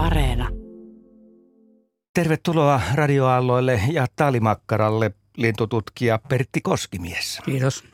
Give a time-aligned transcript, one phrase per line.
[0.00, 0.48] Areena.
[2.14, 7.40] Tervetuloa radioaalloille ja taalimakkaralle lintututkija Pertti Koskimies.
[7.44, 7.84] Kiitos.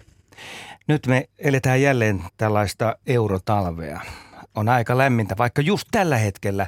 [0.88, 4.00] Nyt me eletään jälleen tällaista eurotalvea.
[4.54, 6.66] On aika lämmintä, vaikka just tällä hetkellä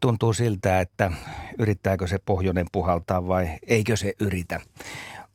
[0.00, 1.10] tuntuu siltä, että
[1.58, 4.60] yrittääkö se pohjoinen puhaltaa vai eikö se yritä.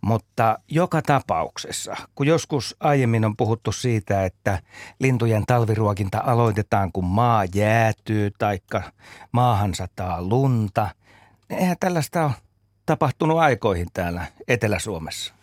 [0.02, 4.59] Mutta joka tapauksessa, kun joskus aiemmin on puhuttu siitä, että
[5.00, 8.60] lintujen talviruokinta aloitetaan, kun maa jäätyy tai
[9.32, 10.89] maahan sataa lunta,
[11.50, 12.32] niin eihän tällaista ole
[12.86, 15.33] tapahtunut aikoihin täällä Etelä-Suomessa.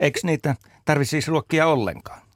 [0.00, 0.54] Eikö niitä
[0.84, 2.27] tarvitse siis ruokkia ollenkaan?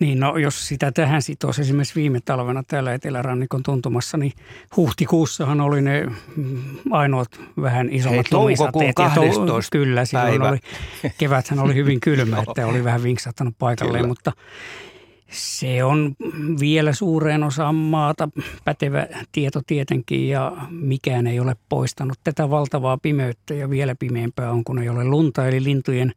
[0.00, 4.32] Niin, no jos sitä tähän sitoisi esimerkiksi viime talvena täällä Etelärannikon tuntumassa, niin
[4.76, 6.06] huhtikuussahan oli ne
[6.36, 6.58] mm,
[6.90, 8.94] ainoat vähän isommat Hei, lumisateet.
[8.94, 10.48] 12 Kyllä, silloin päivä.
[10.48, 10.58] oli,
[11.18, 14.08] keväthän oli hyvin kylmä, että oli vähän vinksahtanut paikalleen, Kyllä.
[14.08, 14.32] mutta
[15.30, 16.16] se on
[16.60, 18.28] vielä suureen osaan maata
[18.64, 24.64] pätevä tieto tietenkin ja mikään ei ole poistanut tätä valtavaa pimeyttä ja vielä pimeämpää on,
[24.64, 25.48] kun ei ole lunta.
[25.48, 26.12] Eli lintujen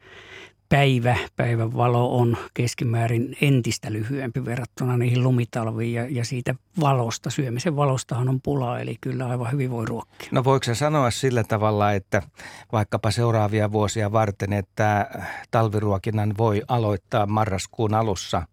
[0.71, 7.75] päivä, päivän valo on keskimäärin entistä lyhyempi verrattuna niihin lumitalviin ja, ja siitä valosta, syömisen
[7.75, 10.29] valostahan on pulaa, eli kyllä aivan hyvin voi ruokkia.
[10.31, 12.21] No voiko sä sanoa sillä tavalla, että
[12.71, 15.09] vaikkapa seuraavia vuosia varten, että
[15.51, 18.47] talviruokinnan voi aloittaa marraskuun alussa?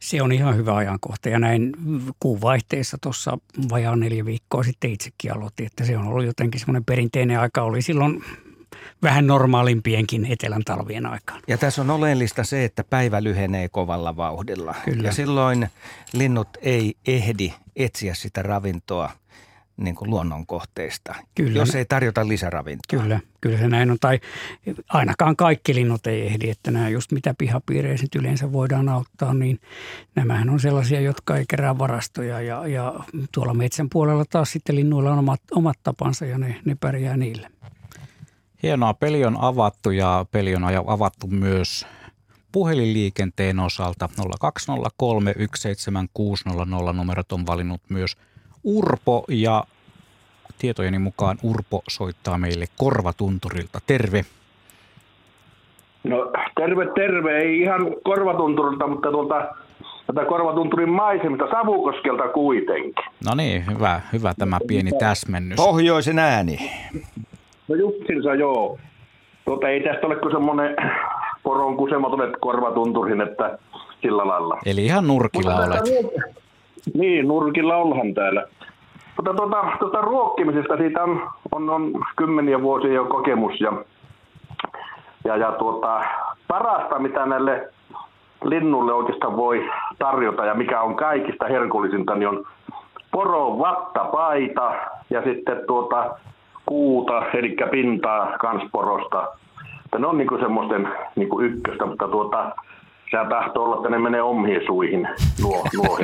[0.00, 1.72] Se on ihan hyvä ajankohta ja näin
[2.20, 3.38] kuun vaihteessa tuossa
[3.70, 7.62] vajaa neljä viikkoa sitten itsekin aloitin, että se on ollut jotenkin semmoinen perinteinen aika.
[7.62, 8.22] Oli silloin
[9.02, 11.42] vähän normaalimpienkin etelän talvien aikaan.
[11.48, 14.74] Ja tässä on oleellista se, että päivä lyhenee kovalla vauhdilla.
[14.84, 15.08] Kyllä.
[15.08, 15.68] Ja silloin
[16.12, 19.10] linnut ei ehdi etsiä sitä ravintoa
[19.76, 21.58] niin kuin luonnonkohteista, Kyllä.
[21.58, 23.02] jos ei tarjota lisäravintoa.
[23.02, 23.96] Kyllä, kyllä se näin on.
[24.00, 24.20] Tai
[24.88, 29.60] ainakaan kaikki linnut ei ehdi, että nämä just mitä pihapiireissä nyt yleensä voidaan auttaa, niin
[30.14, 32.40] nämähän on sellaisia, jotka ei kerää varastoja.
[32.40, 32.94] Ja, ja
[33.32, 37.48] tuolla metsän puolella taas sitten linnuilla on omat, omat tapansa ja ne, ne pärjää niille.
[38.62, 41.86] Hienoa, peli on avattu ja peli on aja- avattu myös
[42.52, 44.08] puhelinliikenteen osalta
[44.40, 48.16] 0203 17600 numerot on valinnut myös
[48.64, 49.64] Urpo ja
[50.58, 53.78] tietojeni mukaan Urpo soittaa meille Korvatunturilta.
[53.86, 54.24] Terve.
[56.04, 56.16] No
[56.56, 57.38] terve, terve.
[57.38, 59.54] Ei ihan korvatunturilta, mutta tuolta
[60.06, 63.04] tätä korvatunturin maisemista Savukoskelta kuitenkin.
[63.24, 65.56] No niin, hyvä, hyvä tämä pieni täsmennys.
[65.56, 66.70] Pohjoisen ääni.
[67.68, 68.78] No justinsa joo.
[69.44, 70.76] Tuota, ei tästä ole kuin semmoinen
[71.42, 73.58] poron kusematon korvatunturin, että
[74.02, 74.58] sillä lailla.
[74.66, 75.84] Eli ihan nurkilla Mutta olet.
[75.84, 76.32] tätä-
[76.94, 78.46] Niin, nurkilla ollaan täällä.
[79.16, 83.72] Mutta tuota, tuota ruokkimisesta siitä on, on, on kymmeniä vuosia jo kokemus ja,
[85.24, 86.00] ja, ja tuota,
[86.48, 87.68] parasta mitä näille
[88.44, 89.68] linnulle oikeastaan voi
[89.98, 92.44] tarjota ja mikä on kaikista herkullisinta, niin on
[93.10, 94.72] poron vattapaita
[95.10, 96.10] ja sitten tuota
[96.66, 99.28] kuuta, eli pintaa kans porosta.
[99.84, 102.52] Että ne on niinku semmoisten niinku ykköstä, mutta tuota,
[103.10, 105.08] sehän tahtoo olla, että ne menee omiin suihin
[105.42, 105.98] nuo, nuo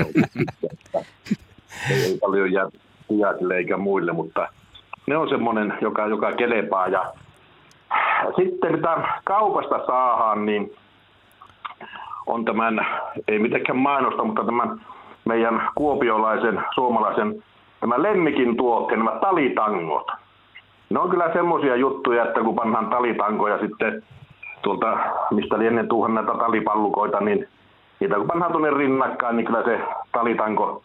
[1.90, 2.68] ei, paljon jää
[3.08, 4.48] sijaisille eikä muille, mutta
[5.06, 6.88] ne on semmoinen, joka, joka kelepaa.
[6.88, 7.12] Ja
[8.36, 10.72] sitten mitä kaupasta saadaan, niin
[12.26, 12.86] on tämän,
[13.28, 14.80] ei mitenkään mainosta, mutta tämän
[15.24, 17.44] meidän kuopiolaisen, suomalaisen,
[17.80, 20.06] tämä lemmikin tuotteen, nämä talitangot.
[20.90, 24.02] Ne on kyllä semmoisia juttuja, että kun pannaan talitankoja sitten
[24.62, 24.98] tuolta,
[25.30, 27.48] mistä lienee tuohon näitä talipallukoita, niin
[28.00, 29.80] niitä kun pannaan tuonne rinnakkain, niin kyllä se
[30.12, 30.82] talitanko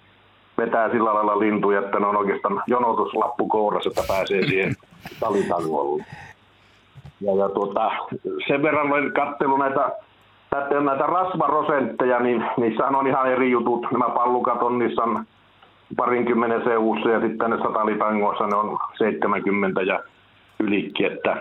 [0.58, 4.76] vetää sillä lailla lintuja, että ne on oikeastaan jonotuslappu kourassa, että pääsee siihen
[5.20, 6.06] talitangolle.
[7.22, 7.92] Ja, ja tuota,
[8.48, 9.92] sen verran olen katsellut näitä,
[10.84, 13.88] näitä, rasvarosentteja, niin niissähän on ihan eri jutut.
[13.92, 15.26] Nämä pallukat on, niissä on
[15.96, 20.00] parinkymmenen seuussa ja sitten näissä talitangoissa ne on 70 ja
[20.60, 21.38] ylikin, että,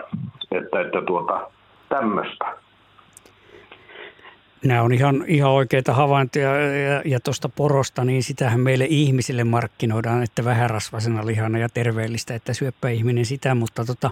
[0.51, 1.47] että, että tuota,
[1.89, 2.45] tämmöistä.
[4.63, 10.23] Nämä on ihan, ihan oikeita havaintoja ja, ja tuosta porosta, niin sitähän meille ihmisille markkinoidaan,
[10.23, 14.11] että vähärasvasena lihana ja terveellistä, että syöppä ihminen sitä, mutta tota,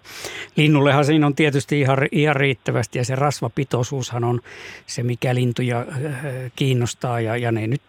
[0.56, 4.42] linnullehan siinä on tietysti ihan, ihan riittävästi ja se rasvapitoisuushan on
[4.88, 6.26] se, mikä lintuja äh,
[6.56, 7.82] kiinnostaa ja, ja ne nyt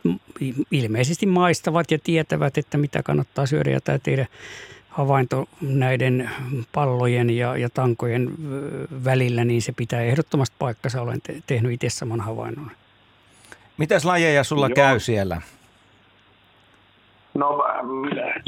[0.71, 4.27] ilmeisesti maistavat ja tietävät, että mitä kannattaa syödä ja tämä tehdä
[4.93, 6.31] havainto näiden
[6.75, 8.29] pallojen ja, ja tankojen
[9.05, 11.03] välillä, niin se pitää ehdottomasti paikkansa.
[11.03, 12.71] Olen te- tehnyt itse saman havainnon.
[13.79, 14.75] Mitäs lajeja sulla Joo.
[14.75, 15.41] käy siellä?
[17.35, 17.65] No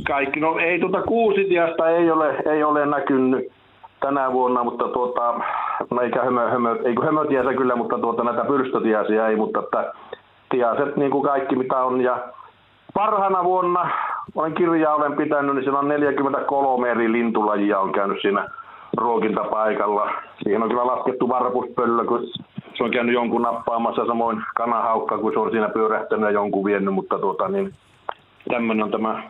[0.06, 3.52] kaikki, no ei tuota kuusitiasta ei ole, ei ole näkynyt
[4.00, 5.40] tänä vuonna, mutta tuota,
[5.90, 9.92] no eikä hömö, hömö, ei kun hömötiäisiä kyllä, mutta tuota näitä pyrstötiäisiä ei, mutta että
[10.50, 12.18] tiaset niin kuin kaikki mitä on ja
[12.94, 13.90] parhaana vuonna
[14.34, 18.48] olen kirjaa olen pitänyt, niin siellä on 43 eri lintulajia on käynyt siinä
[18.96, 20.10] ruokintapaikalla.
[20.42, 22.28] Siihen on kyllä laskettu varpuspöllö, kun
[22.74, 26.94] se on käynyt jonkun nappaamassa, samoin kanahaukka, kun se on siinä pyörähtänyt ja jonkun vienyt,
[26.94, 27.74] mutta tuota, niin,
[28.50, 29.22] tämmöinen on tämä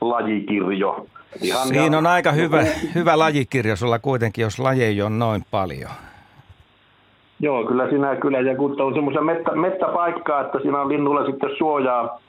[0.00, 1.06] lajikirjo.
[1.42, 2.62] Ihan Siinä on aika hyvä,
[2.94, 5.90] hyvä lajikirja sulla kuitenkin, jos lajeja on noin paljon.
[7.40, 8.40] Joo, kyllä siinä kyllä.
[8.40, 12.20] Ja kun on semmoisen mettä, mettäpaikkaa, että siinä on linnulla sitten suojaa,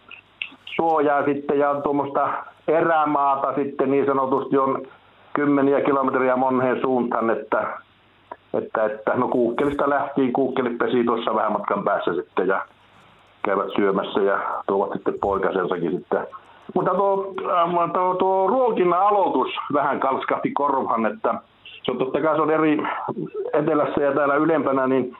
[0.75, 2.29] suojaa sitten ja on tuommoista
[2.67, 4.81] erämaata sitten niin sanotusti on
[5.33, 7.77] kymmeniä kilometriä moneen suuntaan, että,
[8.53, 12.65] että, että no kuukkelista lähtien, kuukkelit pesi tuossa vähän matkan päässä sitten ja
[13.43, 16.27] käyvät syömässä ja tuovat sitten poikasensakin sitten.
[16.75, 21.33] Mutta tuo, äh, tuo, tuo ruokinnan aloitus vähän kalskahti korvan, että
[21.83, 22.83] se on totta kai se on eri
[23.53, 25.17] etelässä ja täällä ylempänä, niin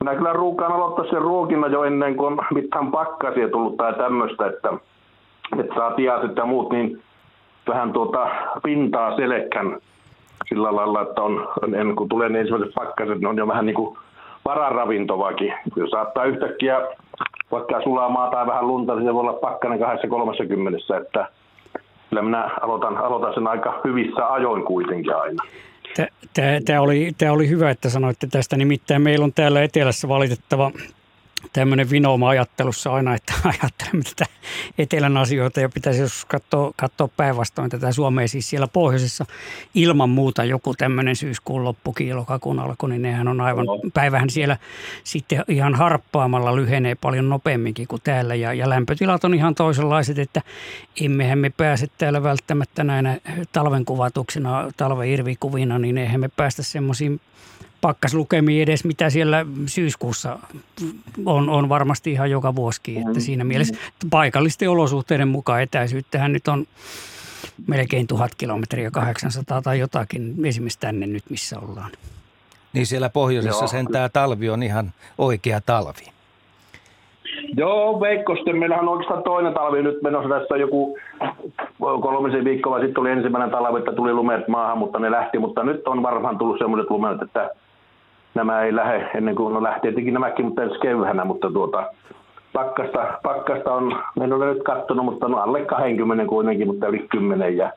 [0.00, 4.72] minä kyllä ruukaan aloittaa sen ruokinnan jo ennen kuin mitään pakkasia tullut tai tämmöistä, että,
[5.58, 7.02] että saa tiaset ja muut, niin
[7.68, 8.28] vähän tuota
[8.62, 9.78] pintaa selkän
[10.48, 13.74] sillä lailla, että on, ennen kuin tulee ne ensimmäiset pakkaset, ne on jo vähän niin
[13.74, 13.98] kuin
[14.44, 15.54] vararavintovakin.
[15.76, 16.80] Jos saattaa yhtäkkiä
[17.50, 21.28] vaikka sulaa maa tai vähän lunta, niin se voi olla pakkanen 230, että
[22.08, 25.42] kyllä minä aloitan, aloitan sen aika hyvissä ajoin kuitenkin aina.
[26.64, 28.56] Tämä oli, oli hyvä, että sanoitte tästä.
[28.56, 30.70] Nimittäin meillä on täällä etelässä valitettava
[31.52, 34.30] tämmöinen vinooma ajattelussa aina, että ajattelemme tätä
[34.78, 38.28] etelän asioita ja pitäisi joskus katsoa, katsoa päinvastoin tätä Suomea.
[38.28, 39.26] Siis siellä pohjoisessa
[39.74, 44.56] ilman muuta joku tämmöinen syyskuun loppukin, lokakuun alku, niin nehän on aivan, päivähän siellä
[45.04, 50.42] sitten ihan harppaamalla lyhenee paljon nopeamminkin kuin täällä ja, ja lämpötilat on ihan toisenlaiset, että
[51.00, 53.18] emmehän me pääse täällä välttämättä näinä
[53.52, 57.20] talven kuvatuksina, talven irvikuvina, niin eihän me päästä semmoisiin
[57.80, 60.38] pakkaslukemia edes, mitä siellä syyskuussa
[61.26, 62.80] on, on varmasti ihan joka vuosi.
[62.96, 63.20] Että mm.
[63.20, 63.74] siinä mielessä
[64.10, 66.66] paikallisten olosuhteiden mukaan etäisyyttähän nyt on
[67.66, 71.90] melkein tuhat kilometriä, 800 tai jotakin, esimerkiksi tänne nyt, missä ollaan.
[72.72, 76.10] Niin siellä pohjoisessa sen tämä talvi on ihan oikea talvi.
[77.56, 78.58] Joo, Veikkosten.
[78.58, 80.28] Meillähän on oikeastaan toinen talvi nyt menossa.
[80.28, 80.98] Tässä joku
[81.78, 85.38] kolmisen viikkoa sitten tuli ensimmäinen talvi, että tuli lumet maahan, mutta ne lähti.
[85.38, 87.50] Mutta nyt on varmaan tullut sellaiset lumet, että
[88.34, 91.84] nämä ei lähde ennen kuin no lähtee tietenkin nämäkin, mutta ensi kevyhänä, mutta tuota,
[92.52, 97.56] pakkasta, pakkasta on, en ole nyt katsonut, mutta no alle 20 kuitenkin, mutta yli 10
[97.56, 97.72] ja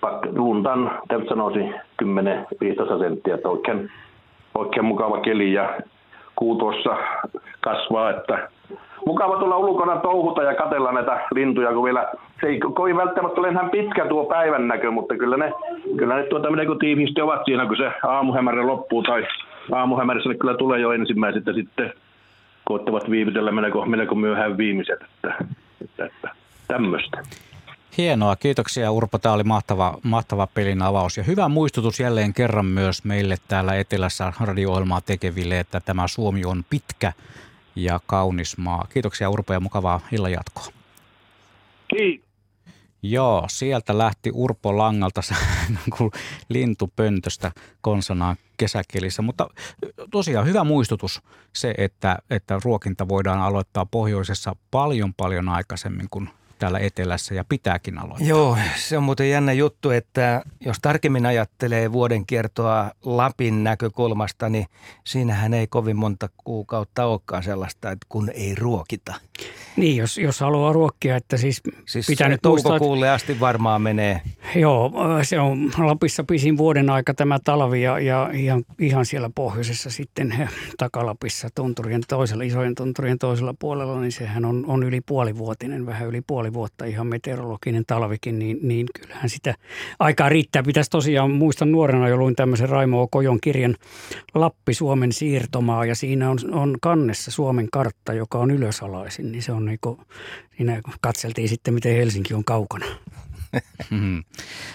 [0.00, 1.70] pak, luntan, sanoisi
[2.02, 3.90] 10-15 senttiä, että oikein,
[4.54, 5.80] oikein mukava keli ja
[6.36, 6.96] kuu tuossa
[7.60, 8.48] kasvaa, että
[9.06, 13.48] mukava tulla ulkona touhuta ja katella näitä lintuja, kun vielä se ei kovin välttämättä ole
[13.48, 15.52] ihan pitkä tuo päivän näkö, mutta kyllä ne,
[15.96, 19.26] kyllä ne tuota, kun tiivisti ovat siinä, kun se aamuhämärä loppuu tai
[19.72, 21.92] aamuhämärissä kyllä tulee jo ensimmäiset ja sitten
[22.64, 25.02] koettavat viivytellä melko, melko myöhään viimeiset.
[25.02, 25.34] Että,
[25.84, 26.30] että, että
[26.68, 27.22] tämmöistä.
[27.98, 29.18] Hienoa, kiitoksia Urpo.
[29.18, 34.32] Tämä oli mahtava, mahtava pelin avaus ja hyvä muistutus jälleen kerran myös meille täällä etelässä
[34.40, 37.12] radio-ohjelmaa tekeville, että tämä Suomi on pitkä
[37.76, 38.86] ja kaunis maa.
[38.92, 40.64] Kiitoksia Urpo ja mukavaa illan jatkoa.
[41.88, 42.25] Kiitos.
[43.10, 45.20] Joo, sieltä lähti Urpo Langalta
[45.68, 46.10] niin
[46.48, 49.22] lintupöntöstä konsonaan kesäkelissä.
[49.22, 49.48] Mutta
[50.10, 51.22] tosiaan hyvä muistutus
[51.52, 57.98] se, että, että ruokinta voidaan aloittaa pohjoisessa paljon paljon aikaisemmin kuin täällä etelässä ja pitääkin
[57.98, 58.28] aloittaa.
[58.28, 64.66] Joo, se on muuten jännä juttu, että jos tarkemmin ajattelee vuoden kiertoa Lapin näkökulmasta, niin
[65.04, 69.14] siinähän ei kovin monta kuukautta olekaan sellaista, että kun ei ruokita.
[69.76, 74.20] Niin, jos, jos haluaa ruokkia, että siis, siis pitää nyt toukokuulle asti varmaan menee.
[74.54, 74.92] Joo,
[75.22, 80.48] se on Lapissa pisin vuoden aika tämä talvi ja, ja ihan, ihan siellä pohjoisessa sitten
[80.78, 86.20] takalapissa tunturien toisella, isojen tunturien toisella puolella, niin sehän on, on yli puolivuotinen, vähän yli
[86.26, 89.54] puoli vuotta ihan meteorologinen talvikin, niin, niin kyllähän sitä
[89.98, 90.62] aikaa riittää.
[90.62, 93.74] Pitäisi tosiaan, muistan nuorena jo luin tämmöisen Raimo Kojon kirjan
[94.34, 99.52] Lappi Suomen siirtomaa ja siinä on, on kannessa Suomen kartta, joka on ylösalaisin, niin se
[99.52, 99.98] on niin kuin,
[100.56, 102.86] siinä katseltiin sitten, miten Helsinki on kaukana.
[103.90, 104.24] Hmm.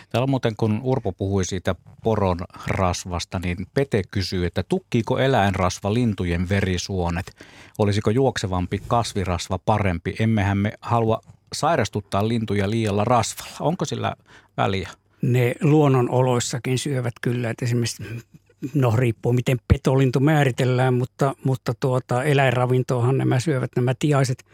[0.09, 6.49] Täällä muuten, kun Urpo puhui siitä poron rasvasta, niin Pete kysyy, että tukkiiko eläinrasva lintujen
[6.49, 7.35] verisuonet?
[7.79, 10.15] Olisiko juoksevampi kasvirasva parempi?
[10.19, 11.21] Emmehän me halua
[11.53, 13.55] sairastuttaa lintuja liialla rasvalla.
[13.59, 14.15] Onko sillä
[14.57, 14.89] väliä?
[15.21, 18.03] Ne luonnonoloissakin syövät kyllä, että esimerkiksi
[18.73, 24.45] no riippuu miten petolintu määritellään, mutta, mutta tuota, eläinravintoahan nämä syövät nämä tiaiset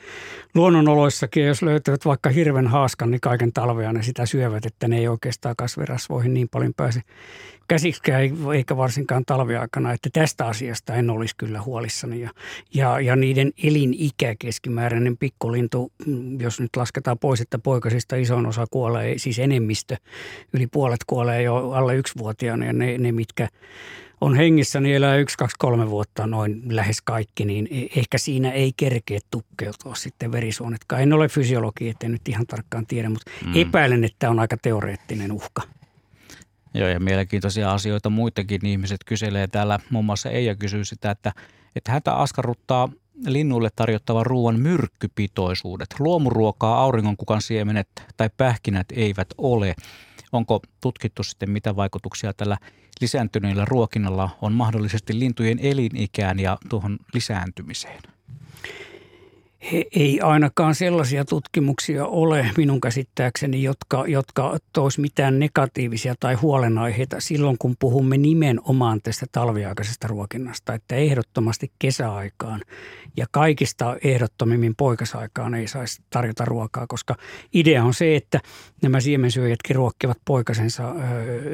[0.55, 1.45] luonnonoloissakin.
[1.45, 5.55] Jos löytävät vaikka hirven haaskan, niin kaiken talvea ne sitä syövät, että ne ei oikeastaan
[5.57, 7.01] kasvirasvoihin niin paljon pääse
[7.67, 8.21] käsikään,
[8.55, 12.21] eikä varsinkaan talviaikana, että tästä asiasta en olisi kyllä huolissani.
[12.21, 12.29] Ja,
[12.73, 15.91] ja, ja niiden elinikä keskimääräinen pikkulintu,
[16.39, 19.95] jos nyt lasketaan pois, että poikasista isoin osa kuolee, siis enemmistö,
[20.53, 23.47] yli puolet kuolee jo alle yksivuotiaana ja ne, ne mitkä
[24.21, 28.51] on hengissä, niin elää yksi, kaksi, kolme vuotta noin lähes kaikki, niin e- ehkä siinä
[28.51, 31.01] ei kerkeä tukkeutua sitten verisuonetkaan.
[31.01, 33.51] En ole fysiologi, ettei nyt ihan tarkkaan tiedä, mutta mm.
[33.55, 35.76] epäilen, että tämä on aika teoreettinen uhka.
[36.77, 39.79] Joo, ja mielenkiintoisia asioita muitakin ihmiset kyselee täällä.
[39.89, 41.33] Muun muassa Eija kysyy sitä, että,
[41.75, 42.89] että häntä askarruttaa
[43.25, 45.95] linnuille tarjottava ruoan myrkkypitoisuudet.
[45.99, 49.75] Luomuruokaa, auringonkukan siemenet tai pähkinät eivät ole.
[50.31, 52.57] Onko tutkittu sitten, mitä vaikutuksia tällä
[53.01, 58.16] lisääntyneellä ruokinnalla on mahdollisesti lintujen elinikään ja tuohon lisääntymiseen?
[59.95, 67.57] Ei ainakaan sellaisia tutkimuksia ole minun käsittääkseni, jotka, jotka tois mitään negatiivisia tai huolenaiheita silloin,
[67.59, 70.73] kun puhumme nimenomaan tästä talviaikaisesta ruokinnasta.
[70.73, 72.61] Että ehdottomasti kesäaikaan
[73.17, 77.15] ja kaikista ehdottomimmin poikasaikaan ei saisi tarjota ruokaa, koska
[77.53, 78.39] idea on se, että
[78.81, 80.95] nämä siemensyöjätkin ruokkivat poikasensa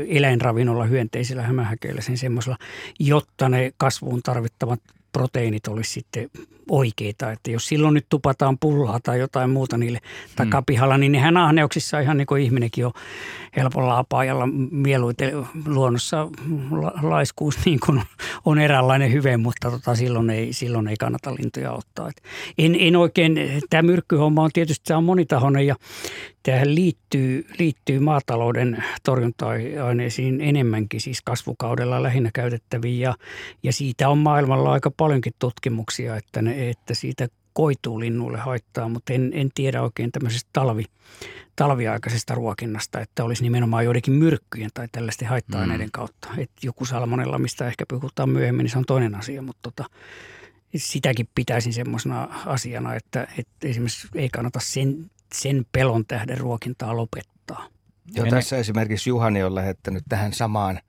[0.07, 2.57] eläinravinnolla hyönteisillä hämähäkeillä sen semmoisella,
[2.99, 4.79] jotta ne kasvuun tarvittavat
[5.13, 6.29] proteiinit olisi sitten
[6.69, 7.31] oikeita.
[7.31, 9.99] Että jos silloin nyt tupataan pullaa tai jotain muuta niille
[10.35, 12.91] tai kapihalla, niin nehän ahneuksissa ihan niin kuin ihminenkin on
[13.55, 16.27] helpolla apaajalla mieluiten luonnossa
[17.01, 18.01] laiskuus niin kuin
[18.45, 22.09] on eräänlainen hyve, mutta tota, silloin, ei, silloin ei kannata lintuja ottaa.
[22.09, 22.23] Et
[22.57, 23.39] en, en oikein,
[23.69, 25.75] tämä myrkkyhomma on tietysti tämä on monitahoinen ja
[26.43, 33.15] tähän liittyy, liittyy maatalouden torjunta-aineisiin enemmänkin, siis kasvukaudella lähinnä käytettäviin ja,
[33.63, 39.13] ja siitä on maailmalla aika paljonkin tutkimuksia, että, ne, että siitä koituu linnuille haittaa, mutta
[39.13, 40.83] en, en tiedä oikein tämmöisestä talvi,
[41.55, 45.91] talviaikaisesta ruokinnasta, että olisi nimenomaan joidenkin myrkkyjen tai tällaisten haitta-aineiden mm.
[45.91, 46.29] kautta.
[46.37, 49.89] Että joku salmonella, mistä ehkä puhutaan myöhemmin, niin se on toinen asia, mutta tota,
[50.75, 57.67] sitäkin pitäisin semmoisena asiana, että, että esimerkiksi ei kannata sen, sen pelon tähden ruokintaa lopettaa.
[58.15, 60.79] Joo, tässä esimerkiksi Juhani on lähettänyt tähän samaan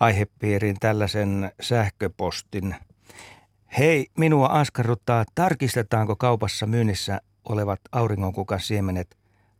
[0.00, 2.74] aihepiiriin tällaisen sähköpostin.
[3.78, 9.17] Hei, minua askarruttaa, tarkistetaanko kaupassa myynnissä olevat auringonkukan siemenet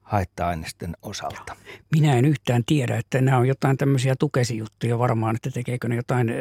[0.09, 1.57] haitta-aineisten osalta?
[1.93, 6.29] Minä en yhtään tiedä, että nämä on jotain tämmöisiä tukesijuttuja varmaan, että tekeekö ne jotain
[6.29, 6.35] e,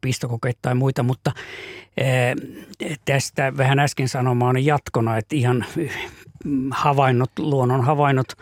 [0.00, 1.32] pistokokeita tai muita, mutta
[1.96, 2.04] e,
[3.04, 5.64] tästä vähän äsken sanomaan jatkona, että ihan
[6.70, 8.32] havainnot, luonnon havainnot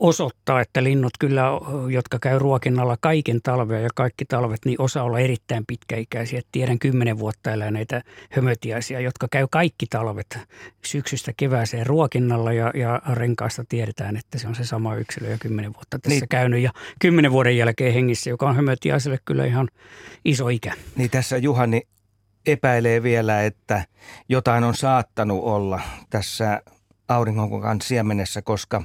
[0.00, 1.44] osoittaa, että linnut kyllä,
[1.90, 6.40] jotka käy ruokinnalla kaiken talvea ja kaikki talvet, niin osa olla erittäin pitkäikäisiä.
[6.52, 10.38] Tiedän kymmenen vuotta eläneitä hömötiaisia, jotka käy kaikki talvet
[10.84, 15.74] syksystä kevääseen ruokinnalla ja, ja renkaista tiedetään, että se on se sama yksilö ja kymmenen
[15.74, 16.28] vuotta tässä niin.
[16.28, 19.68] käynyt ja kymmenen vuoden jälkeen hengissä, joka on hömötiaiselle kyllä ihan
[20.24, 20.74] iso ikä.
[20.96, 21.82] Niin tässä Juhani
[22.46, 23.84] epäilee vielä, että
[24.28, 25.80] jotain on saattanut olla
[26.10, 26.62] tässä
[27.10, 28.82] auringonkukan siemenessä, koska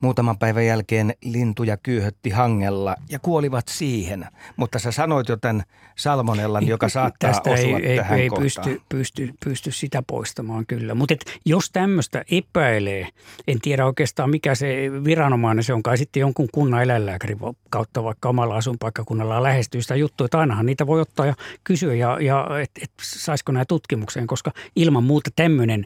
[0.00, 4.26] muutaman päivän jälkeen lintuja kyyhötti hangella ja kuolivat siihen.
[4.56, 5.62] Mutta sä sanoit jo tämän
[5.96, 8.42] salmonellan, joka saattaa Tästä osua ei, tähän ei kohtaan.
[8.42, 10.94] pysty, pysty, pysty sitä poistamaan kyllä.
[10.94, 11.14] Mutta
[11.44, 13.08] jos tämmöistä epäilee,
[13.48, 17.38] en tiedä oikeastaan mikä se viranomainen se on, kai sitten jonkun kunnan eläinlääkärin
[17.70, 22.18] kautta vaikka omalla asuinpaikkakunnalla lähestyy sitä juttua, että ainahan niitä voi ottaa ja kysyä, ja,
[22.20, 25.84] ja että et, saisiko nämä tutkimukseen, koska ilman muuta tämmöinen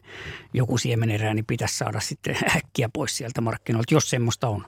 [0.53, 4.65] joku siemenerää niin pitäisi saada sitten äkkiä pois sieltä markkinoilta, jos semmoista on.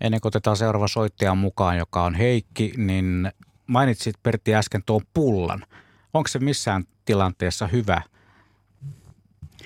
[0.00, 3.32] Ennen kuin otetaan seuraava soittaja mukaan, joka on Heikki, niin
[3.66, 5.64] mainitsit Pertti äsken tuon pullan.
[6.14, 8.02] Onko se missään tilanteessa hyvä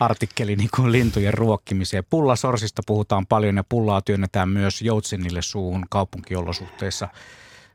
[0.01, 2.05] artikkeli niin kuin lintujen ruokkimiseen?
[2.11, 7.09] Pullasorsista puhutaan paljon ja pullaa työnnetään myös joutsenille suuhun kaupunkiolosuhteissa.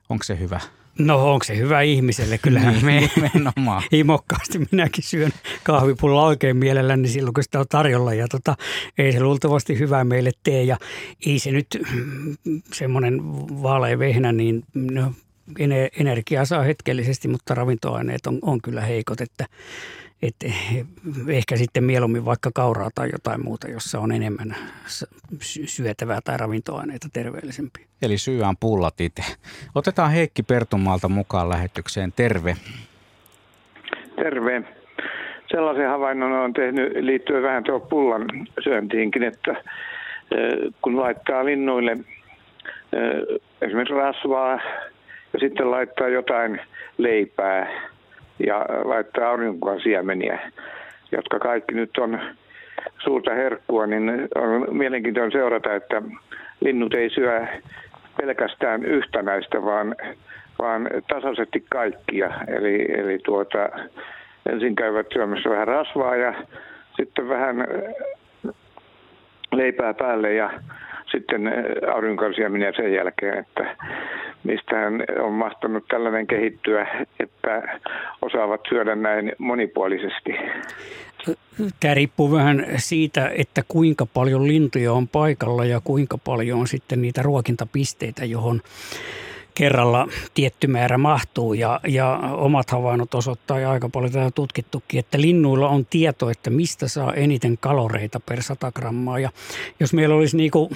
[0.10, 0.60] Onko se hyvä?
[1.00, 2.38] No onko se hyvä ihmiselle?
[2.38, 3.10] Kyllähän me
[3.92, 5.32] imokkaasti minäkin syön
[5.64, 8.14] kahvipulla oikein mielelläni silloin, kun sitä on tarjolla.
[8.14, 8.56] Ja tota,
[8.98, 10.64] ei se luultavasti hyvää meille tee.
[10.64, 10.78] Ja
[11.26, 11.68] ei se nyt
[12.74, 13.24] semmoinen
[13.64, 15.14] vaalea vehnä, niin no,
[16.00, 19.22] energiaa saa hetkellisesti, mutta ravintoaineet on, on kyllä heikot.
[19.22, 19.46] Että
[20.22, 20.36] et
[21.28, 24.56] ehkä sitten mieluummin vaikka kauraa tai jotain muuta, jossa on enemmän
[25.66, 27.86] syötävää tai ravintoaineita terveellisempiä.
[28.02, 29.24] Eli syyään pullat itse.
[29.76, 32.14] Otetaan Heikki Pertumaalta mukaan lähetykseen.
[32.16, 32.56] Terve.
[34.16, 34.64] Terve.
[35.52, 38.26] Sellaisen havainnon on tehnyt liittyen vähän tuo pullan
[38.64, 39.56] syöntiinkin, että
[40.82, 41.98] kun laittaa linnuille
[43.62, 44.60] esimerkiksi rasvaa
[45.34, 46.62] ja sitten laittaa jotain
[46.98, 47.68] leipää
[48.46, 50.52] ja laittaa aurinkoa siemeniä,
[51.12, 52.20] jotka kaikki nyt on
[53.00, 56.02] suurta herkkua, niin on mielenkiintoinen seurata, että
[56.60, 57.48] linnut ei syö
[58.22, 59.96] pelkästään yhtä näistä, vaan,
[60.60, 62.32] vaan tasaisesti kaikkia.
[62.48, 63.70] Eli, eli tuota,
[64.52, 66.34] ensin käyvät syömässä vähän rasvaa ja
[66.98, 67.68] sitten vähän
[69.52, 70.50] leipää päälle ja
[71.12, 71.52] sitten
[71.94, 73.76] aurinkoisiaminen sen jälkeen, että
[74.44, 76.88] mistähän on mahtanut tällainen kehittyä,
[77.20, 77.80] että
[78.22, 80.36] osaavat syödä näin monipuolisesti.
[81.80, 87.02] Tämä riippuu vähän siitä, että kuinka paljon lintuja on paikalla ja kuinka paljon on sitten
[87.02, 88.62] niitä ruokintapisteitä, johon
[89.58, 95.22] kerralla tietty määrä mahtuu ja, ja omat havainnot osoittaa ja aika paljon tätä tutkittukin, että
[95.22, 99.20] linnuilla on tieto, että mistä saa eniten kaloreita per 100 grammaa.
[99.20, 99.30] Ja
[99.80, 100.70] jos meillä olisi niin, kuin,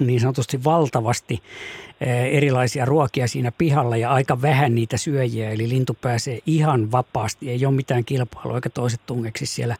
[0.00, 1.42] niin sanotusti valtavasti
[2.00, 7.66] erilaisia ruokia siinä pihalla ja aika vähän niitä syöjiä, eli lintu pääsee ihan vapaasti, ei
[7.66, 9.76] ole mitään kilpailua eikä toiset tungeksi siellä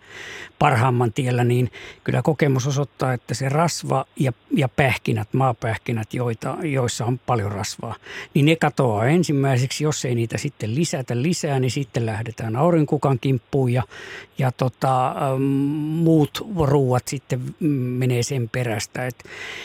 [0.59, 1.71] parhaamman tiellä, niin
[2.05, 7.95] kyllä kokemus osoittaa, että se rasva ja, ja pähkinät, maapähkinät, joita, joissa on paljon rasvaa,
[8.35, 13.73] niin ne katoaa ensimmäiseksi, jos ei niitä sitten lisätä lisää, niin sitten lähdetään aurinkukan kimppuun
[13.73, 13.83] ja,
[14.39, 17.41] ja tota, muut ruuat sitten
[17.99, 19.07] menee sen perästä.
[19.07, 19.25] Et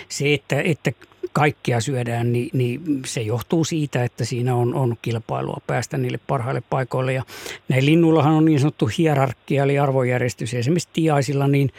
[0.09, 0.91] se, että, että
[1.33, 6.63] kaikkia syödään, niin, niin se johtuu siitä, että siinä on, on kilpailua päästä niille parhaille
[6.69, 7.13] paikoille.
[7.13, 7.23] Ja
[7.69, 10.53] näin linnuillahan on niin sanottu hierarkia eli arvojärjestys.
[10.53, 11.71] Esimerkiksi tiaisilla niin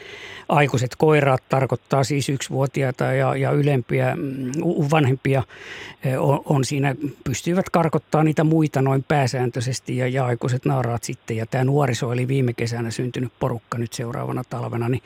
[0.49, 4.53] aikuiset koiraat tarkoittaa siis yksivuotiaita ja, ja ylempiä, mm,
[4.91, 5.43] vanhempia
[6.19, 6.95] on, on siinä,
[7.25, 11.37] pystyvät karkottaa niitä muita noin pääsääntöisesti ja, ja aikuiset naaraat sitten.
[11.37, 15.03] Ja tämä nuoriso eli viime kesänä syntynyt porukka nyt seuraavana talvena, niin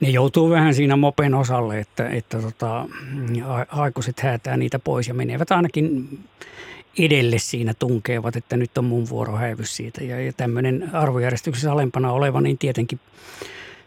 [0.00, 2.86] ne joutuu vähän siinä mopen osalle, että, että tota,
[3.76, 6.18] aikuiset häätää niitä pois ja menevät ainakin
[6.98, 10.04] edelle siinä tunkevat, että nyt on mun vuoro häivys siitä.
[10.04, 13.00] Ja, ja tämmöinen arvojärjestyksessä alempana oleva, niin tietenkin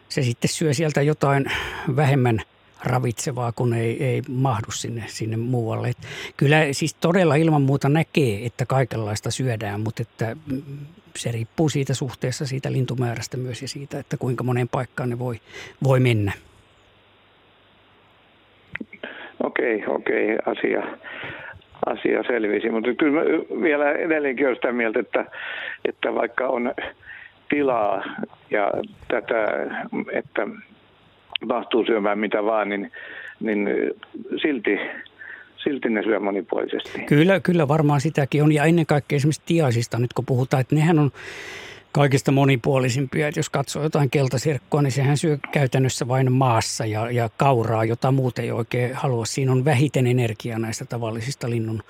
[0.10, 1.46] se sitten syö sieltä jotain
[1.96, 2.42] vähemmän
[2.84, 5.90] ravitsevaa, kun ei, ei mahdu sinne, sinne muualle.
[5.90, 5.98] Et
[6.38, 10.36] kyllä siis todella ilman muuta näkee, että kaikenlaista syödään, mutta että
[11.16, 15.42] se riippuu siitä suhteessa siitä lintumäärästä myös ja siitä, että kuinka moneen paikkaan ne voi,
[15.84, 16.32] voi mennä.
[19.44, 20.84] Okei, okei, asia,
[21.86, 22.70] asia selvisi.
[22.70, 23.22] Mutta kyllä
[23.62, 25.26] vielä edelleenkin olen sitä mieltä, että,
[25.86, 26.74] että vaikka on
[27.50, 28.04] tilaa
[28.52, 28.72] ja
[29.08, 29.68] tätä,
[30.12, 30.48] että
[31.46, 32.92] mahtuu syömään mitä vaan, niin,
[33.40, 33.70] niin
[34.42, 34.80] silti,
[35.64, 37.00] silti ne syö monipuolisesti.
[37.00, 38.52] Kyllä, kyllä varmaan sitäkin on.
[38.52, 41.12] Ja ennen kaikkea esimerkiksi tiaisista nyt kun puhutaan, että nehän on
[41.92, 43.28] kaikista monipuolisimpia.
[43.28, 48.12] Että jos katsoo jotain keltasirkkoa, niin sehän syö käytännössä vain maassa ja, ja kauraa, jota
[48.12, 49.26] muuten ei oikein halua.
[49.26, 51.84] Siinä on vähiten energiaa näistä tavallisista linnun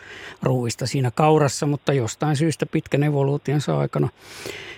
[0.43, 4.68] ruuista siinä kaurassa, mutta jostain syystä pitkän evoluutionsa aikana Eh,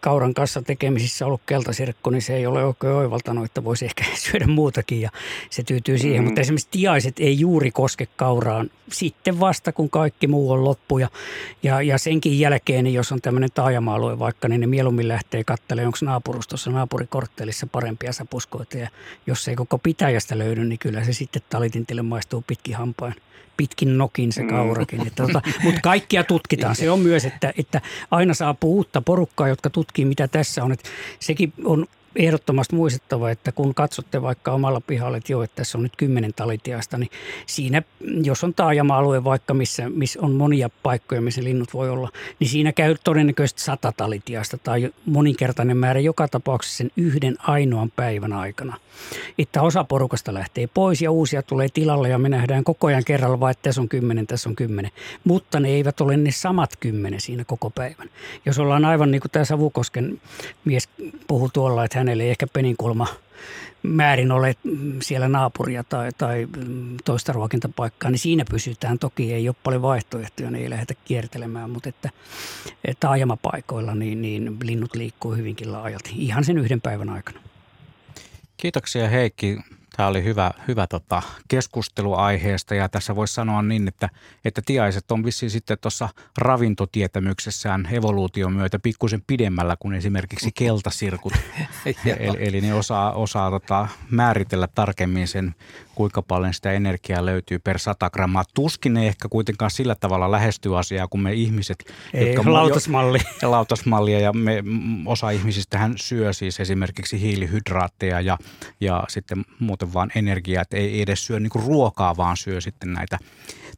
[0.00, 4.46] kauran kanssa tekemisissä ollut keltasirkko, niin se ei ole oikein oivaltanut, että voisi ehkä syödä
[4.46, 5.10] muutakin ja
[5.50, 6.22] se tyytyy siihen.
[6.22, 6.24] Mm.
[6.24, 10.98] Mutta esimerkiksi tiaiset ei juuri koske kauraan sitten vasta, kun kaikki muu on loppu.
[10.98, 11.08] Ja,
[11.62, 15.86] ja, ja senkin jälkeen, niin jos on tämmöinen taajama-alue vaikka, niin ne mieluummin lähtee katselemaan,
[15.86, 18.78] onko naapurustossa naapurikorttelissa parempia sapuskoita.
[18.78, 18.88] Ja
[19.26, 23.14] jos ei koko pitäjästä löydy, niin kyllä se sitten talitintille maistuu pitkin hampain
[23.56, 24.48] pitkin nokin se mm.
[24.48, 25.06] kaurakin.
[25.06, 26.76] Että tota, mutta kaikkia tutkitaan.
[26.76, 30.72] Se on myös, että, että aina saapuu uutta porukkaa, jotka tutkii, mitä tässä on.
[30.72, 30.88] Että
[31.20, 35.82] sekin on ehdottomasti muistettava, että kun katsotte vaikka omalla pihalla, että joo, että tässä on
[35.82, 37.10] nyt kymmenen talitiasta, niin
[37.46, 37.82] siinä,
[38.22, 42.72] jos on taajama-alue vaikka, missä, missä on monia paikkoja, missä linnut voi olla, niin siinä
[42.72, 48.76] käy todennäköisesti sata talitiasta tai moninkertainen määrä joka tapauksessa sen yhden ainoan päivän aikana.
[49.38, 53.40] Että osa porukasta lähtee pois ja uusia tulee tilalle ja me nähdään koko ajan kerralla
[53.40, 54.90] vaan, että tässä on kymmenen, tässä on kymmenen.
[55.24, 58.10] Mutta ne eivät ole ne samat kymmenen siinä koko päivän.
[58.46, 60.20] Jos ollaan aivan niin kuin tämä Savukosken
[60.64, 60.88] mies
[61.26, 63.06] puhuu tuolla, että hänelle ei ehkä peninkulma
[63.82, 64.54] määrin ole
[65.02, 66.46] siellä naapuria tai, tai
[67.04, 68.98] toista ruokintapaikkaa, niin siinä pysytään.
[68.98, 72.10] Toki ei ole paljon vaihtoehtoja, niin ei lähdetä kiertelemään, mutta että
[73.00, 77.40] taajamapaikoilla niin, niin linnut liikkuu hyvinkin laajalti ihan sen yhden päivän aikana.
[78.56, 79.58] Kiitoksia Heikki
[79.96, 84.08] Tämä oli hyvä, hyvä tota, keskustelu aiheesta ja tässä voisi sanoa niin, että,
[84.44, 91.32] että tiaiset on vissiin sitten tuossa ravintotietämyksessään evoluution myötä pikkusen pidemmällä kuin esimerkiksi keltasirkut.
[91.86, 95.54] eli, eli ne osaa, osaa tota, määritellä tarkemmin sen,
[95.94, 98.44] kuinka paljon sitä energiaa löytyy per 100 grammaa.
[98.54, 101.92] Tuskin ne ehkä kuitenkaan sillä tavalla lähestyy asiaa kuin me ihmiset.
[102.14, 103.18] Ei, jotka lautasmalli.
[103.42, 104.64] Jo, lautasmallia ja me,
[105.06, 108.38] osa ihmisistähän syö siis esimerkiksi hiilihydraatteja ja,
[108.80, 109.44] ja sitten
[109.84, 113.18] muuten vaan energiaa, että ei edes syö niin ruokaa, vaan syö sitten näitä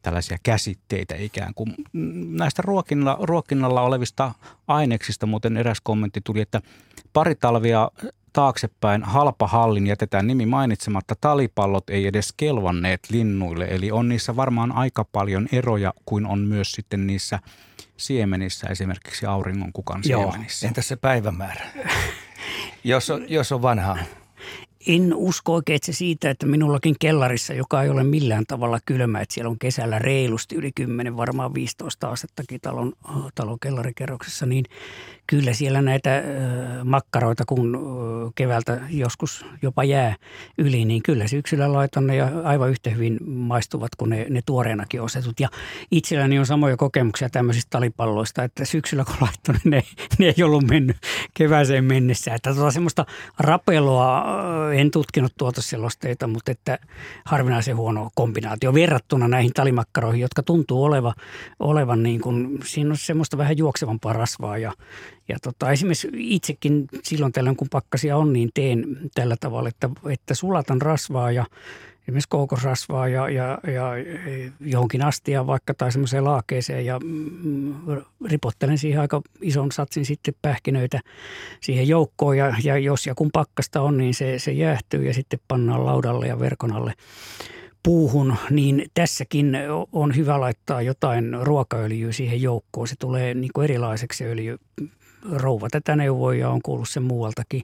[0.02, 1.74] tällaisia käsitteitä ikään kuin.
[2.38, 4.34] Näistä ruokinnalla, ruokinnalla olevista
[4.68, 6.60] aineksista muuten eräs kommentti tuli, että
[7.12, 7.90] pari talvia
[8.32, 11.14] taaksepäin halpa hallin jätetään nimi mainitsematta.
[11.20, 16.72] Talipallot ei edes kelvanneet linnuille, eli on niissä varmaan aika paljon eroja kuin on myös
[16.72, 17.38] sitten niissä
[17.96, 20.66] siemenissä, esimerkiksi auringonkukan siemenissä.
[20.66, 21.64] Joo, entäs se päivämäärä?
[22.84, 23.98] jos, on, jos on vanhaa
[24.86, 29.34] en usko oikein se siitä, että minullakin kellarissa, joka ei ole millään tavalla kylmä, että
[29.34, 32.92] siellä on kesällä reilusti yli 10, varmaan 15 astettakin talon,
[33.34, 34.64] talon kellarikerroksessa, niin
[35.26, 36.22] kyllä siellä näitä
[36.84, 37.78] makkaroita, kun
[38.34, 40.14] keväältä joskus jopa jää
[40.58, 45.02] yli, niin kyllä syksyllä laitan ne ja aivan yhtä hyvin maistuvat kuin ne, ne tuoreenakin
[45.02, 45.40] osetut.
[45.40, 45.48] Ja
[45.90, 49.82] itselläni on samoja kokemuksia tämmöisistä talipalloista, että syksyllä kun laittanut, ne,
[50.18, 50.96] ne ei ollut mennyt
[51.34, 52.34] kevääseen mennessä.
[52.34, 53.06] Että tota semmoista
[53.38, 54.24] rapeloa
[54.72, 56.78] en tutkinut tuotoselosteita, mutta että
[57.24, 61.14] harvinaisen huono kombinaatio verrattuna näihin talimakkaroihin, jotka tuntuu oleva,
[61.60, 64.72] olevan niin kuin, siinä on semmoista vähän juoksevampaa rasvaa ja,
[65.28, 70.34] ja tota, esimerkiksi itsekin silloin tällöin, kun pakkasia on, niin teen tällä tavalla, että, että
[70.34, 71.46] sulatan rasvaa ja
[72.02, 73.90] esimerkiksi koukosrasvaa ja, ja, ja
[74.60, 77.74] johonkin astiaan vaikka tai semmoiseen laakeeseen ja mm,
[78.26, 81.00] ripottelen siihen aika ison satsin sitten pähkinöitä
[81.60, 85.40] siihen joukkoon ja, ja jos ja kun pakkasta on, niin se, se jäähtyy ja sitten
[85.48, 86.94] pannaan laudalle ja verkon alle
[87.82, 89.56] puuhun, niin tässäkin
[89.92, 92.88] on hyvä laittaa jotain ruokaöljyä siihen joukkoon.
[92.88, 94.58] Se tulee niin kuin erilaiseksi öljy
[95.32, 97.62] rouva tätä neuvoi ja on kuullut sen muualtakin,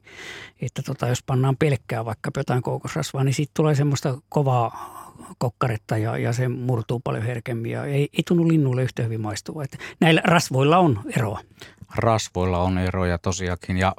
[0.61, 5.03] että tota, jos pannaan pelkkää vaikka jotain kookosrasvaa, niin siitä tulee semmoista kovaa
[5.37, 9.63] kokkaretta ja, ja se murtuu paljon herkemmin ja ei, ei tunnu linnulle yhtä hyvin maistua.
[9.63, 11.39] Että näillä rasvoilla on eroa
[11.95, 13.93] rasvoilla on eroja tosiaankin ja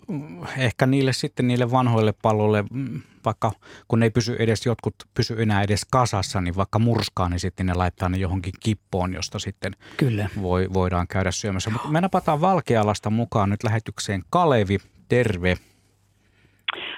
[0.58, 3.52] ehkä niille sitten niille vanhoille palloille, mm, vaikka
[3.88, 7.66] kun ne ei pysy edes, jotkut pysy enää edes kasassa, niin vaikka murskaa, niin sitten
[7.66, 10.28] ne laittaa ne johonkin kippoon, josta sitten Kyllä.
[10.42, 11.70] Voi, voidaan käydä syömässä.
[11.70, 15.56] Mutta me napataan Valkealasta mukaan nyt lähetykseen Kalevi, terve.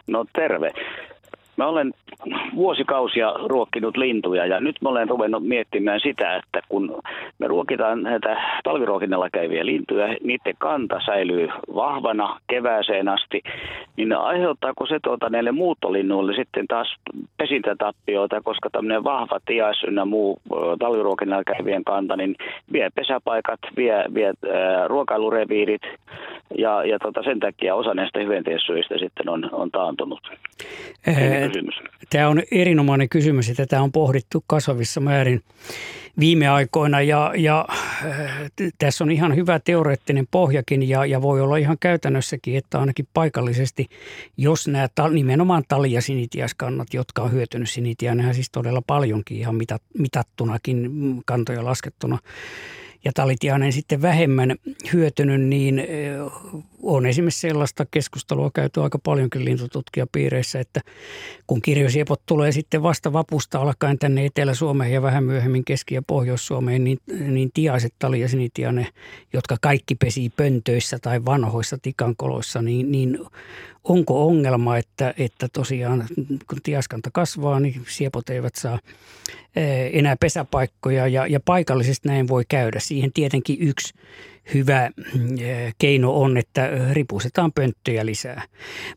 [0.07, 0.71] No terve.
[1.57, 1.93] Mä olen
[2.55, 7.03] vuosikausia ruokkinut lintuja ja nyt mä olen ruvennut miettimään sitä, että kun
[7.39, 13.43] me ruokitaan näitä talviruokinnalla käyviä lintuja, niiden kanta säilyy vahvana kevääseen asti,
[13.97, 16.97] niin aiheuttaako se tuota näille muuttolinnuille sitten taas
[17.37, 20.41] pesintätappioita, koska tämmöinen vahva tiais ynnä muu
[20.79, 22.37] talviruokinnalla käyvien kanta, niin
[22.73, 24.35] vie pesäpaikat, vie, vie äh,
[24.87, 25.83] ruokailureviirit
[26.59, 30.21] ja, ja tota sen takia osa näistä hyönteissyöistä sitten on, on taantunut.
[31.49, 31.75] Kysymys.
[32.11, 35.43] Tämä on erinomainen kysymys ja tätä on pohdittu kasvavissa määrin
[36.19, 41.57] viime aikoina ja, ja äh, tässä on ihan hyvä teoreettinen pohjakin ja, ja voi olla
[41.57, 43.87] ihan käytännössäkin, että ainakin paikallisesti,
[44.37, 49.39] jos nämä ta, nimenomaan tali- ja sinitiaiskannat, jotka on hyötynyt sinitiä, nehän siis todella paljonkin
[49.39, 50.91] ihan mitat, mitattunakin
[51.27, 52.19] kantoja laskettuna,
[53.05, 54.57] ja talitiainen sitten vähemmän
[54.93, 55.83] hyötynyt, niin
[56.83, 60.81] on esimerkiksi sellaista keskustelua käyty aika paljonkin lintututkijapiireissä, että
[61.47, 66.85] kun kirjosiepot tulee sitten vasta vapusta alkaen tänne Etelä-Suomeen ja vähän myöhemmin Keski- ja Pohjois-Suomeen,
[66.85, 68.87] niin, niin tiaiset tali ja sinitiainen,
[69.33, 73.19] jotka kaikki pesi pöntöissä tai vanhoissa tikankoloissa, niin, niin
[73.89, 78.79] onko ongelma, että, että tosiaan kun tiaskanta kasvaa, niin siepot eivät saa
[79.93, 82.81] enää pesäpaikkoja ja, ja paikallisesti näin voi käydä.
[82.81, 83.95] Siihen tietenkin yksi
[84.55, 84.91] hyvä
[85.79, 88.43] keino on, että ripusetaan pönttöjä lisää.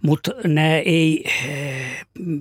[0.02, 1.24] Mutta nämä ei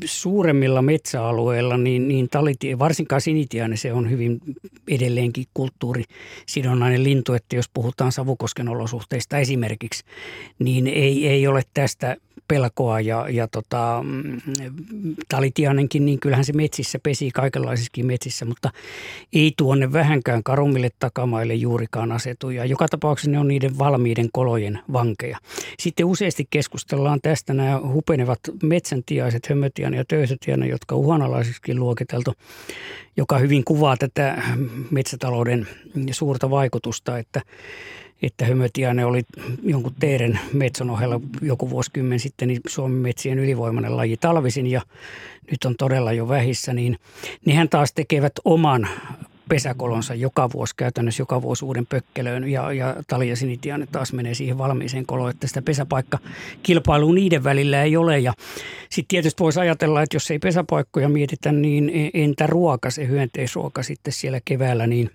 [0.05, 4.41] suuremmilla metsäalueilla, niin, niin talitie, varsinkaan sinitiainen, se on hyvin
[4.89, 10.05] edelleenkin kulttuurisidonnainen lintu, että jos puhutaan Savukosken olosuhteista esimerkiksi,
[10.59, 12.17] niin ei, ei ole tästä
[12.49, 14.41] pelkoa ja, ja tota, mm,
[15.29, 18.71] talitianenkin, niin kyllähän se metsissä pesi kaikenlaisissakin metsissä, mutta
[19.33, 22.51] ei tuonne vähänkään karumille takamaille juurikaan asetu.
[22.51, 25.39] Ja joka tapauksessa ne on niiden valmiiden kolojen vankeja.
[25.79, 32.35] Sitten useasti keskustellaan tästä nämä hupenevat metsäntiaiset, hömötiana ja töysätiana, jotka uhanalaisiksi luokiteltu,
[33.17, 34.43] joka hyvin kuvaa tätä
[34.91, 35.69] metsätalouden
[36.11, 37.43] suurta vaikutusta, että
[38.23, 39.23] että hömötiainen oli
[39.63, 44.83] jonkun teeren metson ohella joku vuosikymmen sitten niin Suomen metsien ylivoimainen laji talvisin ja
[45.51, 46.99] nyt on todella jo vähissä, niin
[47.47, 48.89] nehän taas tekevät oman
[49.49, 54.35] pesäkolonsa joka vuosi käytännössä joka vuosi uuden pökkelöön ja, ja tali ja sinitiaine taas menee
[54.35, 58.19] siihen valmiiseen koloon, että sitä pesäpaikkakilpailua niiden välillä ei ole.
[58.19, 58.33] Ja
[58.91, 64.13] sitten tietysti voisi ajatella, että jos ei pesäpaikkoja mietitä, niin entä ruoka, se hyönteisruoka sitten
[64.13, 65.11] siellä keväällä, niin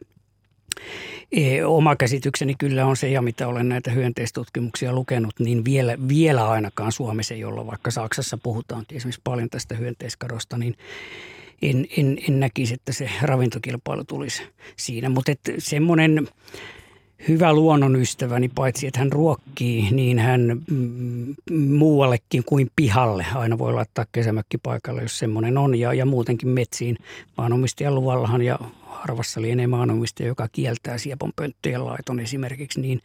[1.65, 6.91] Oma käsitykseni kyllä on se, ja mitä olen näitä hyönteistutkimuksia lukenut, niin vielä, vielä ainakaan
[6.91, 10.75] Suomessa olla, vaikka Saksassa puhutaan esimerkiksi paljon tästä hyönteiskadosta, niin
[11.61, 14.43] en, en, en näkisi, että se ravintokilpailu tulisi
[14.75, 15.09] siinä.
[15.09, 16.27] Mutta semmoinen
[17.27, 21.35] hyvä luonnonystäväni, paitsi että hän ruokkii, niin hän mm,
[21.77, 23.25] muuallekin kuin pihalle.
[23.35, 25.79] Aina voi laittaa kesämökki paikalle, jos semmoinen on.
[25.79, 26.97] Ja, ja muutenkin metsiin
[27.37, 33.01] maanomistajan luvallahan ja harvassa lienee maanomistaja, joka kieltää siepon pönttöjen laiton esimerkiksi, niin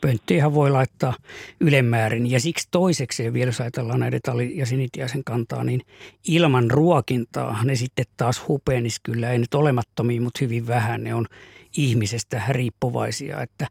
[0.00, 1.14] pönttöjähän voi laittaa
[1.60, 2.30] ylemmäärin.
[2.30, 5.80] Ja siksi toisekseen vielä, jos ajatellaan näiden tali- ja sinitiaisen kantaa, niin
[6.28, 11.04] ilman ruokintaa ne sitten taas hupenis kyllä, ei nyt olemattomia, mutta hyvin vähän.
[11.04, 11.26] Ne on
[11.76, 13.66] ihmisestä riippuvaisia, että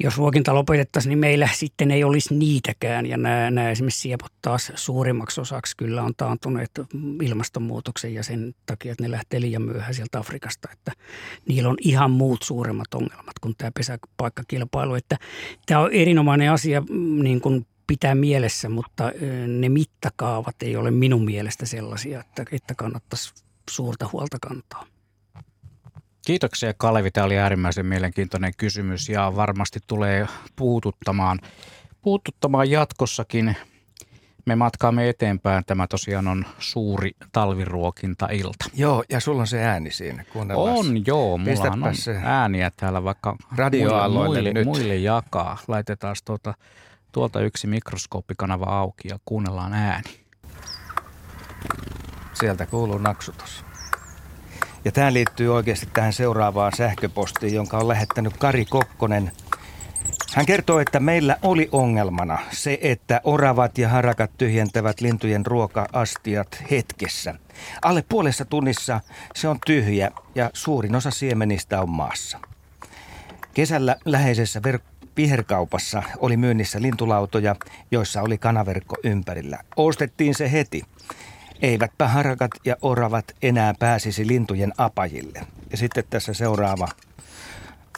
[0.00, 3.06] jos ruokinta lopetettaisiin, niin meillä sitten ei olisi niitäkään.
[3.06, 6.70] Ja nämä, nämä esimerkiksi siepot taas suurimmaksi osaksi kyllä on taantuneet
[7.22, 10.68] ilmastonmuutoksen ja sen takia, että ne lähtee liian myöhään sieltä Afrikasta.
[10.72, 10.92] Että
[11.48, 14.94] niillä on ihan muut suuremmat ongelmat kuin tämä pesäpaikkakilpailu.
[14.94, 15.16] Että
[15.66, 16.82] tämä on erinomainen asia
[17.22, 19.12] niin kuin pitää mielessä, mutta
[19.46, 23.34] ne mittakaavat ei ole minun mielestä sellaisia, että, että kannattaisi
[23.70, 24.86] suurta huolta kantaa.
[26.28, 27.10] Kiitoksia Kalevi.
[27.10, 31.38] Tämä oli äärimmäisen mielenkiintoinen kysymys ja varmasti tulee puututtamaan,
[32.02, 33.56] puututtamaan jatkossakin.
[34.46, 35.64] Me matkaamme eteenpäin.
[35.64, 38.64] Tämä tosiaan on suuri talviruokintailta.
[38.74, 40.24] Joo, ja sulla on se ääni siinä.
[40.54, 41.38] On, joo.
[41.38, 44.64] Mulla on se ääniä täällä vaikka muille, muille, nyt.
[44.64, 45.58] muille jakaa.
[45.68, 46.54] Laitetaan tuota,
[47.12, 50.10] tuolta yksi mikroskooppikanava auki ja kuunnellaan ääni.
[52.32, 53.67] Sieltä kuuluu naksutus.
[54.84, 59.32] Ja tämä liittyy oikeasti tähän seuraavaan sähköpostiin, jonka on lähettänyt Kari Kokkonen.
[60.34, 67.34] Hän kertoo, että meillä oli ongelmana se, että oravat ja harakat tyhjentävät lintujen ruoka-astiat hetkessä.
[67.82, 69.00] Alle puolessa tunnissa
[69.34, 72.38] se on tyhjä ja suurin osa siemenistä on maassa.
[73.54, 77.56] Kesällä läheisessä ver- viherkaupassa oli myynnissä lintulautoja,
[77.90, 79.58] joissa oli kanaverkko ympärillä.
[79.76, 80.82] Ostettiin se heti–
[81.62, 85.40] Eivätpä harakat ja oravat enää pääsisi lintujen apajille.
[85.70, 86.88] Ja sitten tässä seuraava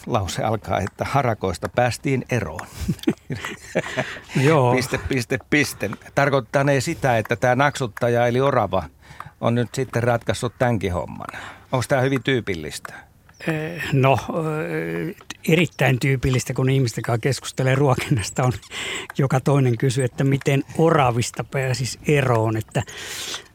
[0.05, 2.67] lause alkaa, että harakoista päästiin eroon.
[4.47, 4.75] Joo.
[4.75, 5.89] piste, piste, piste.
[6.15, 8.83] Tarkoittaa ne sitä, että tämä naksuttaja eli orava
[9.41, 11.27] on nyt sitten ratkaissut tämänkin homman.
[11.71, 12.93] Onko tämä hyvin tyypillistä?
[13.93, 14.17] No,
[15.47, 18.53] erittäin tyypillistä, kun ihmisten kanssa keskustelee ruokinnasta, on
[19.17, 22.57] joka toinen kysyy, että miten oravista pääsisi eroon.
[22.57, 22.83] Että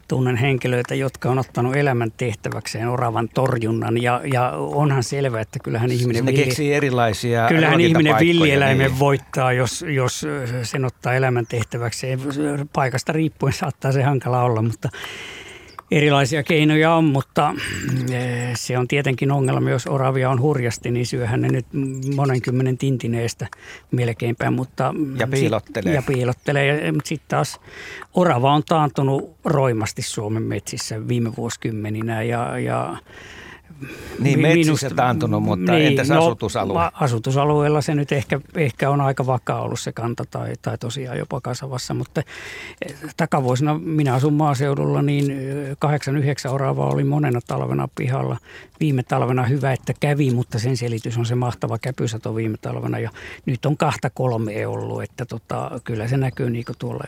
[0.07, 5.91] tunnen henkilöitä, jotka on ottanut elämän tehtäväkseen oravan torjunnan ja, ja onhan selvää, että kyllähän
[5.91, 6.25] ihminen...
[6.25, 8.99] Ne villi, keksii erilaisia Kyllähän ihminen villieläimen niin.
[8.99, 10.25] voittaa, jos, jos
[10.63, 12.19] sen ottaa elämän tehtäväkseen.
[12.73, 14.89] Paikasta riippuen saattaa se hankala olla, mutta
[15.91, 17.55] erilaisia keinoja on, mutta
[18.11, 21.65] eh, se on tietenkin ongelma, jos oravia on hurjasti, niin syöhän ne nyt
[22.15, 23.47] monenkymmenen tintineestä
[23.91, 24.51] melkeinpä.
[24.51, 25.93] Mutta ja piilottelee.
[25.93, 26.91] Ja piilottelee.
[26.91, 27.59] Mutta sitten taas
[28.13, 32.97] orava on taantunut roimasti Suomen metsissä viime vuosikymmeninä ja, ja
[34.19, 36.89] niin, metsissä taantunut, mutta niin, entäs no, asutusalue?
[36.93, 41.41] Asutusalueella se nyt ehkä, ehkä on aika vakaa ollut se kanta tai, tai tosiaan jopa
[41.41, 42.21] kasavassa, mutta
[42.85, 45.25] eh, takavuosina minä asun maaseudulla, niin
[46.49, 48.37] 8-9 oravaa oli monena talvena pihalla.
[48.79, 53.09] Viime talvena hyvä, että kävi, mutta sen selitys on se mahtava käpysato viime talvena ja
[53.45, 57.03] nyt on kahta kolme ollut, että tota, kyllä se näkyy niin tuolla.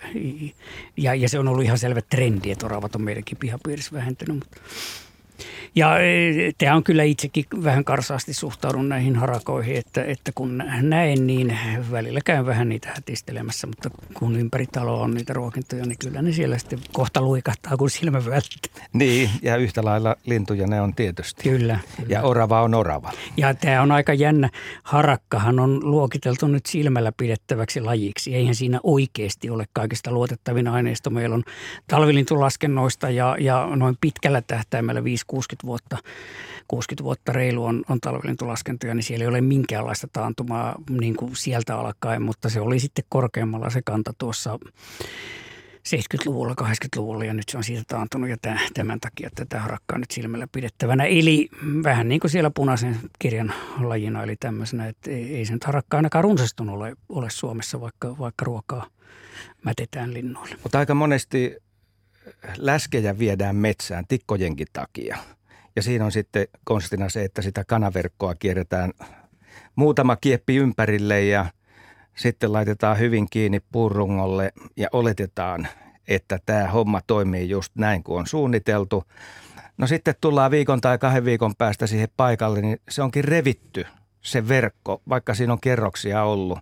[0.98, 4.58] Ja, ja se on ollut ihan selvä trendi, että oravat on meidänkin pihapiirissä vähentynyt, mutta
[5.76, 11.28] ja e, tämä on kyllä itsekin vähän karsaasti suhtaudun näihin harakoihin, että, että kun näen,
[11.28, 11.58] niin
[11.92, 16.32] välillä käyn vähän niitä hätistelemässä, mutta kun ympäri taloa on niitä ruokintoja, niin kyllä ne
[16.32, 18.88] siellä sitten kohta luikahtaa, kun silmä välttää.
[18.94, 21.44] Niin, ja yhtä lailla lintuja ne on tietysti.
[21.44, 21.80] Kyllä.
[21.96, 22.10] kyllä.
[22.10, 23.12] Ja orava on orava.
[23.38, 24.50] Ja tämä on aika jännä.
[24.84, 28.36] Harakkahan on luokiteltu nyt silmällä pidettäväksi lajiksi.
[28.36, 31.10] Eihän siinä oikeasti ole kaikista luotettavin aineisto.
[31.10, 31.44] Meillä on
[31.88, 35.98] talvilintulaskennoista ja, ja noin pitkällä tähtäimellä 5-60 vuotta,
[36.68, 41.80] 60 vuotta reilu on, on talvilintulaskentoja, niin siellä ei ole minkäänlaista taantumaa niin kuin sieltä
[41.80, 44.60] alkaen, mutta se oli sitten korkeammalla se kanta tuossa
[45.90, 48.38] 70-luvulla, 80-luvulla ja nyt se on siitä taantunut ja
[48.74, 51.04] tämän takia tätä harakkaa nyt silmällä pidettävänä.
[51.04, 51.50] Eli
[51.84, 56.24] vähän niin kuin siellä punaisen kirjan lajina, eli tämmöisenä, että ei se nyt harakka ainakaan
[56.24, 58.88] runsastunut ole, ole Suomessa, vaikka, vaikka ruokaa
[59.64, 60.56] mätetään linnuille.
[60.64, 61.58] Mutta aika monesti
[62.58, 65.18] läskejä viedään metsään tikkojenkin takia.
[65.76, 68.94] Ja siinä on sitten konstina se, että sitä kanaverkkoa kierretään
[69.76, 71.46] muutama kieppi ympärille ja
[72.16, 75.68] sitten laitetaan hyvin kiinni puurungolle ja oletetaan,
[76.08, 79.04] että tämä homma toimii just näin kuin on suunniteltu.
[79.78, 83.86] No sitten tullaan viikon tai kahden viikon päästä siihen paikalle, niin se onkin revitty
[84.22, 86.60] se verkko, vaikka siinä on kerroksia ollut.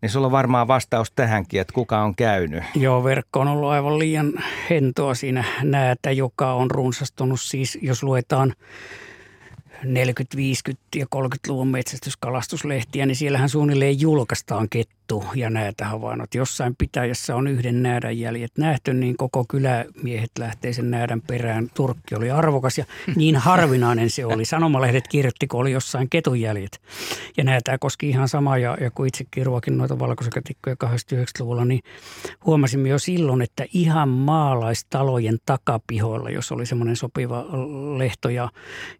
[0.00, 2.64] Niin sulla on varmaan vastaus tähänkin, että kuka on käynyt.
[2.74, 4.32] Joo, verkko on ollut aivan liian
[4.70, 8.54] hentoa siinä näätä, joka on runsastunut siis, jos luetaan
[9.84, 14.68] 40, 50 ja 30-luvun metsästyskalastuslehtiä, niin siellähän suunnilleen julkaistaan
[15.06, 16.34] kettu ja näitä havainnot.
[16.34, 21.68] Jossain pitäjässä on yhden näädän jäljet nähty, niin koko kylämiehet lähtee sen näädän perään.
[21.74, 22.84] Turkki oli arvokas ja
[23.16, 24.44] niin harvinainen se oli.
[24.44, 26.80] Sanomalehdet kirjoitti, kun oli jossain ketun jäljet.
[27.36, 31.80] Ja näitä koski ihan sama, ja, ja kun itsekin ruokin noita valkoisekatikkoja 89-luvulla, niin
[32.46, 37.44] huomasimme jo silloin, että ihan maalaistalojen takapihoilla, jos oli semmoinen sopiva
[37.98, 38.48] lehto ja,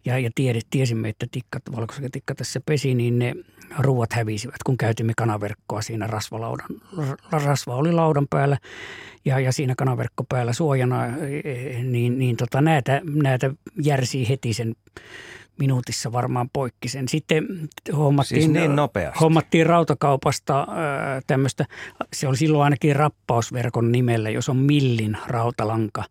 [0.04, 1.62] ja, ja tiedet, tiesimme, että tikkat,
[2.12, 3.34] tikka tässä pesi, niin ne
[3.78, 6.68] ruuat hävisivät, kun käytimme kanaverkkoa siinä rasvalaudan.
[7.30, 8.58] Rasva oli laudan päällä
[9.24, 11.06] ja, ja siinä kanaverkko päällä suojana,
[11.82, 13.50] niin, niin tota, näitä, näitä
[13.82, 14.74] järsii heti sen
[15.58, 17.08] minuutissa varmaan poikki sen.
[17.08, 17.46] Sitten
[17.96, 19.18] hommattiin, siis niin nopeasti.
[19.20, 20.66] hommattiin rautakaupasta
[21.26, 21.64] tämmöistä,
[22.12, 26.04] se oli silloin ainakin rappausverkon nimellä, jos on millin rautalanka.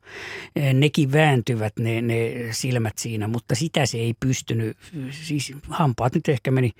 [0.74, 4.78] Nekin vääntyvät ne, ne silmät siinä, mutta sitä se ei pystynyt,
[5.12, 6.72] siis hampaat nyt ehkä meni,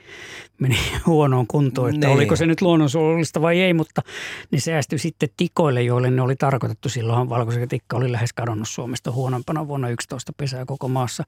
[0.60, 2.16] meni huonoon kuntoon, että niin.
[2.16, 4.02] oliko se nyt luonnonsuojelullista vai ei, mutta
[4.52, 6.90] ne säästyi sitten tikoille, joille ne oli tarkoitettu.
[6.90, 11.24] Silloinhan valkoisen tikka oli lähes kadonnut Suomesta huonompana vuonna 11 pesää koko maassa.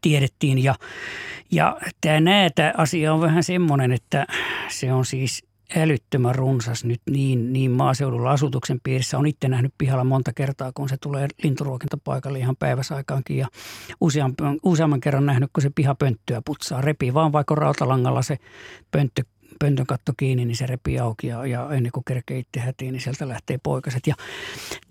[0.00, 4.26] Tiedettiin ja ja, ja tämä näätä asia on vähän semmoinen, että
[4.68, 5.44] se on siis
[5.76, 9.18] älyttömän runsas nyt niin, niin maaseudulla asutuksen piirissä.
[9.18, 13.36] On itse nähnyt pihalla monta kertaa, kun se tulee linturuokintapaikalle ihan päiväsaikaankin.
[13.36, 13.46] Ja
[14.00, 16.80] useamman, useamman kerran nähnyt, kun se piha pönttyä putsaa.
[16.80, 18.36] Repii vaan vaikka rautalangalla se
[18.90, 19.22] pönttö
[19.60, 23.00] pöntön katto kiinni, niin se repii auki ja, ja ennen kuin kerkee itse hätiin, niin
[23.00, 24.06] sieltä lähtee poikaset.
[24.06, 24.14] Ja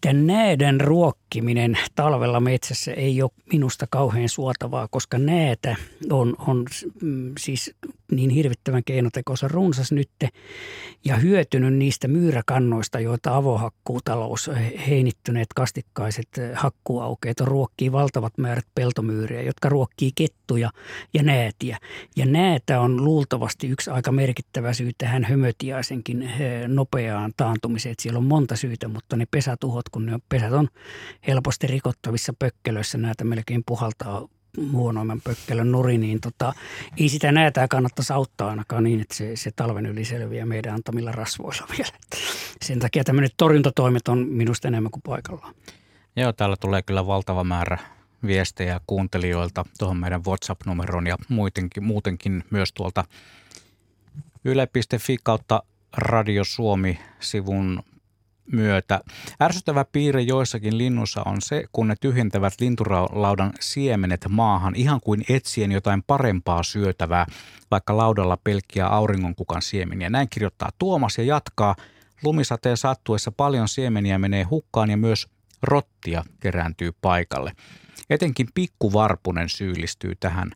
[0.01, 5.75] tämän näädän ruokkiminen talvella metsässä ei ole minusta kauhean suotavaa, koska näätä
[6.09, 6.65] on, on
[7.01, 7.75] mm, siis
[8.11, 10.29] niin hirvittävän keinotekoisen runsas nytte
[11.05, 14.51] ja hyötynyt niistä myyräkannoista, joita avohakkuutalous,
[14.87, 20.69] heinittyneet kastikkaiset hakkuaukeet on ruokkii valtavat määrät peltomyyriä, jotka ruokkii kettuja
[21.13, 21.77] ja näätiä.
[22.15, 27.91] Ja näätä on luultavasti yksi aika merkittävä syy tähän hömötiaisenkin eh, nopeaan taantumiseen.
[27.91, 30.67] Että siellä on monta syytä, mutta ne pesätuhot, kun ne pesät on
[31.27, 34.27] helposti rikottavissa pökkelöissä, näitä melkein puhaltaa
[34.71, 36.53] huonoimman pökkelön nuri, niin tota,
[36.97, 41.11] ei sitä näetää kannattaisi auttaa ainakaan niin, että se, se talven yli selviää meidän antamilla
[41.11, 41.91] rasvoilla vielä.
[42.65, 45.53] Sen takia tämmöinen torjuntatoimet on minusta enemmän kuin paikallaan.
[46.15, 47.77] Joo, täällä tulee kyllä valtava määrä
[48.25, 53.03] viestejä kuuntelijoilta tuohon meidän WhatsApp-numeroon ja muutenkin, muutenkin myös tuolta
[54.45, 55.63] yle.fi kautta
[55.97, 57.83] Radio Suomi-sivun
[58.51, 59.01] myötä.
[59.41, 65.71] Ärsyttävä piirre joissakin linnussa on se, kun ne tyhjentävät linturaudan siemenet maahan ihan kuin etsien
[65.71, 67.25] jotain parempaa syötävää,
[67.71, 70.09] vaikka laudalla pelkkiä auringonkukan siemeniä.
[70.09, 71.75] Näin kirjoittaa Tuomas ja jatkaa.
[72.23, 75.27] Lumisateen sattuessa paljon siemeniä menee hukkaan ja myös
[75.61, 77.51] rottia kerääntyy paikalle.
[78.09, 80.51] Etenkin pikkuvarpunen syyllistyy tähän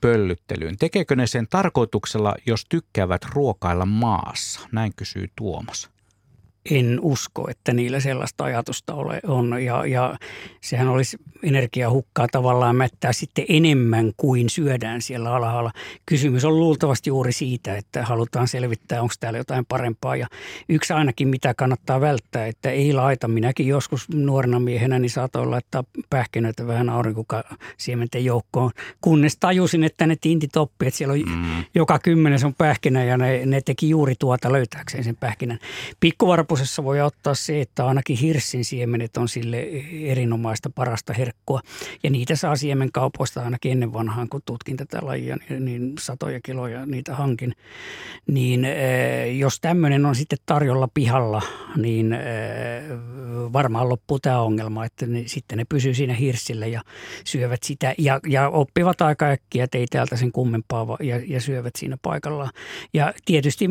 [0.00, 0.78] pöllyttelyyn.
[0.78, 4.60] Tekeekö ne sen tarkoituksella, jos tykkäävät ruokailla maassa?
[4.72, 5.90] Näin kysyy Tuomas
[6.70, 9.64] en usko, että niillä sellaista ajatusta ole, on.
[9.64, 10.16] Ja, ja
[10.60, 15.72] sehän olisi energiahukkaa tavallaan mättää sitten enemmän kuin syödään siellä alhaalla.
[16.06, 20.16] Kysymys on luultavasti juuri siitä, että halutaan selvittää, onko täällä jotain parempaa.
[20.16, 20.26] Ja
[20.68, 23.28] yksi ainakin, mitä kannattaa välttää, että ei laita.
[23.28, 30.16] Minäkin joskus nuorena miehenä niin saatoin laittaa pähkinöitä vähän aurinkokasiementen joukkoon, kunnes tajusin, että ne
[30.20, 31.64] tintit oppi, että siellä on mm.
[31.74, 35.58] joka kymmenes on pähkinä ja ne, ne teki juuri tuota löytääkseen sen pähkinän.
[36.00, 39.66] Pikkuvarpu kakkosessa voi ottaa se, että ainakin hirssin siemenet on sille
[40.04, 41.60] erinomaista parasta herkkua.
[42.02, 46.86] Ja niitä saa siemenkaupoista ainakin ennen vanhaan, kun tutkin tätä lajia, niin, niin satoja kiloja
[46.86, 47.52] niitä hankin.
[48.26, 51.42] Niin eh, jos tämmöinen on sitten tarjolla pihalla,
[51.76, 52.18] niin eh,
[53.52, 56.82] varmaan loppuu tämä ongelma, että ne, sitten ne pysyy siinä hirssille ja
[57.24, 61.76] syövät sitä ja, ja oppivat aika äkkiä, että ei täältä sen kummempaa ja, ja syövät
[61.76, 62.50] siinä paikallaan.
[62.94, 63.68] Ja tietysti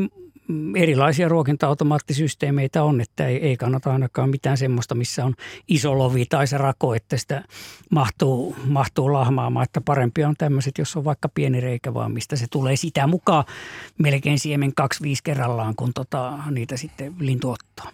[0.75, 5.33] erilaisia ruokinta-automaattisysteemeitä on, että ei, ei kannata ainakaan mitään semmoista, missä on
[5.67, 7.43] iso lovi tai se rako, että sitä
[7.91, 9.63] mahtuu, mahtuu lahmaamaan.
[9.63, 13.45] Että parempi on tämmöiset, jos on vaikka pieni reikä vaan, mistä se tulee sitä mukaan
[13.97, 17.91] melkein siemen kaksi viisi kerrallaan, kun tota, niitä sitten lintu ottaa.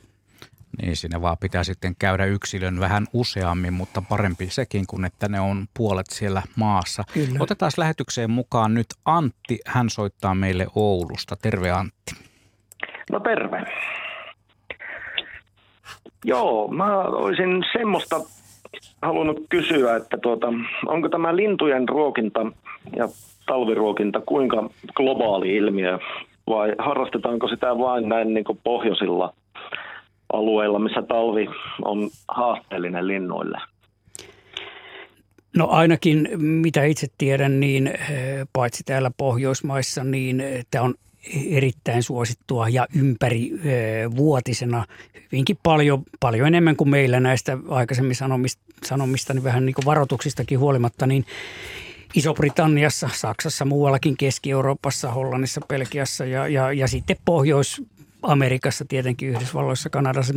[0.81, 5.39] Niin, siinä vaan pitää sitten käydä yksilön vähän useammin, mutta parempi sekin kuin että ne
[5.39, 7.03] on puolet siellä maassa.
[7.13, 7.39] Kyllä.
[7.39, 9.59] Otetaan lähetykseen mukaan nyt Antti.
[9.65, 11.35] Hän soittaa meille Oulusta.
[11.35, 12.22] Terve Antti.
[13.13, 13.61] No terve.
[16.25, 18.15] Joo, mä olisin semmoista
[19.01, 20.47] halunnut kysyä, että tuota,
[20.85, 22.45] onko tämä lintujen ruokinta
[22.95, 23.07] ja
[23.45, 25.99] talviruokinta kuinka globaali ilmiö
[26.47, 29.33] vai harrastetaanko sitä vain näin niin kuin pohjoisilla
[30.33, 31.49] alueilla, missä talvi
[31.85, 33.57] on haasteellinen linnuille?
[35.57, 40.93] No ainakin mitä itse tiedän, niin eh, paitsi täällä Pohjoismaissa, niin tämä on
[41.49, 43.51] erittäin suosittua ja ympäri
[44.15, 44.85] vuotisena
[45.31, 50.59] hyvinkin paljon, paljon enemmän kuin meillä näistä aikaisemmin sanomista, sanomista niin vähän niin kuin varoituksistakin
[50.59, 51.25] huolimatta, niin
[52.15, 57.81] Iso-Britanniassa, Saksassa, muuallakin Keski-Euroopassa, Hollannissa, Belgiassa ja, ja, ja sitten Pohjois,
[58.23, 60.33] Amerikassa tietenkin, Yhdysvalloissa, Kanadassa.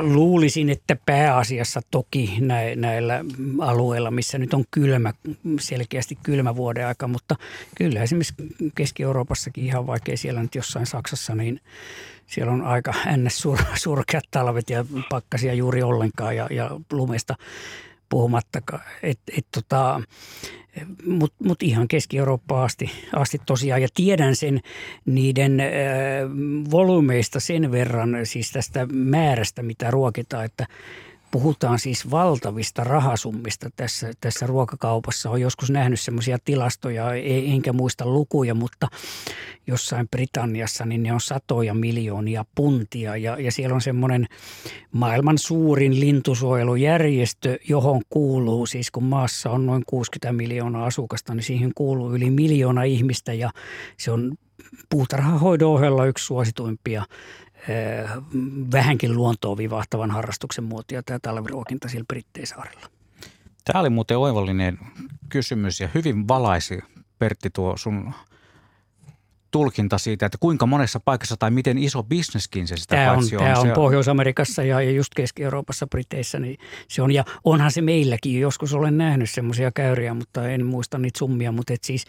[0.00, 2.36] Luulisin, että pääasiassa toki
[2.76, 3.24] näillä
[3.60, 5.12] alueilla, missä nyt on kylmä,
[5.60, 7.36] selkeästi kylmä vuoden aika, mutta
[7.74, 8.34] kyllä esimerkiksi
[8.74, 11.60] Keski-Euroopassakin ihan vaikea siellä nyt jossain Saksassa, niin
[12.26, 13.38] siellä on aika ns.
[13.38, 17.34] Sur, surkeat talvet ja pakkasia juuri ollenkaan ja, ja lumesta
[18.08, 18.82] puhumattakaan.
[19.02, 20.02] Et, et tota,
[21.06, 23.82] mutta mut ihan Keski-Eurooppaan asti, asti tosiaan.
[23.82, 24.60] Ja tiedän sen
[25.04, 25.66] niiden äh,
[26.70, 30.66] volyymeista sen verran, siis tästä määrästä, mitä ruokitaan, että–
[31.30, 35.30] puhutaan siis valtavista rahasummista tässä, tässä ruokakaupassa.
[35.30, 38.88] Olen joskus nähnyt semmoisia tilastoja, ei, enkä muista lukuja, mutta
[39.66, 43.16] jossain Britanniassa niin ne on satoja miljoonia puntia.
[43.16, 44.26] Ja, ja siellä on semmoinen
[44.92, 51.72] maailman suurin lintusuojelujärjestö, johon kuuluu, siis kun maassa on noin 60 miljoonaa asukasta, niin siihen
[51.74, 53.50] kuuluu yli miljoona ihmistä ja
[53.96, 54.32] se on
[54.90, 57.04] puutarhahoidon ohella yksi suosituimpia
[58.72, 62.86] vähänkin luontoon vivahtavan harrastuksen muotia tämä talviruokinta siellä Britteisaarilla.
[63.64, 64.78] Tämä oli muuten oivallinen
[65.28, 66.78] kysymys ja hyvin valaisi
[67.18, 68.14] Pertti tuo sun
[69.50, 73.18] tulkinta siitä, että kuinka monessa paikassa tai miten iso bisneskin se sitä tämä on.
[73.18, 73.28] on.
[73.38, 77.10] Tämä on Pohjois-Amerikassa ja just Keski-Euroopassa, Briteissä, niin se on.
[77.10, 81.72] Ja onhan se meilläkin, joskus olen nähnyt semmoisia käyriä, mutta en muista niitä summia, mutta
[81.72, 82.04] et siis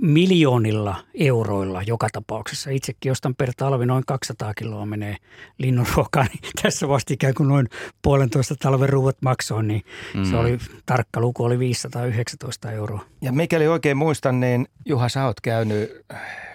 [0.00, 2.70] miljoonilla euroilla joka tapauksessa.
[2.70, 5.16] Itsekin ostan per talvi noin 200 kiloa menee
[5.58, 7.68] linnunruokaa, niin tässä vasta ikään kuin noin
[8.02, 9.82] puolentoista talven ruuat maksoin, niin
[10.14, 10.24] mm.
[10.24, 13.04] se oli, tarkka luku oli 519 euroa.
[13.20, 16.04] Ja mikäli oikein muistan, niin Juha, sä oot käynyt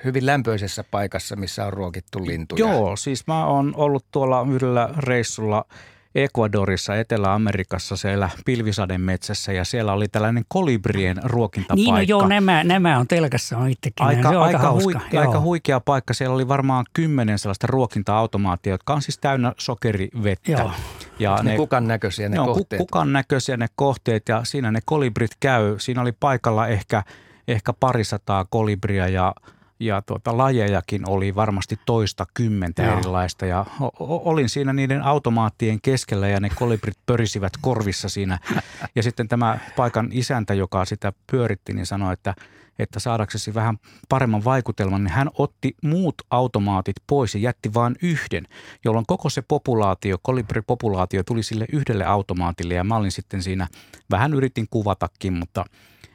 [0.03, 2.59] hyvin lämpöisessä paikassa, missä on ruokittu lintuja.
[2.59, 5.65] Joo, siis mä oon ollut tuolla yhdellä reissulla–
[6.15, 11.91] Ecuadorissa, Etelä-Amerikassa siellä pilvisaden metsässä ja siellä oli tällainen kolibrien ruokintapaikka.
[11.91, 14.05] Niin, no joo, nämä, nämä on telkassa on itsekin.
[14.05, 16.13] Aika, se on aika, aika, huikea, aika huikea paikka.
[16.13, 20.51] Siellä oli varmaan kymmenen sellaista ruokinta-automaattia, jotka on siis täynnä sokerivettä.
[20.51, 20.71] Joo.
[21.19, 22.79] Ja ne, ne kukan näköisiä ne, ne kohteet.
[22.79, 25.75] kukan näköisiä ne kohteet ja siinä ne kolibrit käy.
[25.79, 27.03] Siinä oli paikalla ehkä,
[27.47, 29.33] ehkä parisataa kolibria ja–
[29.81, 32.93] ja tuota, lajejakin oli varmasti toista kymmentä Joo.
[32.93, 33.65] erilaista ja
[33.99, 38.39] olin siinä niiden automaattien keskellä ja ne kolibrit pörisivät korvissa siinä.
[38.95, 42.33] Ja sitten tämä paikan isäntä, joka sitä pyöritti, niin sanoi, että,
[42.79, 43.77] että saadaksesi vähän
[44.09, 48.47] paremman vaikutelman, niin hän otti muut automaatit pois ja jätti vain yhden,
[48.85, 53.67] jolloin koko se populaatio, kolibripopulaatio tuli sille yhdelle automaatille ja mä olin sitten siinä,
[54.11, 55.65] vähän yritin kuvatakin, mutta–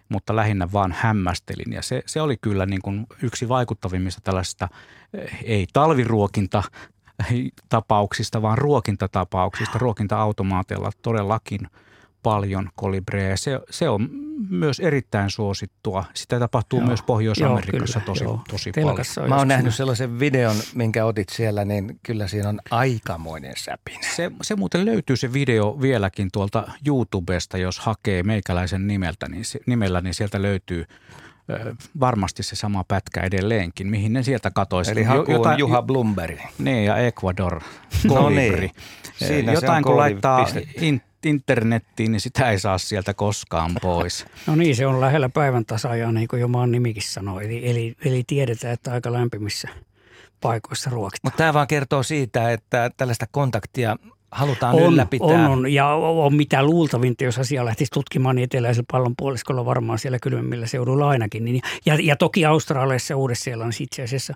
[0.08, 1.72] mutta lähinnä vaan hämmästelin.
[1.72, 4.68] Ja se, se oli kyllä niin kuin yksi vaikuttavimmista tällaisista,
[5.14, 6.62] eh, ei talviruokinta
[7.68, 11.60] tapauksista, vaan ruokintatapauksista, ruokinta-automaateilla todellakin
[12.26, 13.36] paljon kolibreja.
[13.36, 14.08] Se, se on
[14.50, 16.04] myös erittäin suosittua.
[16.14, 18.40] Sitä tapahtuu joo, myös Pohjois-Amerikassa joo, tosi, joo.
[18.50, 19.28] tosi paljon.
[19.28, 23.98] Mä oon nähnyt sellaisen videon, minkä otit siellä, niin kyllä siinä on aikamoinen säpin.
[24.16, 30.00] Se, se muuten löytyy se video vieläkin tuolta YouTubesta, jos hakee meikäläisen nimeltä, niin, nimellä,
[30.00, 30.84] niin sieltä löytyy
[32.00, 34.92] varmasti se sama pätkä edelleenkin, mihin ne sieltä katoisi.
[34.92, 36.38] Eli haku Jota, on Juha Blumberg.
[36.58, 37.60] Niin, ja Ecuador,
[38.08, 38.66] Kolibri.
[38.66, 38.72] no niin.
[39.14, 40.46] Siinä Jotain kun laittaa
[40.80, 44.26] in, internettiin, niin sitä ei saa sieltä koskaan pois.
[44.46, 47.44] No niin, se on lähellä päivän tasajaa, niin kuin jo maan nimikin sanoi.
[47.44, 49.68] Eli, eli, eli tiedetään, että aika lämpimissä
[50.40, 51.20] paikoissa ruokitaan.
[51.22, 53.96] Mutta tämä vaan kertoo siitä, että tällaista kontaktia
[54.36, 55.28] halutaan on, ylläpitää.
[55.28, 60.18] On, on, ja on mitä luultavinta, jos asia lähtisi tutkimaan, niin eteläisellä pallonpuoliskolla varmaan siellä
[60.22, 61.44] kylmemmillä seuduilla ainakin.
[61.44, 64.34] Niin, ja, ja toki Australiassa ja Uudessa-Seelannissa itse asiassa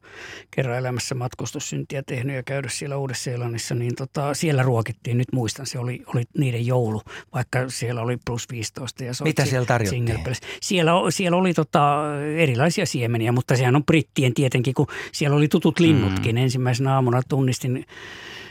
[0.50, 5.78] kerran elämässä matkustussyntiä tehnyt ja käydä siellä Uudessa-Seelannissa, niin tota, siellä ruokittiin, nyt muistan, se
[5.78, 7.02] oli, oli niiden joulu,
[7.34, 10.18] vaikka siellä oli plus 15 ja Mitä siellä tarjottiin?
[10.62, 12.04] Siellä, siellä oli tota,
[12.36, 16.36] erilaisia siemeniä, mutta sehän on brittien tietenkin, kun siellä oli tutut linnutkin.
[16.36, 16.42] Mm.
[16.42, 17.86] Ensimmäisenä aamuna tunnistin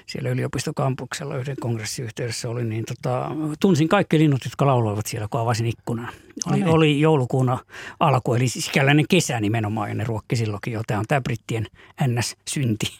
[0.09, 5.65] siellä yliopistokampuksella yhden kongressiyhteydessä oli, niin tota, tunsin kaikki linnut, jotka lauloivat siellä, kun avasin
[5.65, 6.09] ikkunan.
[6.45, 7.57] Oli, no oli joulukuuna
[7.99, 10.81] alku, eli sikäläinen kesä nimenomaan, ja ne ruokki silloinkin jo.
[10.87, 11.67] Tämä on tämä brittien
[12.07, 12.99] NS-synti.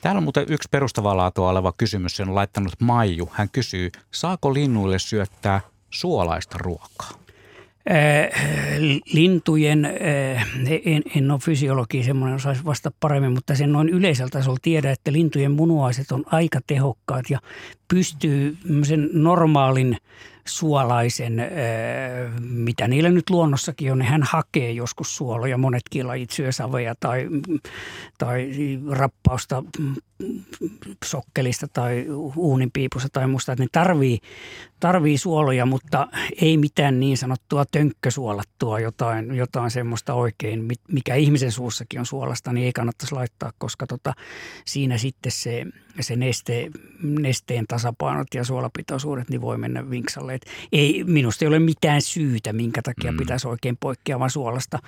[0.00, 3.28] Täällä on muuten yksi perustavaa laatua oleva kysymys, sen on laittanut Maiju.
[3.32, 5.60] Hän kysyy, saako linnuille syöttää
[5.90, 7.23] suolaista ruokaa?
[9.12, 9.84] Lintujen,
[10.84, 15.12] en, en ole fysiologi, semmoinen osaisi vasta paremmin, mutta sen noin yleisellä tasolla tiedä, että
[15.12, 17.38] lintujen munuaiset on aika tehokkaat ja
[17.88, 19.96] pystyy sen normaalin
[20.46, 21.42] suolaisen,
[22.40, 25.58] mitä niillä nyt luonnossakin on, niin hän hakee joskus suoloja.
[25.58, 27.28] Monetkin lajit syö saveja tai,
[28.18, 28.50] tai
[28.90, 29.62] rappausta
[31.04, 34.18] sokkelista tai uuninpiipusta tai muusta, että ne tarvii,
[34.80, 36.08] tarvii suoloja, mutta
[36.40, 42.66] ei mitään niin sanottua tönkkösuolattua, jotain, jotain semmoista oikein, mikä ihmisen suussakin on suolasta, niin
[42.66, 44.14] ei kannattaisi laittaa, koska tota,
[44.64, 45.64] siinä sitten se,
[46.00, 46.70] se neste,
[47.02, 50.34] nesteen tasapainot ja suolapitoisuudet niin voi mennä vinksalle.
[50.34, 53.18] Et ei, minusta ei ole mitään syytä, minkä takia mm.
[53.18, 54.78] pitäisi oikein poikkeavan suolasta,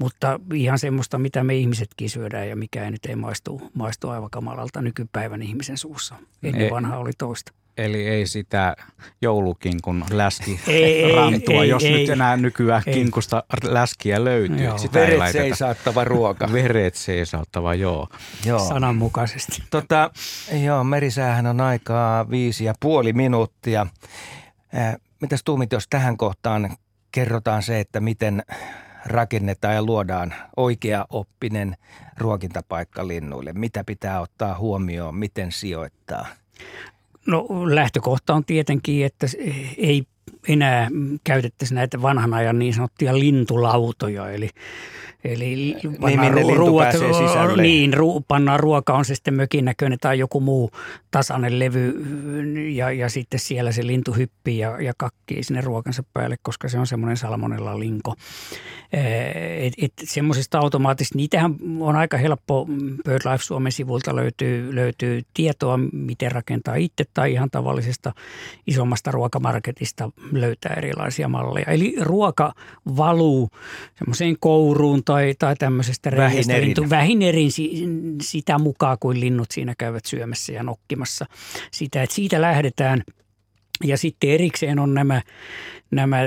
[0.00, 4.30] mutta ihan semmoista, mitä me ihmisetkin syödään ja mikä ei nyt ei maistu, maistu aivan
[4.30, 6.14] kamalalta nykypäivän ihmisen suussa.
[6.42, 7.52] Ennen ei, vanha oli toista.
[7.76, 8.76] Eli ei sitä
[9.22, 12.94] joulukinkun läski ei, rantua, ei, jos ei, nyt enää nykyään ei.
[12.94, 14.64] kinkusta läskiä löytyy.
[14.64, 14.78] Joo.
[14.78, 16.48] Sitä Veret seisauttava ruoka.
[16.52, 18.08] Veret seisauttava, joo.
[18.44, 18.68] joo.
[18.68, 19.62] Sananmukaisesti.
[19.70, 20.10] Tota,
[20.64, 23.86] joo, merisäähän on aikaa viisi ja puoli minuuttia.
[24.76, 26.76] Äh, mitäs tuumit, jos tähän kohtaan
[27.12, 28.42] kerrotaan se, että miten
[29.06, 31.76] rakennetaan ja luodaan oikea oppinen
[32.18, 33.52] ruokintapaikka linnuille?
[33.52, 36.26] Mitä pitää ottaa huomioon, miten sijoittaa?
[37.26, 39.26] No lähtökohta on tietenkin, että
[39.76, 40.04] ei
[40.48, 40.88] enää
[41.24, 44.50] käytettäisi näitä vanhan ajan niin sanottuja lintulautoja, eli
[45.24, 47.62] Eli niin, pannaan, niin, ruuat, sisälle.
[47.62, 50.70] niin, ru, pannaan ruoka, on se sitten mökin näköinen tai joku muu
[51.10, 51.94] tasainen levy
[52.74, 56.78] ja, ja sitten siellä se lintu hyppii ja, ja kakkii sinne ruokansa päälle, koska se
[56.78, 58.14] on semmoinen salmonella linko.
[58.92, 62.66] Et, et semmoisista automaattisesti, niitähän on aika helppo,
[63.04, 68.12] BirdLife Suomen sivulta löytyy, löytyy tietoa, miten rakentaa itse tai ihan tavallisesta
[68.66, 71.66] isommasta ruokamarketista löytää erilaisia malleja.
[71.66, 72.52] Eli ruoka
[72.96, 73.50] valuu
[73.98, 76.90] semmoiseen kouruun tai, tai tämmöisestä vähin erin.
[76.90, 77.50] vähin erin
[78.22, 81.26] sitä mukaan, kuin linnut siinä käyvät syömässä ja nokkimassa
[81.70, 82.02] sitä.
[82.02, 83.02] Että siitä lähdetään–
[83.84, 85.22] ja sitten erikseen on nämä,
[85.90, 86.18] nämä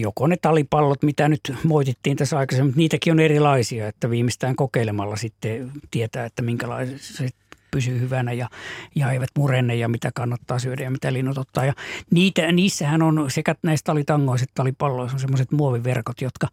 [0.00, 5.16] joko ne talipallot, mitä nyt moitittiin tässä aikaisemmin, mutta niitäkin on erilaisia, että viimeistään kokeilemalla
[5.16, 7.34] sitten tietää, että minkälaiset
[7.70, 8.48] pysyy hyvänä ja,
[8.94, 11.64] ja eivät murenne ja mitä kannattaa syödä ja mitä linnut ottaa.
[11.64, 11.72] Ja
[12.10, 16.48] niitä, niissähän on sekä näissä talitangoissa että talipalloissa on semmoiset muoviverkot, jotka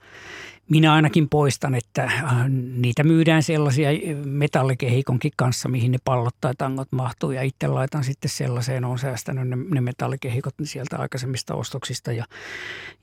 [0.70, 3.90] minä ainakin poistan, että äh, niitä myydään sellaisia
[4.26, 7.32] metallikehikonkin kanssa, mihin ne pallot tai tangot mahtuu.
[7.32, 12.12] Ja itse laitan sitten sellaiseen, olen säästänyt ne, ne metallikehikot sieltä aikaisemmista ostoksista.
[12.12, 12.26] Ja,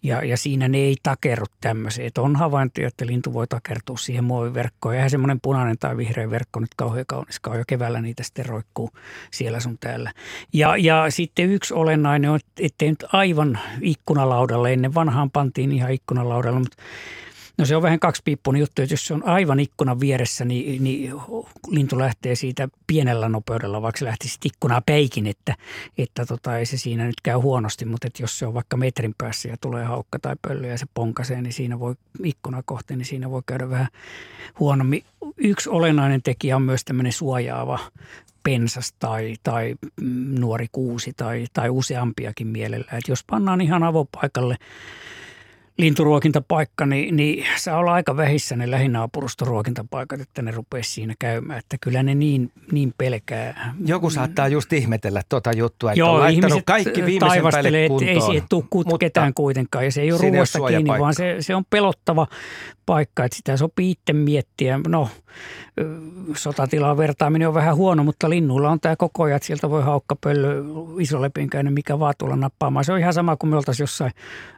[0.03, 2.07] ja, ja siinä ne ei takerru tämmöiseen.
[2.07, 4.95] Että on havaintoja, että lintu voi takertua siihen muoviverkkoon.
[4.95, 7.59] Eihän semmoinen punainen tai vihreä verkko nyt kauhean kauniskaan.
[7.59, 8.91] Jo keväällä niitä sitten roikkuu
[9.33, 10.13] siellä sun täällä.
[10.53, 16.59] Ja, ja sitten yksi olennainen on, ettei nyt aivan ikkunalaudalle, ennen vanhaan pantiin ihan ikkunalaudalle,
[16.59, 16.83] mutta
[17.59, 21.15] No se on vähän kaksipiippunen juttu, että jos se on aivan ikkunan vieressä, niin, niin
[21.69, 25.55] lintu lähtee siitä pienellä nopeudella, vaikka se lähtisi ikkunaa peikin, että,
[25.99, 29.15] että tota, ei se siinä nyt käy huonosti, mutta että jos se on vaikka metrin
[29.19, 31.95] päässä ja tulee haukka tai pöllö ja se ponkasee, niin siinä voi
[32.25, 33.89] ikkuna kohti, niin siinä voi käydä vähän
[34.61, 35.05] huonommin.
[35.37, 37.79] Yksi olennainen tekijä on myös tämmöinen suojaava
[38.43, 39.75] pensas tai, tai
[40.39, 42.87] nuori kuusi tai, tai useampiakin mielellä.
[42.93, 44.57] Että jos pannaan ihan avopaikalle–
[45.79, 51.59] linturuokintapaikka, niin, niin saa olla aika vähissä ne lähinaapurustoruokintapaikat, että ne rupeaisi siinä käymään.
[51.59, 53.75] Että kyllä ne niin, niin pelkää.
[53.87, 58.11] Joku saattaa just ihmetellä tuota juttua, että Joo, on laittanut kaikki viimeisen päälle kuntoon.
[58.11, 61.65] Ei siihen tule ketään kuitenkaan ja se ei ole ruoasta kiinni, vaan se, se on
[61.71, 62.27] pelottava
[62.87, 64.81] paikka, että sitä sopii itse miettiä.
[64.89, 65.09] No,
[66.37, 70.63] sotatilaa vertaaminen on vähän huono, mutta linnulla on tämä koko ajan, että sieltä voi haukkapöllö,
[71.01, 72.85] isolepinkäinen, mikä vaan tulla nappaamaan.
[72.85, 74.13] Se on ihan sama kuin me oltaisiin jossain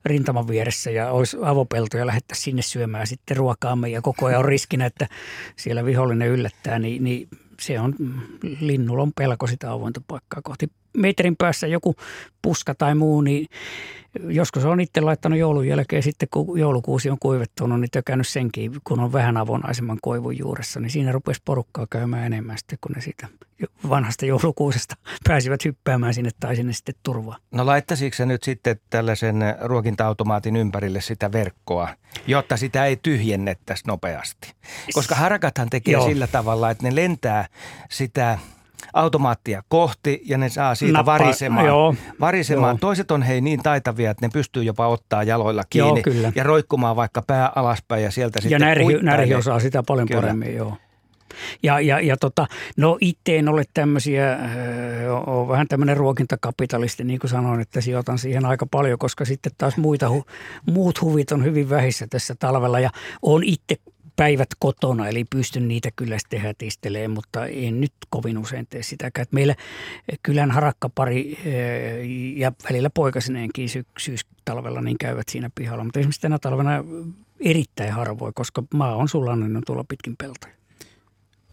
[0.04, 4.44] rintaman vieressä ja olisi avopelto ja lähettäisiin sinne syömään sitten ruokaamme ja koko ajan on
[4.44, 5.08] riskinä, että
[5.56, 7.28] siellä vihollinen yllättää, niin, niin
[7.60, 7.94] se on,
[8.60, 10.70] linnulla on pelko sitä avointa paikkaa kohti.
[10.96, 11.94] Metrin päässä joku
[12.42, 13.46] puska tai muu, niin
[14.28, 19.00] joskus on itse laittanut joulun jälkeen sitten, kun joulukuusi on kuivettunut, niin tökännyt senkin, kun
[19.00, 23.28] on vähän avonaisemman koivun juuressa, niin siinä rupesi porukkaa käymään enemmän sitten, kun ne siitä
[23.88, 27.36] vanhasta joulukuusesta pääsivät hyppäämään sinne tai sinne sitten turvaa.
[27.50, 31.88] No laittaisitko se nyt sitten tällaisen ruokinta-automaatin ympärille sitä verkkoa,
[32.26, 34.52] jotta sitä ei tyhjennettäisi nopeasti?
[34.94, 36.06] Koska harakathan tekee Joo.
[36.06, 37.46] sillä tavalla, että ne lentää
[37.90, 38.38] sitä–
[38.92, 41.66] automaattia kohti ja ne saa siitä Nappa, varisemaan.
[41.66, 42.72] Joo, varisemaan.
[42.72, 42.78] Joo.
[42.80, 46.96] Toiset on hei niin taitavia, että ne pystyy jopa ottaa jaloilla kiinni joo, ja roikkumaan
[46.96, 50.20] vaikka pää alaspäin ja sieltä ja sitten närhi, närhi osaa sitä paljon kyllä.
[50.20, 50.76] paremmin, joo.
[51.62, 54.38] Ja, ja, ja tota, no itse en ole tämmöisiä,
[55.26, 59.76] on vähän tämmöinen ruokintakapitalisti, niin kuin sanoin, että sijoitan siihen aika paljon, koska sitten taas
[59.76, 60.06] muita,
[60.66, 62.90] muut huvit on hyvin vähissä tässä talvella ja
[63.22, 63.76] on itse
[64.18, 69.22] päivät kotona, eli pystyn niitä kyllä sitten hätistelemään, mutta en nyt kovin usein tee sitäkään.
[69.22, 69.54] Että meillä
[70.22, 71.38] kylän harakkapari
[72.36, 76.70] ja välillä poikasineenkin syys talvella niin käyvät siinä pihalla, mutta esimerkiksi tänä talvena
[77.40, 80.54] erittäin harvoin, koska maa on sullannut tuolla pitkin peltoja.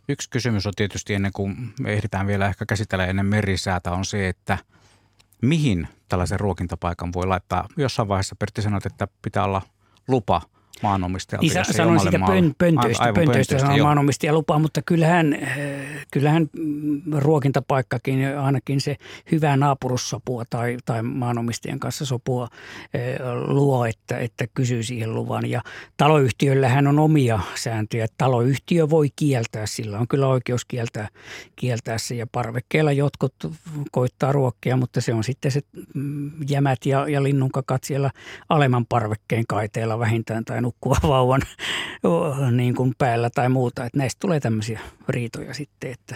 [0.09, 4.29] Yksi kysymys on tietysti ennen kuin me ehditään vielä ehkä käsitellä ennen merisäätä on se,
[4.29, 4.57] että
[5.41, 7.67] mihin tällaisen ruokintapaikan voi laittaa.
[7.77, 9.61] Jossain vaiheessa Pertti sanoit, että pitää olla
[10.07, 10.41] lupa–
[10.85, 11.47] maanomistajalta.
[11.47, 16.49] Niin sanoin siitä pön, pöntöistä, aivan, pöntöistä, pöntöistä maanomistaja lupaa, mutta kyllähän, eh, kyllähän
[17.11, 18.95] ruokintapaikkakin, ainakin se
[19.31, 22.47] hyvää naapurussopua tai, tai maanomistajan kanssa sopua
[22.93, 25.49] eh, luo, että, että kysyy siihen luvan.
[25.49, 25.61] Ja
[25.97, 28.07] taloyhtiöllähän on omia sääntöjä.
[28.17, 31.07] Taloyhtiö voi kieltää, sillä on kyllä oikeus kieltää,
[31.55, 32.15] kieltää se.
[32.15, 33.33] Ja parvekkeella jotkut
[33.91, 35.61] koittaa ruokkia, mutta se on sitten se
[35.93, 38.11] mm, jämät ja, ja linnunkakat siellä
[38.49, 41.41] alemman parvekkeen kaiteella vähintään tai nukkuva vauvan
[42.51, 43.85] niin kuin päällä tai muuta.
[43.85, 46.15] Että näistä tulee tämmöisiä riitoja sitten, että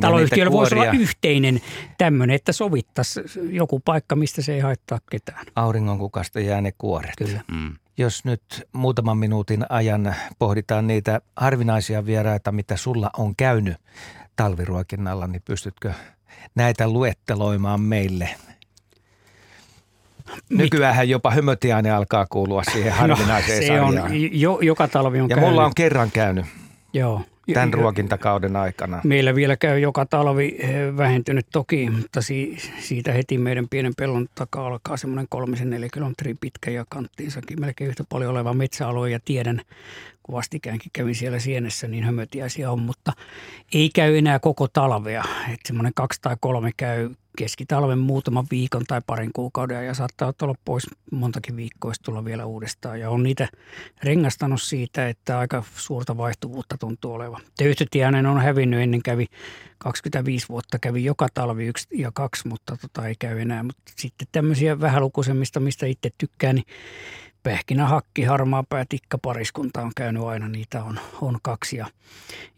[0.00, 1.60] taloyhtiöllä voisi olla yhteinen
[1.98, 3.20] tämmöinen, että sovittaisi
[3.50, 5.46] joku paikka, mistä se ei haittaa ketään.
[5.56, 7.12] Auringonkukasta jää ne kuoret.
[7.18, 7.40] Kyllä.
[7.52, 7.74] Mm.
[7.98, 8.42] Jos nyt
[8.72, 13.76] muutaman minuutin ajan pohditaan niitä harvinaisia vieraita, mitä sulla on käynyt
[14.36, 15.92] talviruokinnalla, niin pystytkö
[16.54, 18.28] näitä luetteloimaan meille–
[20.50, 24.10] Nykyään jopa hömötiainen alkaa kuulua siihen no, harvinaiseen no, se sarjaan.
[24.12, 25.50] on, jo, joka talvi on Ja käynyt.
[25.50, 26.46] mulla on kerran käynyt.
[26.92, 27.20] Joo.
[27.54, 29.00] Tämän ruokintakauden aikana.
[29.04, 32.20] Meillä vielä käy joka talvi eh, vähentynyt toki, mutta
[32.80, 37.88] siitä heti meidän pienen pellon takaa alkaa semmoinen kolmisen neljä kilometriä pitkä ja kanttiinsakin melkein
[37.90, 39.60] yhtä paljon oleva metsäalue ja tiedän,
[40.32, 43.12] vastikäänkin kävin siellä sienessä, niin hömötiäisiä on, mutta
[43.74, 45.24] ei käy enää koko talvea.
[45.44, 50.54] Että semmoinen kaksi tai kolme käy keskitalven muutaman viikon tai parin kuukauden ja saattaa olla
[50.64, 53.00] pois montakin viikkoa tulla vielä uudestaan.
[53.00, 53.48] Ja on niitä
[54.02, 57.40] rengastanut siitä, että aika suurta vaihtuvuutta tuntuu olevan.
[57.58, 59.26] Töyhtötiäinen on hävinnyt ennen kävi
[59.78, 63.62] 25 vuotta kävi joka talvi yksi ja kaksi, mutta tota ei käy enää.
[63.62, 66.66] Mutta sitten tämmöisiä vähälukuisemmista, mistä itse tykkään, niin
[67.46, 71.86] pähkinä, hakki, harmaa pää, tikka pariskunta on käynyt aina, niitä on, on kaksi ja,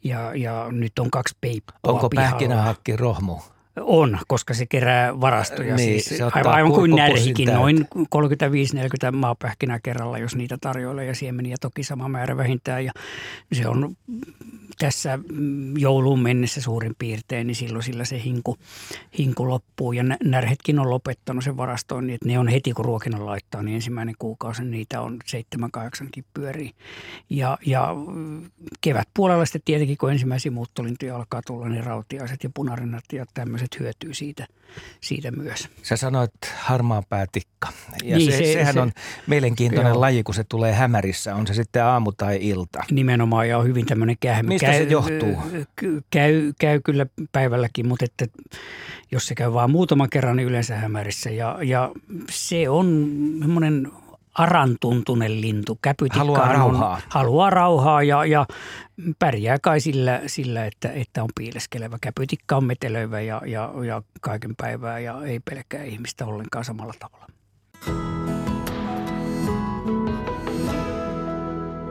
[0.05, 3.36] ja, ja nyt on kaksi peippoa Onko pähkinä, hakki, rohmu?
[3.81, 5.74] On, koska se kerää varastoja.
[5.74, 11.57] Niin, siis, se aivan kuin närhikin, noin 35-40 maapähkinää kerralla, jos niitä tarjoilee ja siemeniä
[11.61, 12.85] toki sama määrä vähintään.
[12.85, 12.93] Ja
[13.53, 13.97] se on
[14.79, 15.18] tässä
[15.79, 18.57] jouluun mennessä suurin piirtein, niin silloin sillä se hinku,
[19.18, 19.93] hinku loppuu.
[19.93, 23.74] Ja närhetkin on lopettanut sen varastoon, niin että ne on heti kun ruokinnan laittaa, niin
[23.74, 25.18] ensimmäinen kuukausi niitä on
[26.16, 26.70] 7-8 pyörii.
[27.31, 27.95] Ja, ja
[28.81, 34.14] kevätpuolella sitten tietenkin, kun ensimmäisiä muuttolintuja alkaa tulla, niin rautiaiset ja punarinnat ja tämmöiset hyötyy
[34.14, 34.47] siitä,
[35.01, 35.69] siitä myös.
[35.83, 37.69] Sä sanoit harmaan päätikka.
[38.05, 38.93] Ja niin, se, se, sehän se, on
[39.27, 40.01] mielenkiintoinen joo.
[40.01, 42.85] laji, kun se tulee hämärissä, on se sitten aamu tai ilta.
[42.91, 45.37] Nimenomaan ja on hyvin tämmöinen kähmä Mistä käy, se johtuu?
[46.11, 48.27] Käy, käy kyllä päivälläkin, mutta että
[49.11, 51.31] jos se käy vain muutaman kerran, niin yleensä hämärissä.
[51.31, 51.91] Ja, ja
[52.31, 53.09] se on
[53.41, 53.93] semmoinen
[54.39, 55.78] arantuntunen lintu.
[56.11, 57.01] haluaa rauhaa.
[57.09, 58.47] Haluaa rauhaa ja, ja
[59.18, 61.99] pärjää kai sillä, sillä että, että on piileskelevä.
[62.01, 67.26] Käpytikka on metelöivä ja, ja, ja kaiken päivää ja ei pelkää ihmistä ollenkaan samalla tavalla.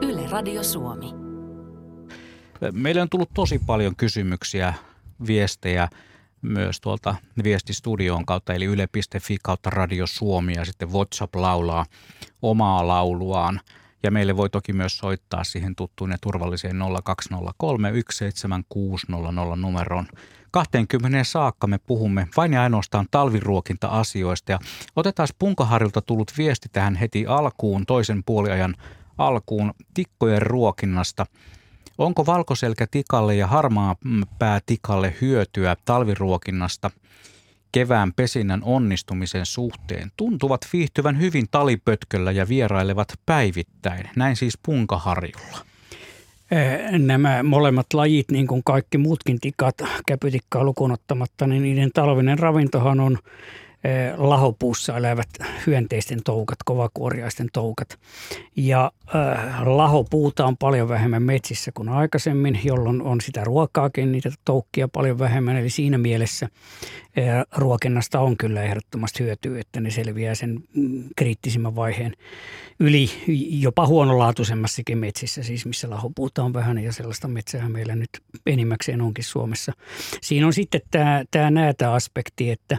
[0.02, 1.14] Yle Radio Suomi.
[2.72, 4.74] Meille on tullut tosi paljon kysymyksiä,
[5.26, 5.88] viestejä
[6.42, 7.14] myös tuolta
[7.44, 11.86] viestistudioon kautta, eli yle.fi kautta Radio Suomi ja sitten WhatsApp laulaa
[12.42, 13.60] omaa lauluaan.
[14.02, 20.06] Ja meille voi toki myös soittaa siihen tuttuun ja turvalliseen 0203 17600 numeroon.
[20.50, 24.52] 20 saakka me puhumme vain ja ainoastaan talviruokinta-asioista.
[24.52, 24.58] Ja
[24.96, 28.74] otetaan Punkaharilta tullut viesti tähän heti alkuun, toisen puoliajan
[29.18, 31.26] alkuun, tikkojen ruokinnasta–
[31.98, 33.96] Onko valkoselkätikalle ja harmaa
[34.38, 36.90] päätikalle hyötyä talviruokinnasta
[37.72, 40.10] kevään pesinnän onnistumisen suhteen?
[40.16, 44.10] Tuntuvat viihtyvän hyvin talipötköllä ja vierailevat päivittäin.
[44.16, 45.58] Näin siis punkaharjulla.
[46.98, 49.74] Nämä molemmat lajit, niin kuin kaikki muutkin tikat,
[50.06, 53.18] käpytikkaa lukuun ottamatta, niin niiden talvinen ravintohan on
[54.16, 55.28] lahopuussa elävät
[55.66, 57.98] hyönteisten toukat, kovakuoriaisten toukat.
[58.56, 58.92] Ja
[59.64, 65.56] lahopuuta on paljon vähemmän metsissä kuin aikaisemmin, jolloin on sitä ruokaakin, niitä toukkia paljon vähemmän.
[65.56, 66.48] Eli siinä mielessä
[67.56, 72.12] ruokinnasta on kyllä ehdottomasti hyötyä, että ne selviää sen mm, kriittisimmän vaiheen
[72.80, 73.10] yli
[73.50, 78.10] jopa huonolaatuisemmassakin metsissä, siis missä lahopuuta on vähän ja sellaista metsää meillä nyt
[78.46, 79.72] enimmäkseen onkin Suomessa.
[80.20, 82.78] Siinä on sitten tämä, tämä näätä aspekti, että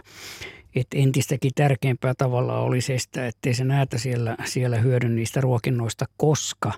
[0.74, 6.72] että entistäkin tärkeämpää tavalla olisi estää, ettei se näytä siellä, siellä hyödyn niistä ruokinnoista, koska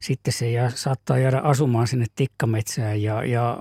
[0.00, 3.58] sitten se jää, saattaa jäädä asumaan sinne tikkametsään ja, ja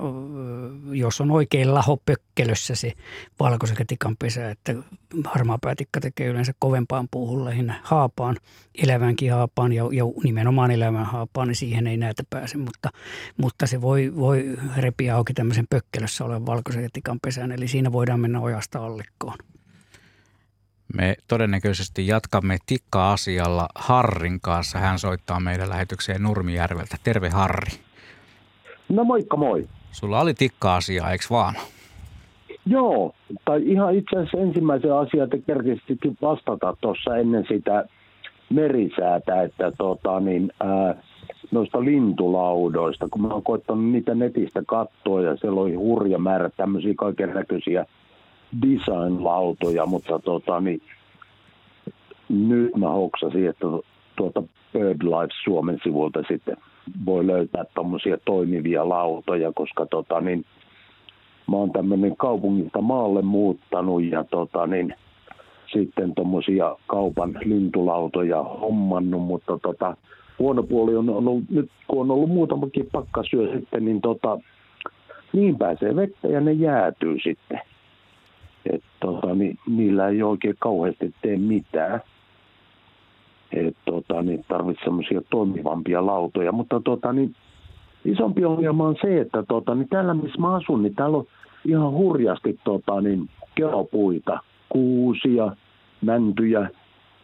[0.91, 2.93] jos on oikein lahopökkelössä se
[3.39, 4.75] valkoisekatikan pesä, että
[5.25, 8.38] harmaa päätikka tekee yleensä kovempaan puuhun lähinnä haapaan,
[8.84, 12.89] elävänkin haapaan ja, ja nimenomaan elävän haapaan, niin siihen ei näytä pääse, mutta,
[13.38, 18.39] mutta se voi, voi repiä auki tämmöisen pökkelössä olevan valkoisekatikan pesän, eli siinä voidaan mennä
[18.39, 19.38] ojasta allikkoon.
[20.93, 24.79] Me todennäköisesti jatkamme tikka-asialla Harrin kanssa.
[24.79, 26.97] Hän soittaa meidän lähetykseen Nurmijärveltä.
[27.03, 27.71] Terve Harri.
[28.89, 29.67] No moikka moi.
[29.91, 31.55] Sulla oli tikka-asiaa, eikö vaan?
[32.65, 33.15] Joo,
[33.45, 37.85] tai ihan itse asiassa ensimmäisen asian, että kerkisitkin vastata tuossa ennen sitä
[38.49, 40.95] merisäätä, että tota, niin, ää,
[41.51, 46.93] noista lintulaudoista, kun mä oon koittanut niitä netistä katsoa ja siellä oli hurja määrä tämmöisiä
[46.97, 47.85] kaiken näköisiä
[48.62, 50.82] design-lautoja, mutta tota, niin,
[52.30, 53.66] nyt mä hoksasin, että
[54.16, 54.43] tuota
[54.74, 56.58] BirdLife Suomen sivulta sitten
[57.06, 60.45] voi löytää tuommoisia toimivia lautoja, koska tota, niin,
[61.51, 64.95] mä oon tämmöinen kaupungista maalle muuttanut ja tota, niin,
[65.74, 69.97] sitten tuommoisia kaupan lintulautoja hommannut, mutta tota,
[70.39, 74.39] huono puoli on ollut, nyt kun on ollut muutamakin pakkasyö sitten, niin tota,
[75.34, 77.62] niin pääsee vettä ja ne jäätyy sitten
[78.66, 82.01] että tota, niin, niillä ei oikein kauheasti tee mitään.
[83.51, 86.51] Et, tota, niin tarvitsee toimivampia lautoja.
[86.51, 87.36] Mutta tota, niin,
[88.05, 91.26] isompi ongelma on se, että tota, niin täällä missä mä asun, niin täällä on
[91.66, 94.39] ihan hurjasti tota, niin, keropuita,
[94.70, 95.55] kuusia,
[96.01, 96.70] mäntyjä,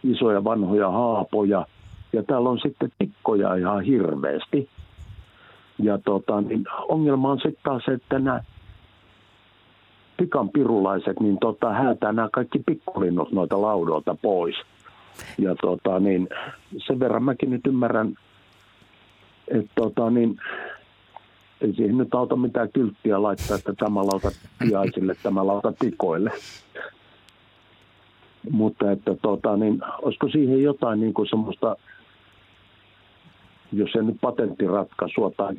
[0.04, 1.66] isoja vanhoja haapoja.
[2.14, 4.70] Ja täällä on sitten tikkoja ihan hirveästi.
[5.80, 8.42] Ja tota, niin ongelma on sitten taas, että nämä
[10.20, 14.56] pikan pirulaiset, niin tota, häätää nämä kaikki pikkulinnut noita laudolta pois.
[15.38, 16.30] Ja tota, niin,
[16.88, 18.16] sen verran mäkin nyt ymmärrän,
[19.48, 20.40] että tota, niin,
[21.62, 26.32] ei siihen nyt auta mitään kylttiä laittaa, että tämä lauta piaisille, tämä lauta tikoille.
[28.52, 31.76] Mutta että tota, niin, olisiko siihen jotain niin kuin semmoista,
[33.72, 35.54] jos se nyt patenttiratkaisua tai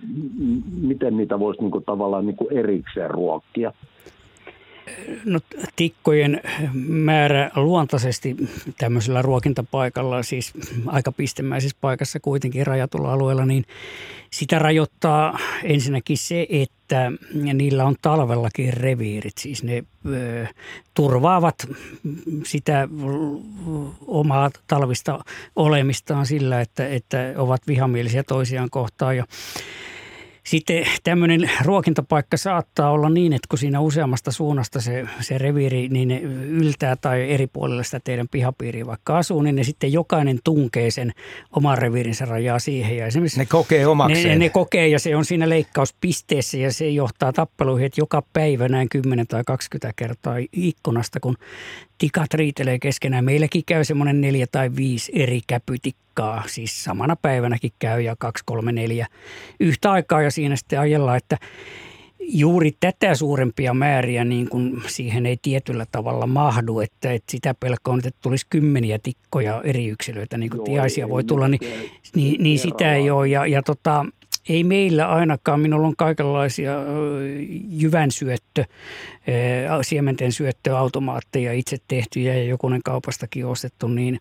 [0.80, 3.72] miten niitä voisi niin kuin, tavallaan niin kuin erikseen ruokkia?
[5.24, 5.40] No,
[5.76, 6.40] tikkojen
[6.74, 8.36] määrä luontaisesti
[8.78, 10.52] tämmöisellä ruokintapaikalla, siis
[10.86, 13.64] aika pistemäisessä paikassa kuitenkin rajatulla alueella, niin
[14.30, 17.12] sitä rajoittaa ensinnäkin se, että
[17.54, 19.38] niillä on talvellakin reviirit.
[19.38, 20.46] Siis ne ö,
[20.94, 21.68] turvaavat
[22.44, 22.88] sitä
[24.06, 25.24] omaa talvista
[25.56, 29.16] olemistaan sillä, että, että ovat vihamielisiä toisiaan kohtaan.
[29.16, 29.24] Ja
[30.50, 36.08] sitten tämmöinen ruokintapaikka saattaa olla niin, että kun siinä useammasta suunnasta se, se reviiri niin
[36.08, 40.90] ne yltää tai eri puolella sitä teidän pihapiiriä vaikka asuu, niin ne sitten jokainen tunkee
[40.90, 41.12] sen
[41.56, 42.96] oman reviirinsä rajaa siihen.
[42.96, 44.38] Ja ne kokee omakseen.
[44.38, 48.68] Ne, ne kokee ja se on siinä leikkauspisteessä ja se johtaa tappeluihin, että joka päivä
[48.68, 51.36] näin 10 tai 20 kertaa ikkunasta, kun
[52.00, 53.24] tikat riitelee keskenään.
[53.24, 58.72] Meilläkin käy semmoinen neljä tai viisi eri käpytikkaa, siis samana päivänäkin käy ja kaksi, kolme,
[58.72, 59.06] neljä
[59.60, 61.38] yhtä aikaa ja siinä sitten ajellaan, että
[62.18, 67.98] juuri tätä suurempia määriä niin kuin siihen ei tietyllä tavalla mahdu, että, että sitä pelkoa
[67.98, 71.60] että tulisi kymmeniä tikkoja eri yksilöitä, niin kuin Joo, tiaisia voi tulla, niin,
[72.14, 73.28] niin, niin sitä ei ole.
[73.28, 74.06] Ja, ja tota,
[74.48, 76.74] ei meillä ainakaan, minulla on kaikenlaisia
[77.68, 78.64] jyvän syöttö,
[79.82, 84.20] siementen syöttöautomaatteja itse tehtyjä ja jokunen kaupastakin ostettu, niin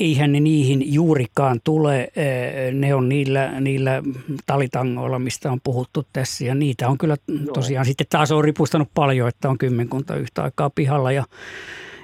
[0.00, 2.12] eihän ne niihin juurikaan tule.
[2.72, 4.02] Ne on niillä, niillä
[4.46, 6.44] talitangoilla, mistä on puhuttu tässä.
[6.44, 7.16] Ja niitä on kyllä
[7.54, 11.12] tosiaan sitten taas on ripustanut paljon, että on kymmenkunta yhtä aikaa pihalla.
[11.12, 11.24] Ja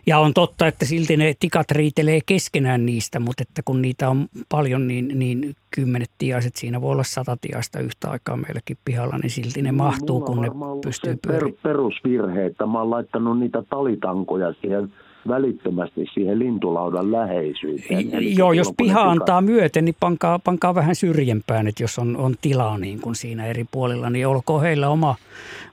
[0.07, 4.27] ja on totta, että silti ne tikat riitelee keskenään niistä, mutta että kun niitä on
[4.49, 9.31] paljon, niin, niin kymmenet tiaiset, siinä voi olla sata tiaista yhtä aikaa meilläkin pihalla, niin
[9.31, 10.49] silti ne mahtuu, kun ne
[10.85, 11.59] pystyy pyörimään.
[11.63, 14.93] perusvirhe, että mä oon laittanut niitä talitankoja siihen
[15.29, 18.15] välittömästi siihen lintulaudan läheisyyteen.
[18.15, 22.35] Eli Joo, jos piha antaa myöten, niin pankaa, pankaa vähän syrjempään, että jos on, on
[22.41, 25.15] tilaa niin kuin siinä eri puolilla, niin olkoon heillä oma,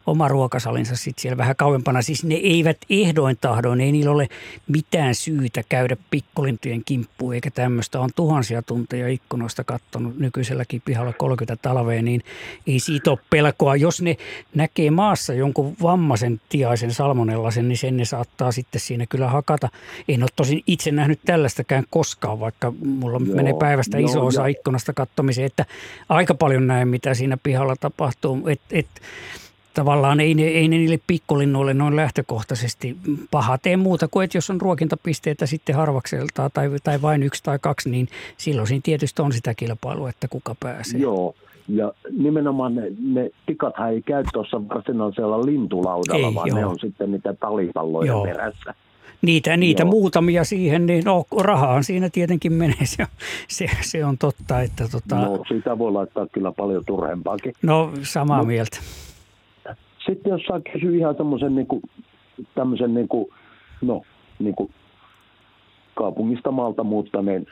[0.05, 2.01] oma ruokasalinsa sitten siellä vähän kauempana.
[2.01, 4.27] Siis ne eivät ehdoin tahdoin, ei niillä ole
[4.67, 7.99] mitään syytä käydä pikkulintujen kimppuun eikä tämmöistä.
[7.99, 12.21] On tuhansia tunteja ikkunoista katsonut nykyiselläkin pihalla 30 talveen, niin
[12.67, 13.75] ei siitä ole pelkoa.
[13.75, 14.17] Jos ne
[14.55, 19.69] näkee maassa jonkun vammaisen tiaisen salmonellasen, niin sen ne saattaa sitten siinä kyllä hakata.
[20.07, 24.41] En ole tosin itse nähnyt tällaistäkään koskaan, vaikka mulla Joo, menee päivästä joo, iso osa
[24.41, 25.65] ja- ikkunasta kattomiseen, että
[26.09, 28.47] aika paljon näen, mitä siinä pihalla tapahtuu.
[28.47, 28.87] Et, et,
[29.73, 32.97] tavallaan ei ne, ei ne niille pikkulinnuille noin lähtökohtaisesti
[33.31, 37.59] paha tee muuta kuin, että jos on ruokintapisteitä sitten harvakseltaan tai, tai vain yksi tai
[37.59, 38.07] kaksi, niin
[38.37, 40.99] silloin siinä tietysti on sitä kilpailua, että kuka pääsee.
[40.99, 41.35] Joo,
[41.67, 46.57] ja nimenomaan ne, ne tikathan ei käy tuossa varsinaisella lintulaudalla, Ei, vaan joo.
[46.57, 48.23] ne on sitten niitä talipalloja Joo.
[48.23, 48.73] perässä.
[49.21, 49.89] Niitä, niitä Joo.
[49.91, 53.05] muutamia siihen, niin no, rahaan siinä tietenkin menee, se
[53.47, 57.53] se, se on totta, että tota, no, siitä voi laittaa kyllä paljon turhempaakin.
[57.61, 58.43] no samaa No.
[58.43, 58.77] mieltä.
[60.05, 61.81] Sitten jos saa kysyä ihan semmoisen niin kuin,
[62.55, 63.25] tämmöisen niin kuin,
[63.81, 64.01] no,
[64.39, 64.71] niin kuin
[65.95, 67.45] kaupungista maalta muuttaneen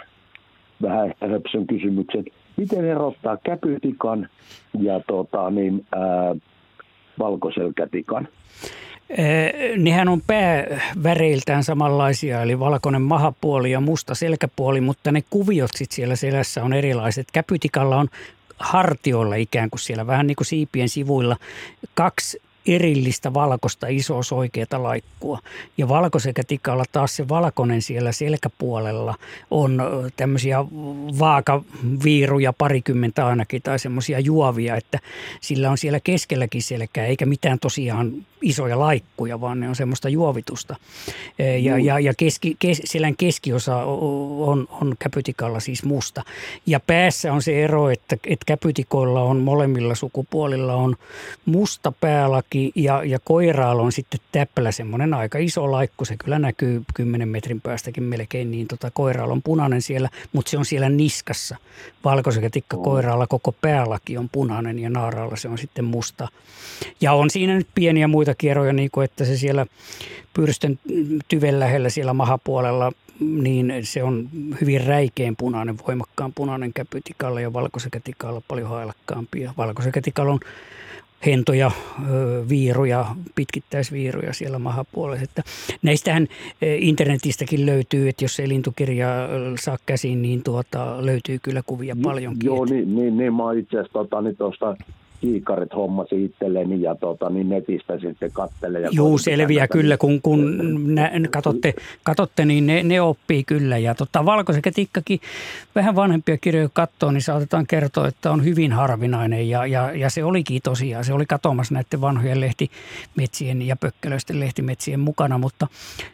[0.82, 2.26] vähän ehkä höpsön kysymyksen.
[2.58, 4.30] Miten erottaa käpytikan
[4.80, 6.36] ja tota, niin, ää,
[7.20, 8.28] valkoselkätikan?
[9.10, 15.92] Eh, Nehän on pääväreiltään samanlaisia, eli valkoinen mahapuoli ja musta selkäpuoli, mutta ne kuviot sit
[15.92, 17.28] siellä selässä on erilaiset.
[17.34, 18.08] Käpytikalla on
[18.62, 21.38] hartioilla ikään kuin siellä, vähän niin kuin siipien sivuilla,
[21.94, 25.40] kaksi erillistä valkoista isoa soikeata laikkua.
[25.78, 29.16] Ja valkosekätikalla taas se valkoinen siellä selkäpuolella
[29.52, 29.84] on
[30.18, 30.66] tämmöisiä
[31.20, 35.00] vaakaviiruja parikymmentä ainakin tai semmoisia juovia, että
[35.42, 40.76] sillä on siellä keskelläkin selkää, eikä mitään tosiaan isoja laikkuja, vaan ne on semmoista juovitusta.
[41.62, 46.24] Ja, ja, ja keski, kes, selän keskiosa on, on käpytikalla siis musta.
[46.66, 50.96] Ja päässä on se ero, että, että käpytikoilla on molemmilla sukupuolilla on
[51.46, 51.92] musta
[52.52, 56.06] päälaki ja, ja koiraalla on sitten täppälä semmoinen aika iso laikku.
[56.06, 60.58] Se kyllä näkyy 10 metrin päästäkin melkein, niin tota, koiraalla on punainen siellä, mutta se
[60.58, 61.58] on siellä niskassa.
[62.04, 66.28] Valkoisekätikka koiraalla koko päälaki on punainen ja naaraalla se on sitten musta.
[67.02, 69.66] Ja on siinä nyt pieniä muita kierroja, niin kuin että se siellä
[70.34, 70.80] pyrstön
[71.28, 74.30] tyven lähellä siellä mahapuolella, niin se on
[74.62, 79.42] hyvin räikeän punainen, voimakkaan punainen käpytikalla ja valkoisekätikalla paljon hailakkaampi.
[79.42, 80.40] Ja valkoisekätikalla on
[81.26, 81.72] hentoja,
[82.50, 83.06] viiruja,
[83.36, 85.24] pitkittäisviiruja siellä mahapuolella.
[85.24, 85.44] Että
[85.82, 86.28] näistähän
[86.62, 89.28] internetistäkin löytyy, että jos ei lintukirjaa
[89.60, 92.46] saa käsiin, niin tuota, löytyy kyllä kuvia paljonkin.
[92.46, 94.76] Joo, niin, niin, niin mä itse asiassa tota, niin tuosta
[95.22, 98.82] kiikarit hommasi itselleni ja tota, niin netistä sitten kattelen.
[98.82, 103.78] Ja Juu, selviää tätä, kyllä, kun, kun nä, katsotte, katsotte, niin ne, ne oppii kyllä.
[103.78, 105.20] Ja tota, valkoisekätikkakin
[105.76, 109.50] vähän vanhempia kirjoja katsoo, niin saatetaan kertoa, että on hyvin harvinainen.
[109.50, 115.00] Ja, ja, ja se olikin tosiaan, se oli katomassa näiden vanhojen lehtimetsien ja pökkelöisten lehtimetsien
[115.00, 115.68] mukana, mutta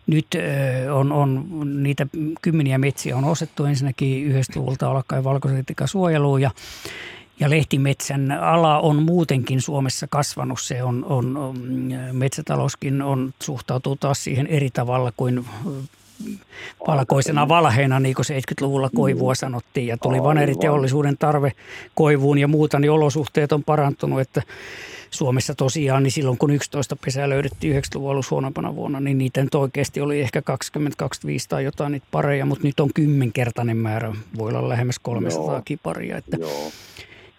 [0.08, 1.46] nyt ö, on, on
[1.84, 2.08] niitä
[2.42, 6.52] kymmeniä metsiä on ostettu ensinnäkin 90-luvulta alkaen valkoisekätikka suojeluun ja
[7.40, 10.60] ja lehtimetsän ala on muutenkin Suomessa kasvanut.
[10.62, 11.62] Se on, on, on
[12.12, 15.46] metsätalouskin on, suhtautuu taas siihen eri tavalla kuin
[16.88, 19.88] valkoisena valheena, niin kuin 70-luvulla koivua sanottiin.
[19.88, 21.52] Ja tuli vaneriteollisuuden tarve
[21.96, 24.42] koivuun ja muuta, niin olosuhteet on parantunut, että
[25.12, 29.56] Suomessa tosiaan, niin silloin kun 11 pesää löydettiin 90-luvun alussa huonompana vuonna, niin niitä nyt
[29.56, 30.44] oikeasti oli ehkä 20-25
[31.50, 36.18] tai jotain niitä pareja, mutta nyt on kymmenkertainen määrä, voi olla lähemmäs 300 paria.
[36.18, 36.72] Että Joo.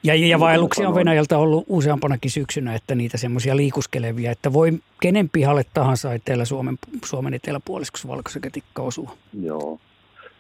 [0.03, 0.95] Ja, ja vaelluksia on.
[0.95, 4.73] Venäjältä ollut useampanakin syksynä, että niitä semmoisia liikuskelevia, että voi
[5.03, 9.11] kenen pihalle tahansa etelä Suomen, Suomen eteläpuoliskossa valkoisekätikka osua.
[9.43, 9.79] Joo.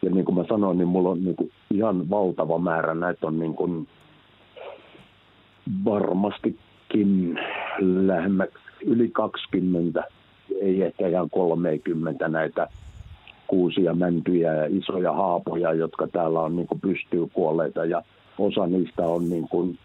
[0.02, 2.94] Ja niin kuin mä sanoin, niin mulla on niin kuin ihan valtava määrä.
[2.94, 3.88] Näitä on niin kuin
[5.84, 7.40] varmastikin
[7.78, 10.04] lähemmäksi yli 20,
[10.60, 12.68] ei ehkä ihan 30 näitä
[13.46, 18.02] kuusia mäntyjä ja isoja haapoja, jotka täällä on niin kuin pystyy kuolleita ja
[18.38, 19.78] osa niistä on niin kuin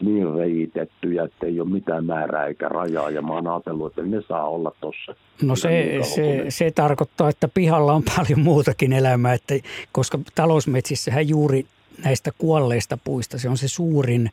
[0.00, 4.22] niin reitettyjä, että ei ole mitään määrää eikä rajaa ja mä oon ajatellut, että ne
[4.28, 5.14] saa olla tuossa.
[5.42, 9.54] No se, se, se tarkoittaa, että pihalla on paljon muutakin elämää, että,
[9.92, 11.66] koska talousmetsissähän juuri
[12.04, 14.30] näistä kuolleista puista, se on se suurin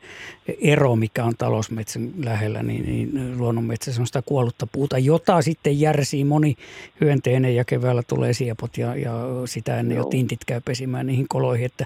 [0.61, 6.23] ero, mikä on talousmetsän lähellä, niin, niin luonnonmetsässä on sitä kuollutta puuta, jota sitten järsii
[6.23, 6.55] moni
[7.01, 9.11] hyönteinen ja keväällä tulee siepot ja, ja
[9.45, 10.09] sitä ennen jo Joo.
[10.09, 11.85] tintit käy pesimään niihin koloihin, että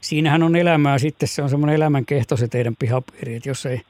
[0.00, 3.80] siinähän on elämää sitten, se on semmoinen elämänkehto se teidän pihapiiri, että jos ei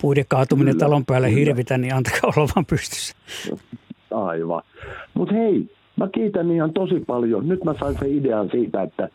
[0.00, 1.38] puiden kaatuminen Kyllä, talon päälle kyllä.
[1.38, 3.14] hirvitä, niin antakaa olla vaan pystyssä.
[4.10, 4.62] Aivan.
[5.14, 7.48] Mutta hei, mä kiitän ihan tosi paljon.
[7.48, 9.08] Nyt mä sain sen idean siitä, että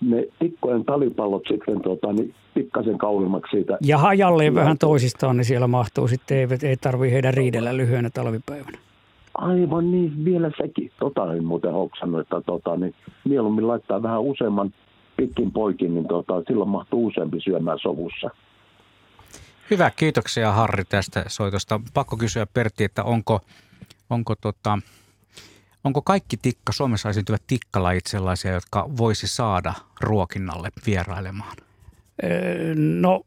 [0.00, 3.78] ne tikkojen talipallot sitten tota, niin pikkasen kauemmaksi siitä.
[3.80, 8.78] Ja hajalleen vähän toisistaan, niin siellä mahtuu sitten, ei, ei tarvitse heidän riidellä lyhyenä talvipäivänä.
[9.34, 10.90] Aivan niin, vielä sekin.
[10.98, 12.94] Tota en muuten hoksannut, että tota, niin
[13.24, 14.74] mieluummin laittaa vähän useamman
[15.16, 18.30] pitkin poikin, niin tota, silloin mahtuu useampi syömään sovussa.
[19.70, 21.80] Hyvä, kiitoksia Harri tästä soitosta.
[21.94, 23.40] Pakko kysyä Pertti, että onko,
[24.10, 24.78] onko, tota,
[25.84, 31.56] onko kaikki tikka, Suomessa esiintyvät tikkalajit sellaisia, jotka voisi saada ruokinnalle vierailemaan?
[33.00, 33.20] No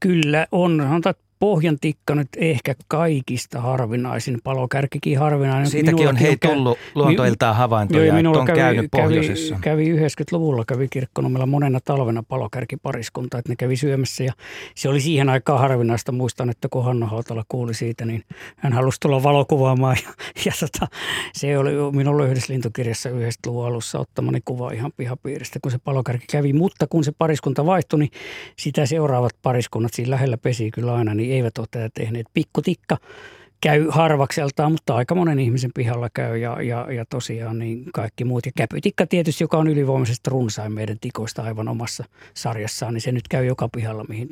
[0.00, 0.80] kyllä on.
[0.88, 1.31] Sanotaan, Pohjan
[1.80, 5.70] tikka nyt ehkä kaikista harvinaisin, palokärkikin harvinainen.
[5.70, 9.58] Siitäkin on hei tullut luontoiltaan havaintoja, joo, että on kävi, käynyt pohjoisessa.
[9.60, 14.32] Kävi, kävi 90-luvulla, kävi kirkkonummella monena talvena palokärkipariskunta, että ne kävi syömässä ja
[14.74, 16.12] se oli siihen aikaan harvinaista.
[16.12, 18.22] Muistan, että kun Hanna Hautala kuuli siitä, niin
[18.56, 20.12] hän halusi tulla valokuvaamaan ja,
[20.46, 20.86] ja tota,
[21.32, 26.26] se oli minulla yhdessä lintukirjassa yhdestä luvun alussa ottamani kuva ihan pihapiiristä, kun se palokärki
[26.30, 26.52] kävi.
[26.52, 28.10] Mutta kun se pariskunta vaihtui, niin
[28.58, 32.26] sitä seuraavat pariskunnat siinä lähellä pesi kyllä aina, niin eivät ole tätä tehneet.
[32.34, 32.96] Pikkutikka
[33.62, 38.46] käy harvakseltaan, mutta aika monen ihmisen pihalla käy ja, ja, ja tosiaan niin kaikki muut.
[38.46, 42.04] Ja käpytikka tietysti, joka on ylivoimaisesti runsain meidän tikoista aivan omassa
[42.34, 44.28] sarjassaan, niin se nyt käy joka pihalla, mihin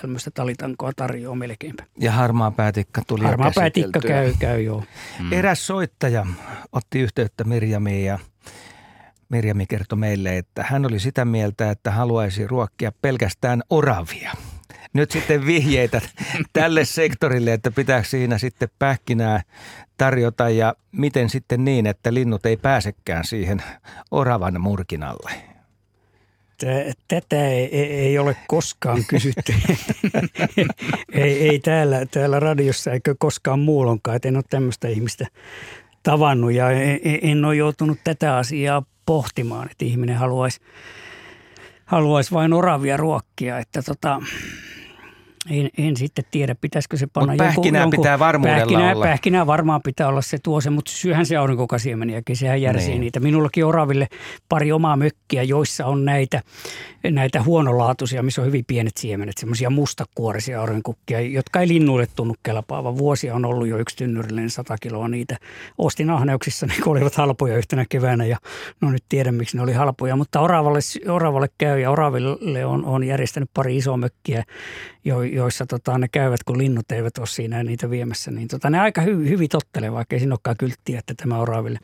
[0.00, 1.84] tämmöistä talitankoa tarjoaa melkeinpä.
[2.00, 4.84] Ja harmaa päätikka tuli Harmaa päätikka käy, käy joo.
[5.20, 5.32] Mm.
[5.32, 6.26] Eräs soittaja
[6.72, 8.18] otti yhteyttä Mirjamiin ja
[9.28, 14.32] Mirjami kertoi meille, että hän oli sitä mieltä, että haluaisi ruokkia pelkästään oravia–
[14.94, 16.00] nyt sitten vihjeitä
[16.52, 19.42] tälle sektorille, että pitääkö siinä sitten pähkinää
[19.96, 23.62] tarjota ja miten sitten niin, että linnut ei pääsekään siihen
[24.10, 25.30] oravan murkinalle?
[27.08, 29.54] Tätä ei, ei ole koskaan kysytty.
[31.12, 34.20] ei, ei täällä, täällä radiossa eikä koskaan muullonkaan.
[34.24, 35.26] En ole tämmöistä ihmistä
[36.02, 40.60] tavannut ja en, en ole joutunut tätä asiaa pohtimaan, että ihminen haluaisi,
[41.84, 43.58] haluaisi vain oravia ruokkia.
[43.58, 44.20] Että tota,
[45.50, 49.04] en, en sitten tiedä, pitäisikö se panna Mut pähkinää jonkun, pitää varmuudella pähkinää, olla.
[49.04, 53.00] Pähkinää varmaan pitää olla se tuo se, mutta syöhän se aurinkokasiemeniäkin, sehän järsii niin.
[53.00, 53.20] niitä.
[53.20, 54.08] Minullakin oraville
[54.48, 56.42] pari omaa mökkiä, joissa on näitä,
[57.10, 62.98] näitä huonolaatuisia, missä on hyvin pienet siemenet, semmoisia mustakuorisia aurinkukkia, jotka ei linnuille tunnu kelpaavan.
[62.98, 65.36] Vuosia on ollut jo yksi tynnyrillinen sata kiloa niitä.
[65.78, 68.36] Ostin ahneuksissa, niin olivat halpoja yhtenä keväänä ja
[68.80, 70.78] no nyt tiedän, miksi ne oli halpoja, mutta oravalle,
[71.08, 74.44] oravalle käy ja oraville on, on järjestänyt pari isoa mökkiä,
[75.04, 78.80] jo, joissa tota, ne käyvät, kun linnut eivät ole siinä niitä viemässä, niin tota, ne
[78.80, 81.78] aika hy, hyvin tottelee, vaikka ei siinä olekaan kylttiä, että tämä on raaville.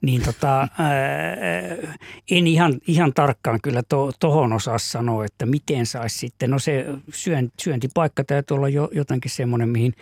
[0.00, 0.68] Niin tota, ää,
[2.30, 6.86] en ihan, ihan tarkkaan kyllä to, tohon osaa sanoa, että miten saisi sitten, no se
[7.12, 9.94] syön, syöntipaikka täytyy olla jo, jotenkin semmoinen, mihin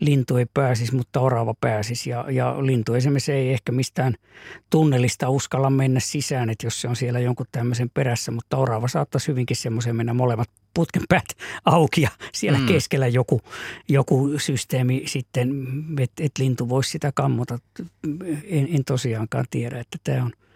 [0.00, 2.10] lintu ei pääsisi, mutta orava pääsisi.
[2.10, 4.14] Ja, ja lintu esimerkiksi ei ehkä mistään
[4.70, 9.28] tunnelista uskalla mennä sisään, että jos se on siellä jonkun tämmöisen perässä, mutta orava saattaisi
[9.28, 11.28] hyvinkin semmoiseen mennä molemmat putken päät
[11.64, 12.66] auki ja siellä mm.
[12.66, 13.40] keskellä joku,
[13.88, 15.50] joku systeemi sitten,
[16.00, 17.58] että et lintu voisi sitä kammota.
[18.44, 20.32] En, en tosiaankaan tiedä, että tämä on–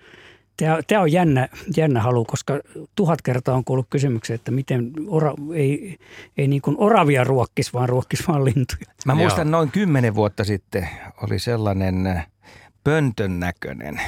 [0.60, 2.60] Tämä, tämä on jännä, jännä halu, koska
[2.94, 5.98] tuhat kertaa on kuullut kysymyksen, että miten ora, ei,
[6.38, 8.92] ei niin kuin oravia ruokkis, vaan ruokkis vaan lintuja.
[9.06, 9.50] Mä muistan Joo.
[9.50, 10.88] noin kymmenen vuotta sitten
[11.22, 12.22] oli sellainen
[12.84, 14.00] pöntön näköinen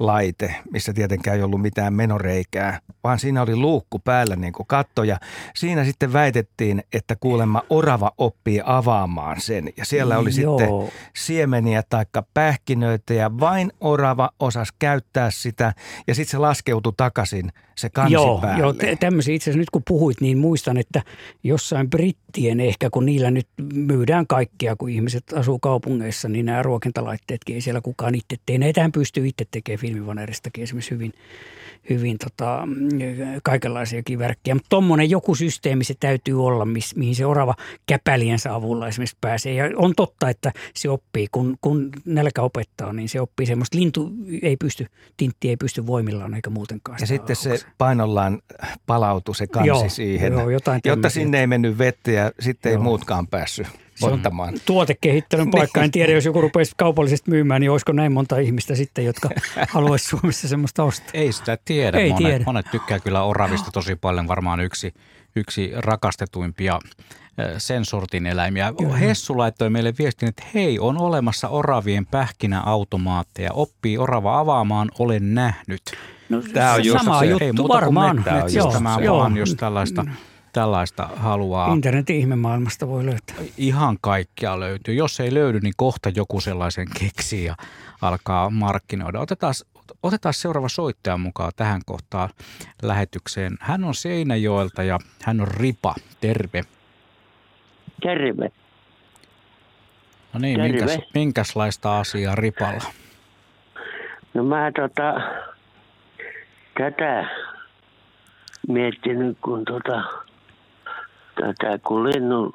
[0.00, 5.04] laite, missä tietenkään ei ollut mitään menoreikää, vaan siinä oli luukku päällä niin kuin katto
[5.04, 5.18] ja
[5.54, 10.58] siinä sitten väitettiin, että kuulemma orava oppii avaamaan sen ja siellä oli Joo.
[10.58, 15.72] sitten siemeniä tai pähkinöitä ja vain orava osasi käyttää sitä
[16.06, 18.60] ja sitten se laskeutui takaisin se kansi joo, päälle.
[18.60, 21.02] Joo, tämmöisiä itse asiassa nyt kun puhuit, niin muistan, että
[21.44, 27.54] jossain brittien ehkä, kun niillä nyt myydään kaikkea, kun ihmiset asuu kaupungeissa, niin nämä ruokintalaitteetkin
[27.54, 28.58] ei siellä kukaan itse tee.
[28.58, 31.12] Näitähän pystyy itse tekemään filmivaneristakin esimerkiksi hyvin,
[31.90, 32.68] hyvin tota,
[33.42, 34.54] kaikenlaisiakin värkkiä.
[34.54, 37.54] Mutta tuommoinen joku systeemi se täytyy olla, miss, mihin se orava
[37.86, 39.54] käpäliensä avulla esimerkiksi pääsee.
[39.54, 43.78] Ja on totta, että se oppii, kun, kun nälkä opettaa, niin se oppii semmoista.
[43.78, 44.12] Lintu
[44.42, 46.98] ei pysty, tintti ei pysty voimillaan eikä muutenkaan.
[47.00, 48.38] Ja sitten se painollaan
[48.86, 52.80] palautui se kansi joo, siihen, joo, jotain jotta sinne ei mennyt vettä ja sitten joo.
[52.80, 53.66] ei muutkaan päässyt
[54.08, 54.54] ottamaan.
[54.66, 55.82] tuotekehittelyn paikka.
[55.82, 59.28] En tiedä, jos joku rupeisi kaupallisesti myymään, niin olisiko näin monta ihmistä sitten, jotka
[59.68, 61.10] haluaisi Suomessa semmoista ostaa.
[61.14, 61.98] Ei sitä tiedä.
[61.98, 62.44] Ei monet, tiedä.
[62.44, 64.28] monet tykkää kyllä oravista tosi paljon.
[64.28, 64.94] Varmaan yksi,
[65.36, 66.78] yksi rakastetuimpia
[67.58, 68.72] sen sortin eläimiä.
[68.78, 68.96] Kyllä.
[68.96, 73.52] Hessu laittoi meille viestin, että hei, on olemassa oravien pähkinäautomaatteja.
[73.52, 75.82] Oppii orava avaamaan, olen nähnyt.
[76.28, 78.24] No, Tämä on just sama se, juttu ei muuta varmaan.
[78.24, 79.18] Kuin Joo, tämä joo.
[79.18, 80.04] vaan, jos tällaista
[80.52, 81.72] tällaista haluaa.
[81.72, 83.36] Internetin ihmemaailmasta voi löytää.
[83.56, 84.94] Ihan kaikkia löytyy.
[84.94, 87.54] Jos ei löydy, niin kohta joku sellaisen keksii ja
[88.02, 89.20] alkaa markkinoida.
[89.20, 89.54] Otetaan,
[90.02, 92.28] otetaan seuraava soittaja mukaan tähän kohtaan
[92.82, 93.56] lähetykseen.
[93.60, 95.94] Hän on Seinäjoelta ja hän on Ripa.
[96.20, 96.62] Terve.
[98.02, 98.52] Terve.
[100.32, 100.72] No niin, Terve.
[100.72, 102.84] minkäs, minkäslaista asiaa Ripalla?
[104.34, 105.14] No mä tota,
[106.78, 107.26] tätä
[108.68, 110.02] miettinyt, kun tota,
[111.42, 112.54] tätä, kun linnu,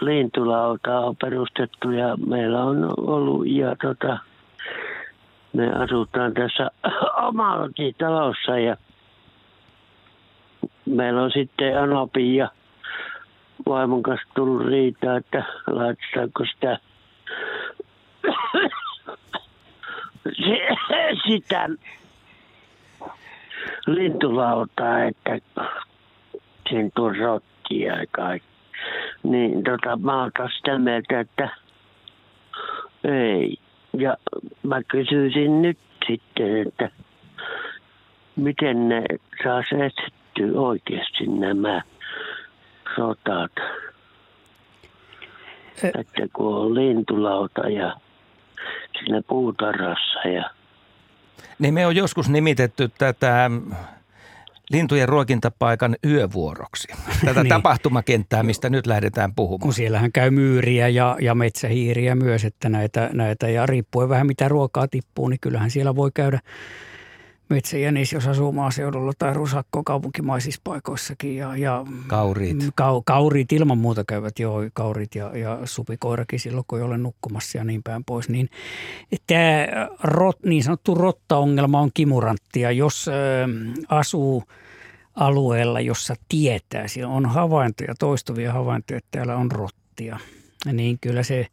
[0.00, 4.18] lintulauta on perustettu ja meillä on ollut ja tota,
[5.52, 6.70] me asutaan tässä
[7.28, 8.76] omallakin talossa ja
[10.86, 12.48] meillä on sitten Anopi ja
[13.68, 16.78] vaimon kanssa tullut riita, että laitetaanko sitä
[21.28, 21.68] sitä
[23.86, 25.38] lintulautaa, että
[26.68, 27.40] siinä on
[27.70, 28.48] ja kaikki.
[29.22, 31.48] Niin tota, mä oon taas sitä mieltä, että
[33.04, 33.58] ei.
[33.98, 34.16] Ja
[34.62, 36.90] mä kysyisin nyt sitten, että
[38.36, 39.02] miten ne
[39.44, 41.82] saa estettyä oikeasti nämä
[42.96, 43.52] rotat.
[45.82, 47.96] Että kun on lintulauta ja
[48.98, 50.50] siinä puutarhassa ja
[51.58, 53.50] Niin me on joskus nimitetty tätä
[54.70, 56.88] lintujen ruokintapaikan yövuoroksi.
[57.24, 57.48] Tätä Niin.
[57.48, 59.60] tapahtumakenttää, mistä nyt lähdetään puhumaan.
[59.60, 64.48] Kun siellähän käy myyriä ja, ja metsähiiriä myös, että näitä, näitä, ja riippuen vähän mitä
[64.48, 66.40] ruokaa tippuu, niin kyllähän siellä voi käydä
[67.48, 71.36] metsäjänis, jos asuu maaseudulla tai rusakko kaupunkimaisissa paikoissakin.
[71.36, 72.56] Ja, ja Kauriit.
[72.74, 77.58] Kau, kauriit ilman muuta käyvät jo, kaurit ja, ja supikoirakin silloin, kun ei ole nukkumassa
[77.58, 78.28] ja niin päin pois.
[78.28, 78.48] Niin,
[79.26, 79.66] tämä
[80.02, 83.12] rot, niin sanottu rottaongelma on kimurantti ja jos ö,
[83.88, 84.44] asuu
[85.14, 90.18] alueella, jossa tietää, siellä on havaintoja, toistuvia havaintoja, että täällä on rottia,
[90.72, 91.46] niin kyllä se,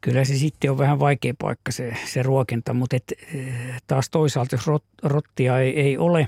[0.00, 4.54] kyllä se sitten on vähän vaikea paikka se, se ruokinta, mutta et, eh, taas toisaalta,
[4.54, 6.26] jos rot, rottia ei, ei ole,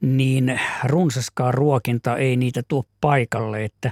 [0.00, 3.90] niin runsaskaan ruokinta ei niitä tuo paikalle, että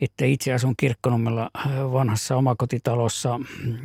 [0.00, 1.50] että itse asun Kirkkonummella
[1.92, 3.40] vanhassa omakotitalossa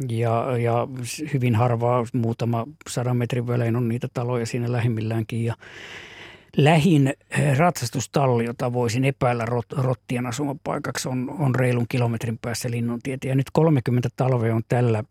[0.09, 0.87] ja, ja
[1.33, 5.45] hyvin harvaa, muutama sadan metrin välein on niitä taloja siinä lähimmilläänkin.
[5.45, 5.55] Ja
[6.57, 13.27] lähin eh, ratsastustalli, jota voisin epäillä rot, rottien asumapaikaksi, on, on reilun kilometrin päässä Linnuntietä.
[13.27, 15.03] Ja nyt 30 talvea on tällä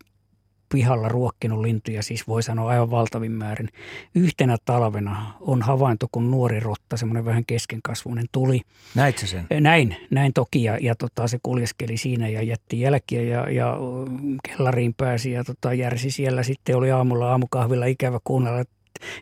[0.75, 3.69] pihalla ruokkinut lintuja, siis voi sanoa aivan valtavin määrin.
[4.15, 8.61] Yhtenä talvena on havainto, kun nuori rotta, semmoinen vähän keskenkasvuinen, tuli
[8.95, 9.47] Näit sä sen?
[9.61, 13.79] näin, näin toki ja, ja tota, se kuljeskeli siinä ja jätti jälkiä ja, ja
[14.11, 16.43] mm, kellariin pääsi ja tota, järsi siellä.
[16.43, 18.65] Sitten oli aamulla aamukahvilla ikävä kuunnella,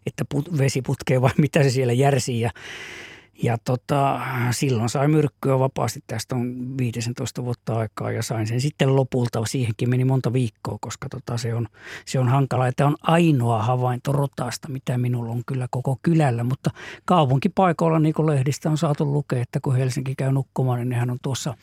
[0.07, 2.51] että- put, vesi putkee vai mitä se siellä järsii ja,
[3.43, 4.21] ja tota,
[4.51, 6.01] silloin sai myrkkyä vapaasti.
[6.07, 9.45] Tästä on 15 vuotta aikaa ja sain sen sitten lopulta.
[9.45, 11.69] Siihenkin meni monta viikkoa, koska tota, se, on,
[12.07, 12.67] se on hankala.
[12.67, 16.45] Että on ainoa havainto rotasta, mitä minulla on kyllä koko kylällä.
[16.45, 16.71] Mutta
[17.05, 21.19] kaupunkipaikoilla, niin kuin lehdistä on saatu lukea, että kun Helsinki käy nukkumaan, niin nehän on
[21.23, 21.55] tuossa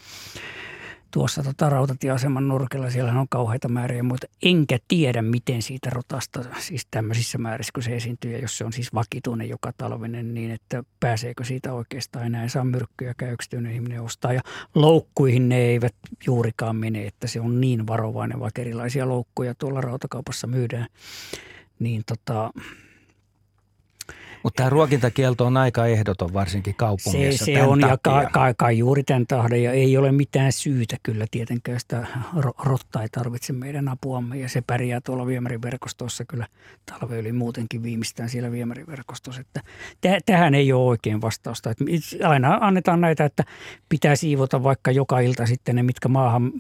[1.11, 6.87] tuossa tota rautatieaseman nurkilla, siellä on kauheita määriä, mutta enkä tiedä, miten siitä rotasta, siis
[6.91, 10.83] tämmöisissä määrissä, kun se esiintyy, ja jos se on siis vakituinen joka talvinen, niin että
[10.99, 12.65] pääseekö siitä oikeastaan enää, ei saa
[13.17, 14.41] käy yksityinen ihminen ostaa, ja
[14.75, 15.95] loukkuihin ne eivät
[16.25, 20.87] juurikaan mene, että se on niin varovainen, vaikka erilaisia loukkuja tuolla rautakaupassa myydään,
[21.79, 22.51] niin tota,
[24.43, 27.45] Mutta tämä ruokintakielto on aika ehdoton, varsinkin Se, kaupungeissa.
[27.45, 27.97] se tämän on ja takia.
[28.13, 32.63] kai, kai, kai juuri tämän tahden ja ei ole mitään syytä kyllä tietenkään sitä ro-
[32.65, 36.47] rottaa ei tarvitse meidän apuamme ja se pärjää tuolla viemäriverkostossa kyllä
[36.85, 39.41] talve yli muutenkin viimeistään siellä viemäriverkostossa.
[39.41, 39.61] Että
[40.07, 41.69] täh- tähän ei ole oikein vastausta.
[41.71, 41.85] Että
[42.27, 43.43] aina annetaan näitä, että
[43.89, 46.51] pitää siivota vaikka joka ilta sitten ne, mitkä maahan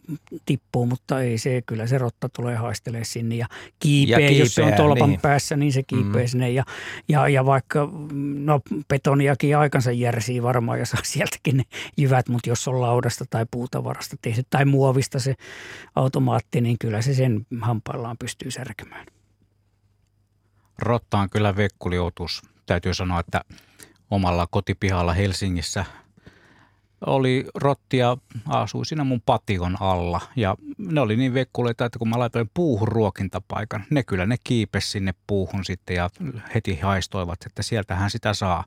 [0.45, 3.47] tippuu, mutta ei se, kyllä se rotta tulee haistelee sinne ja
[3.79, 5.21] kiipeä, Ja jos se on tolpan niin.
[5.21, 6.27] päässä, niin se kiipeä Mm.
[6.27, 6.63] sinne ja,
[7.09, 7.68] ja, ja vaikka
[8.35, 11.63] no betoniakin aikansa järsii varmaan ja saa sieltäkin ne
[11.97, 15.35] jyvät, mutta jos on laudasta tai puutavarasta tehty tai muovista se
[15.95, 19.05] automaatti, niin kyllä se sen hampaillaan pystyy särkemään.
[20.79, 22.41] Rotta on kyllä vekkuliotus.
[22.65, 23.41] Täytyy sanoa, että
[24.11, 25.85] omalla kotipihalla Helsingissä
[27.05, 30.21] oli rottia, asui siinä mun patikon alla.
[30.35, 34.91] Ja ne oli niin vekkuleita, että kun mä laitoin puuhun ruokintapaikan, ne kyllä ne kiipes
[34.91, 36.09] sinne puuhun sitten ja
[36.55, 38.63] heti haistoivat, että sieltähän sitä saa.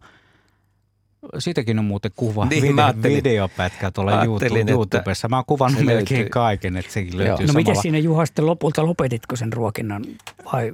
[1.38, 5.28] Siitäkin on muuten kuva, Niin, video, videopätkä tuolla ajattelin, YouTube, että YouTubessa.
[5.28, 6.28] Mä oon kuvannut melkein löytyy.
[6.30, 7.18] kaiken, että sekin Joo.
[7.18, 7.82] löytyy No miten samalla.
[7.82, 10.04] siinä Juha sitten lopulta lopetitko sen ruokinnan
[10.52, 10.72] vai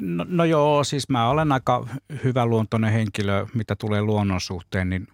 [0.00, 1.86] No, no joo, siis mä olen aika
[2.24, 5.08] hyväluontoinen henkilö, mitä tulee luonnon suhteen, niin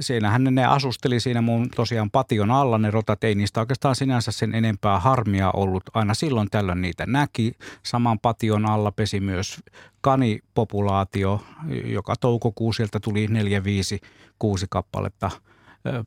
[0.00, 4.54] siinähän ne, asusteli siinä mun tosiaan pation alla, ne rotat ei niistä oikeastaan sinänsä sen
[4.54, 5.82] enempää harmia ollut.
[5.94, 7.52] Aina silloin tällöin niitä näki.
[7.82, 9.60] Saman pation alla pesi myös
[10.00, 11.44] kanipopulaatio,
[11.84, 14.00] joka toukokuu sieltä tuli neljä, viisi,
[14.38, 15.30] kuusi kappaletta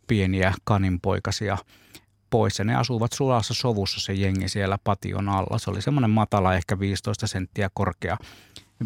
[0.08, 1.58] pieniä kaninpoikasia
[2.30, 5.58] pois ja ne asuvat sulassa sovussa se jengi siellä pation alla.
[5.58, 8.18] Se oli semmoinen matala, ehkä 15 senttiä korkea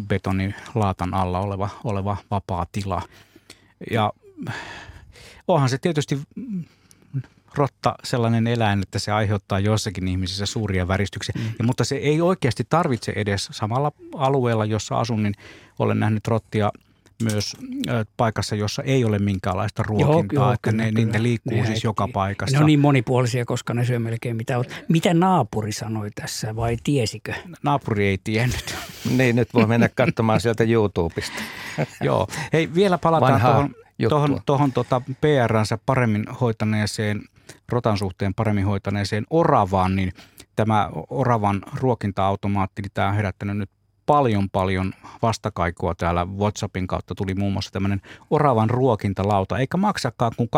[0.08, 3.02] betonilaatan alla oleva, oleva vapaa tila.
[3.90, 4.12] Ja
[5.48, 6.20] onhan se tietysti
[7.54, 11.34] rotta sellainen eläin, että se aiheuttaa joissakin ihmisissä suuria väristyksiä.
[11.38, 11.44] Mm.
[11.58, 15.34] Ja, mutta se ei oikeasti tarvitse edes samalla alueella, jossa asun, niin
[15.78, 16.70] olen nähnyt rottia
[17.22, 17.56] myös
[18.16, 21.12] paikassa, jossa ei ole minkäänlaista ruokintaa, joo, joo, että kyllä, ne, kyllä.
[21.12, 22.56] ne liikkuu ne siis joka paikassa.
[22.56, 24.64] Ne on niin monipuolisia, koska ne syö melkein mitä on.
[24.88, 27.34] Mitä naapuri sanoi tässä vai tiesikö?
[27.62, 28.74] Naapuri ei tiennyt.
[29.16, 31.42] niin, nyt voi mennä katsomaan sieltä YouTubesta.
[32.00, 32.26] joo.
[32.52, 33.74] Hei, vielä palataan tuohon
[34.08, 37.22] tuohon, tuohon tota PRnsä paremmin hoitaneeseen,
[37.68, 40.12] rotan suhteen paremmin hoitaneeseen Oravaan, niin
[40.56, 43.70] tämä Oravan ruokinta-automaatti, niin tämä on herättänyt nyt
[44.06, 44.92] paljon paljon
[45.22, 47.14] vastakaikua täällä WhatsAppin kautta.
[47.14, 48.00] Tuli muun muassa tämmöinen
[48.30, 50.48] oravan ruokintalauta, eikä maksakaan kuin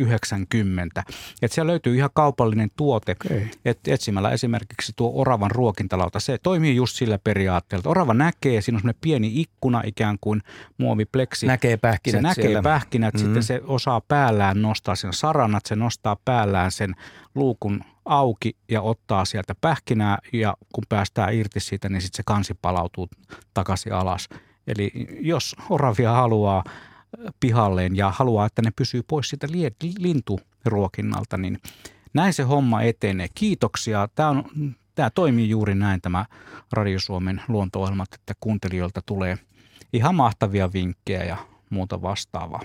[0.00, 1.14] 12,90.
[1.42, 3.46] Et siellä löytyy ihan kaupallinen tuote, okay.
[3.64, 7.90] että etsimällä esimerkiksi tuo oravan ruokintalauta, se toimii just sillä periaatteella.
[7.90, 10.42] Orava näkee, siinä on semmoinen pieni ikkuna ikään kuin
[10.78, 11.46] muovipleksi.
[11.46, 12.62] Näkee pähkinät Se näkee siellä.
[12.62, 13.20] pähkinät, mm.
[13.20, 16.94] sitten se osaa päällään nostaa sen saranat, se nostaa päällään sen
[17.34, 22.54] luukun auki ja ottaa sieltä pähkinää ja kun päästään irti siitä, niin sitten se kansi
[22.62, 23.08] palautuu
[23.54, 24.28] takaisin alas.
[24.66, 26.64] Eli jos oravia haluaa
[27.40, 29.46] pihalleen ja haluaa, että ne pysyy pois siitä
[29.98, 31.58] linturuokinnalta, niin
[32.14, 33.26] näin se homma etenee.
[33.34, 34.08] Kiitoksia.
[34.14, 34.44] Tämä, on,
[34.94, 36.26] tämä toimii juuri näin tämä
[36.72, 37.84] Radio Suomen luonto
[38.14, 39.38] että kuuntelijoilta tulee
[39.92, 41.36] ihan mahtavia vinkkejä ja
[41.70, 42.60] muuta vastaavaa.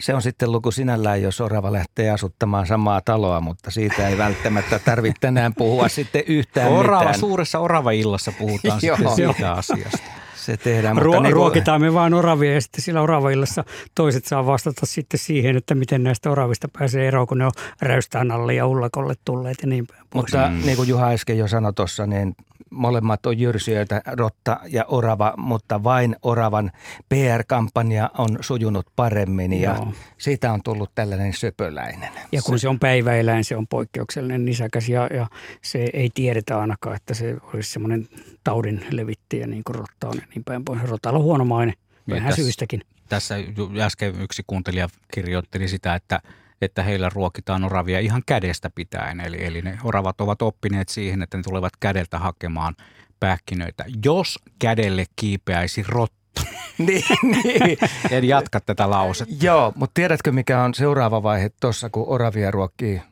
[0.00, 4.78] Se on sitten luku sinällään, jos orava lähtee asuttamaan samaa taloa, mutta siitä ei välttämättä
[4.78, 7.18] tarvitse tänään puhua sitten yhtään orava, mitään.
[7.18, 9.98] Suuressa orava-illassa puhutaan sitten siitä asiasta.
[10.36, 10.96] Se tehdään.
[10.96, 13.64] Ruo- mutta niin ruokitaan me vaan oravia ja sitten sillä oravaillassa
[13.94, 18.30] toiset saa vastata sitten siihen, että miten näistä oravista pääsee eroon, kun ne on räystään
[18.30, 20.66] alle ja ullakolle tulleet ja niin päin Mutta mm.
[20.66, 22.36] niin kuin Juha äsken jo sanoi tuossa, niin
[22.70, 26.70] molemmat on jyrsijöitä, rotta ja orava, mutta vain oravan
[27.08, 29.92] PR-kampanja on sujunut paremmin ja Joo.
[30.18, 32.12] siitä on tullut tällainen söpöläinen.
[32.32, 35.26] Ja kun se, on päiväeläin, se on poikkeuksellinen nisäkäs ja, ja
[35.62, 38.08] se ei tiedetä ainakaan, että se olisi semmoinen
[38.44, 40.82] taudin levittäjä niin kuin rotta on niin päin pois.
[40.82, 41.72] Rotalla on huono maine,
[42.10, 42.82] vähän syystäkin.
[43.08, 43.34] Tässä
[43.80, 46.20] äsken yksi kuuntelija kirjoitteli sitä, että–
[46.62, 49.20] että heillä ruokitaan oravia ihan kädestä pitäen.
[49.20, 52.76] Eli, eli ne oravat ovat oppineet siihen, että ne tulevat kädeltä hakemaan
[53.20, 53.84] pähkinöitä.
[54.04, 56.42] Jos kädelle kiipeäisi rotta,
[56.78, 57.78] niin, niin.
[58.10, 59.34] En jatka tätä lausetta.
[59.46, 63.02] Joo, mutta tiedätkö mikä on seuraava vaihe tuossa, kun oravia ruokkii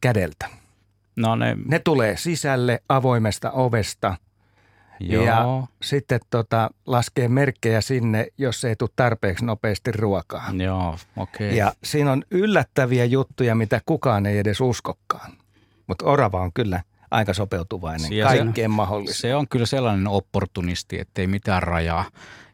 [0.00, 0.48] kädeltä?
[1.16, 1.56] No ne...
[1.64, 4.16] ne tulee sisälle avoimesta ovesta
[5.00, 5.24] Joo.
[5.24, 10.50] Ja sitten tota, laskee merkkejä sinne, jos ei tule tarpeeksi nopeasti ruokaa.
[10.64, 11.46] Joo, okei.
[11.46, 11.58] Okay.
[11.58, 15.32] Ja siinä on yllättäviä juttuja, mitä kukaan ei edes uskokaan.
[15.86, 19.16] Mutta orava on kyllä aika sopeutuvainen ja kaikkeen se, mahdolliseen.
[19.16, 22.04] Se on kyllä sellainen opportunisti, ettei mitään rajaa.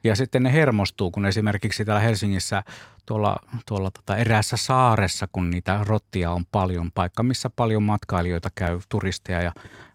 [0.04, 2.62] Ja sitten ne hermostuu, kun esimerkiksi täällä Helsingissä
[3.06, 3.36] tuolla,
[3.66, 9.42] tuolla tota eräässä saaressa, kun niitä rottia on paljon, paikka missä paljon matkailijoita käy, turisteja
[9.42, 9.52] ja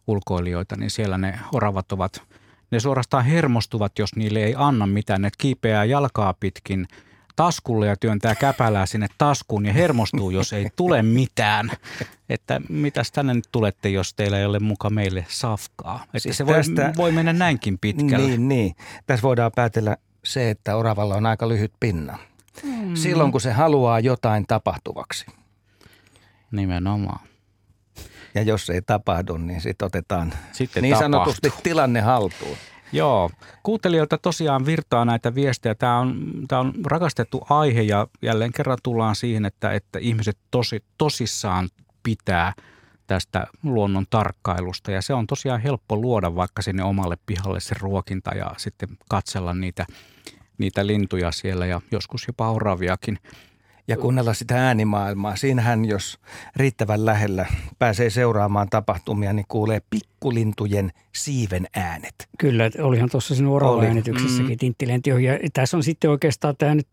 [0.08, 2.22] ulkoilijoita, niin siellä ne oravat ovat,
[2.72, 5.22] ne suorastaan hermostuvat, jos niille ei anna mitään.
[5.22, 6.88] Ne kiipeää jalkaa pitkin
[7.36, 11.72] taskulle ja työntää käpälää sinne taskuun ja hermostuu, jos ei tule mitään.
[12.30, 16.04] Että mitäs tänne nyt tulette, jos teillä ei ole muka meille safkaa.
[16.04, 18.28] Että siis se voi, tästä, voi mennä näinkin pitkälle.
[18.28, 18.76] Niin, niin.
[19.06, 22.18] Tässä voidaan päätellä se, että oravalla on aika lyhyt pinna.
[22.64, 22.96] Hmm.
[22.96, 25.26] Silloin, kun se haluaa jotain tapahtuvaksi.
[26.52, 27.20] Nimenomaan.
[28.38, 31.14] Ja jos ei tapahdu, niin sitten otetaan sitten niin tapahtuu.
[31.14, 32.58] sanotusti tilanne haltuun.
[32.92, 33.30] Joo,
[33.64, 35.76] kuuntelijoilta tosiaan virtaa näitä viestejä.
[35.76, 40.84] Tämä on, tämä on rakastettu aihe ja jälleen kerran tullaan siihen, että, että ihmiset tosi,
[40.98, 41.70] tosissaan
[42.04, 42.54] pitää
[43.08, 44.92] tästä luonnon tarkkailusta.
[44.92, 49.54] Ja se on tosiaan helppo luoda vaikka sinne omalle pihalle se ruokinta ja sitten katsella
[49.54, 49.86] niitä,
[50.58, 53.20] niitä lintuja siellä ja joskus jopa oraviakin
[53.88, 55.36] ja kuunnella sitä äänimaailmaa.
[55.36, 56.20] Siinähän, jos
[56.56, 57.46] riittävän lähellä
[57.80, 62.16] pääsee seuraamaan tapahtumia, niin kuulee pikkulintujen siiven äänet.
[62.40, 64.58] Kyllä, olihan tuossa sinun orava-äänityksessäkin mm.
[64.58, 66.88] tinttilenti Ja tässä on sitten oikeastaan tämä nyt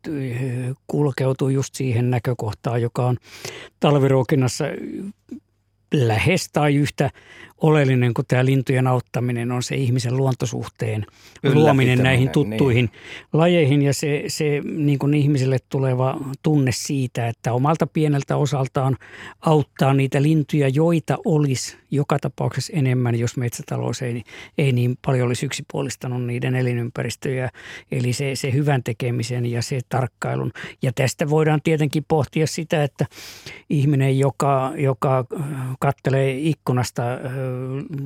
[0.86, 3.16] kulkeutuu just siihen näkökohtaan, joka on
[3.80, 4.64] talviruokinnassa
[5.94, 7.10] lähes tai yhtä
[7.60, 11.06] oleellinen kuin tämä lintujen auttaminen on se ihmisen luontosuhteen
[11.54, 12.32] luominen näihin niin.
[12.32, 13.00] tuttuihin niin.
[13.32, 18.96] lajeihin ja se, se niin kuin ihmiselle tuleva tunne siitä, että omalta pieneltä osaltaan
[19.40, 24.22] auttaa niitä lintuja, joita olisi joka tapauksessa enemmän, jos metsätalous ei,
[24.58, 27.50] ei niin paljon olisi yksipuolistanut niiden elinympäristöjä.
[27.92, 30.52] Eli se, se hyvän tekemisen ja se tarkkailun.
[30.82, 33.06] Ja tästä voidaan tietenkin pohtia sitä, että
[33.70, 35.24] ihminen, joka, joka
[35.80, 37.02] kattelee ikkunasta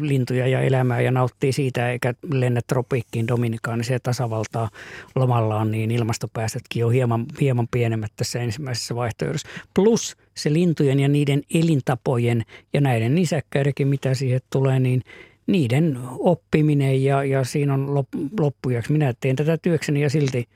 [0.00, 4.70] lintuja ja elämää ja nauttii siitä eikä lennä tropiikkiin Dominikaanisen tasavaltaa
[5.14, 9.48] lomallaan, niin ilmastopäästötkin on hieman, hieman pienemmät tässä ensimmäisessä vaihtoehdossa.
[9.74, 15.02] Plus se lintujen ja niiden elintapojen ja näiden nisäkkäidenkin, mitä siihen tulee, niin
[15.48, 17.94] niiden oppiminen ja, ja siinä on
[18.40, 18.92] loppujaksi.
[18.92, 20.48] Minä teen tätä työkseni ja silti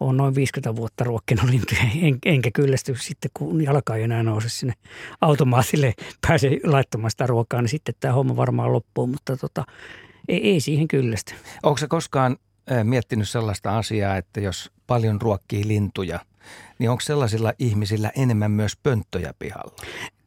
[0.00, 4.48] olen noin 50 vuotta ruokkinut lintuja, en, enkä kyllästy sitten, kun jalka ei enää nouse
[4.48, 4.74] sinne
[5.20, 5.94] automaatille,
[6.26, 9.64] pääse laittamaan sitä ruokaa, niin sitten tämä homma varmaan loppuu, mutta tota,
[10.28, 11.34] ei, ei siihen kyllästy.
[11.62, 12.36] Onko se koskaan
[12.84, 16.20] miettinyt sellaista asiaa, että jos paljon ruokkii lintuja,
[16.78, 19.76] niin onko sellaisilla ihmisillä enemmän myös pönttöjä pihalla?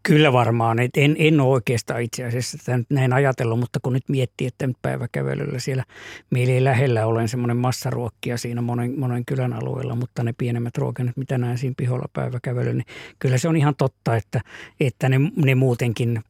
[0.03, 0.79] Kyllä varmaan.
[0.79, 4.67] Et en, en ole oikeastaan itse asiassa tätä näin ajatellut, mutta kun nyt miettii, että
[4.67, 5.83] nyt päiväkävelyllä siellä
[6.29, 11.17] meillä ei lähellä olen semmoinen massaruokkia siinä monen, monen kylän alueella, mutta ne pienemmät ruokinnat,
[11.17, 12.85] mitä näen siinä piholla päiväkävelyllä, niin
[13.19, 14.41] kyllä se on ihan totta, että,
[14.79, 16.21] että ne, ne muutenkin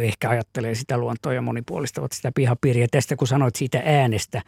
[0.00, 2.86] ehkä ajattelee sitä luontoa ja monipuolistavat sitä pihapiiriä.
[2.90, 4.42] Tästä kun sanoit siitä äänestä,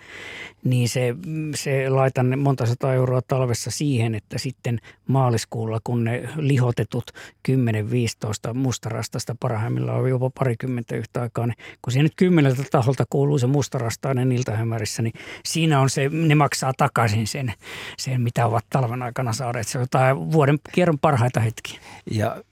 [0.64, 1.14] niin se,
[1.54, 4.78] se laitan monta sata euroa talvessa siihen, että sitten
[5.08, 7.10] maaliskuulla, kun ne lihotetut
[7.48, 7.52] 10-15
[8.72, 13.46] mustarastasta parhaimmillaan on jopa parikymmentä yhtä aikaa, niin kun siihen nyt kymmeneltä taholta kuuluu se
[13.46, 15.12] mustarastainen iltahämärissä, niin
[15.44, 17.52] siinä on se, ne maksaa takaisin sen,
[17.98, 19.68] sen mitä ovat talven aikana saaneet.
[19.68, 21.80] Se on jotain vuoden kierron parhaita hetkiä.
[22.10, 22.42] Ja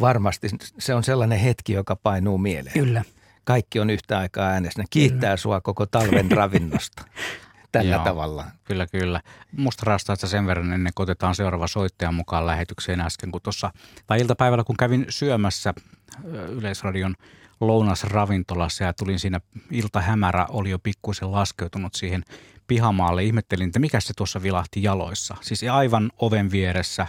[0.00, 0.48] varmasti
[0.78, 2.72] se on sellainen hetki, joka painuu mieleen.
[2.72, 3.02] Kyllä.
[3.44, 4.84] Kaikki on yhtä aikaa äänessä.
[4.90, 5.36] Kiittää Kyllä.
[5.36, 7.04] sua koko talven ravinnosta
[7.78, 8.44] tällä Joo, tavalla.
[8.64, 9.20] Kyllä, kyllä.
[9.52, 13.70] Musta rastaista sen verran ennen kuin otetaan seuraava soittaja mukaan lähetykseen äsken, kun tuossa,
[14.06, 15.74] tai iltapäivällä kun kävin syömässä
[16.48, 17.14] Yleisradion
[17.60, 19.40] lounasravintolassa ja tulin siinä
[19.70, 22.24] iltahämärä, oli jo pikkuisen laskeutunut siihen
[22.66, 23.24] pihamaalle.
[23.24, 25.36] Ihmettelin, että mikä se tuossa vilahti jaloissa.
[25.40, 27.06] Siis aivan oven vieressä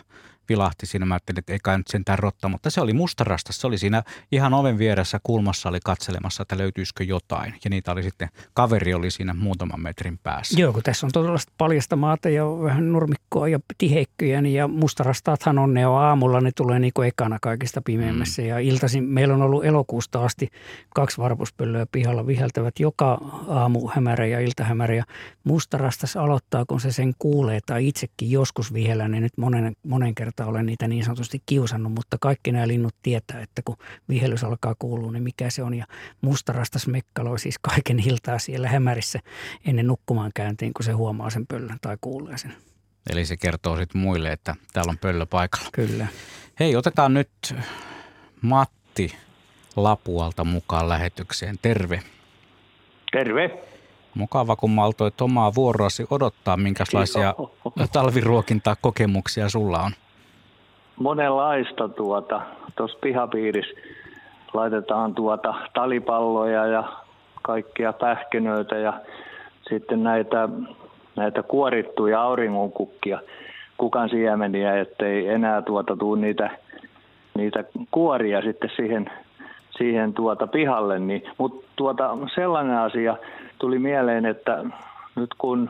[0.49, 1.05] vilahti siinä.
[1.05, 3.53] Mä ajattelin, että ei kai nyt sentään rotta, mutta se oli mustarasta.
[3.53, 7.53] Se oli siinä ihan oven vieressä kulmassa, oli katselemassa, että löytyisikö jotain.
[7.63, 10.59] Ja niitä oli sitten, kaveri oli siinä muutaman metrin päässä.
[10.59, 15.59] Joo, kun tässä on todella paljasta maata ja vähän nurmikkoa ja tiheikköjä, niin ja mustarastaathan
[15.59, 18.41] on ne on aamulla, ne tulee niin kuin ekana kaikista pimeimmässä.
[18.41, 18.47] Mm.
[18.47, 20.49] Ja iltaisin, meillä on ollut elokuusta asti
[20.95, 24.95] kaksi varpuspöllöä pihalla viheltävät joka aamu hämärä ja iltahämärä.
[24.95, 25.03] Ja
[25.43, 30.36] mustarastas aloittaa, kun se sen kuulee tai itsekin joskus vihellä, niin nyt monen, monen kertaan
[30.37, 33.77] kertaa olen niitä niin sanotusti kiusannut, mutta kaikki nämä linnut tietää, että kun
[34.09, 35.73] vihellys alkaa kuulua, niin mikä se on.
[35.73, 35.85] Ja
[36.21, 39.19] mustarastas mekkaloi siis kaiken iltaa siellä hämärissä
[39.65, 42.53] ennen nukkumaan käyntiin, kun se huomaa sen pöllön tai kuulee sen.
[43.09, 45.69] Eli se kertoo sitten muille, että täällä on pöllö paikalla.
[45.73, 46.07] Kyllä.
[46.59, 47.55] Hei, otetaan nyt
[48.41, 49.17] Matti
[49.75, 51.55] Lapualta mukaan lähetykseen.
[51.61, 52.03] Terve.
[53.11, 53.63] Terve.
[54.15, 57.35] Mukava, kun maltoit omaa vuoroasi odottaa, minkälaisia
[57.91, 59.91] talviruokintaa kokemuksia sulla on
[60.99, 62.41] monenlaista tuota.
[62.75, 63.73] Tuossa pihapiirissä
[64.53, 66.83] laitetaan tuota talipalloja ja
[67.41, 68.93] kaikkia pähkinöitä ja
[69.69, 70.49] sitten näitä,
[71.15, 73.19] näitä kuorittuja auringonkukkia,
[73.77, 76.49] kukan siemeniä, ettei enää tuota tuu niitä,
[77.37, 79.11] niitä kuoria sitten siihen,
[79.77, 80.99] siihen tuota pihalle.
[80.99, 83.17] Niin, Mutta tuota, sellainen asia
[83.59, 84.63] tuli mieleen, että
[85.15, 85.69] nyt kun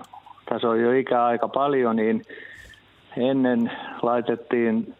[0.49, 2.22] tässä on jo ikä aika paljon, niin
[3.18, 3.72] ennen
[4.02, 4.94] laitettiin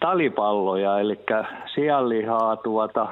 [0.00, 1.18] talipalloja, eli
[1.74, 3.08] sianlihaa tuota,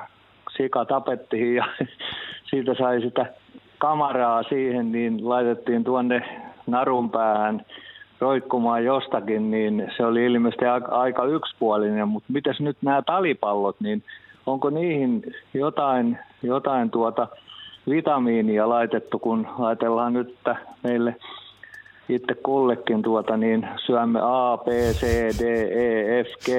[0.56, 1.64] sika tapettiin ja
[2.50, 3.26] siitä sai sitä
[3.78, 6.22] kamaraa siihen, niin laitettiin tuonne
[6.66, 7.66] narun päähän
[8.20, 14.02] roikkumaan jostakin, niin se oli ilmeisesti aika yksipuolinen, mutta mitäs nyt nämä talipallot, niin
[14.46, 15.22] onko niihin
[15.54, 17.26] jotain, jotain tuota
[17.90, 21.16] vitamiinia laitettu, kun ajatellaan nyt, että meille
[22.14, 25.02] itse kullekin tuota, niin syömme A, B, C,
[25.38, 25.42] D,
[25.72, 26.50] E, F, G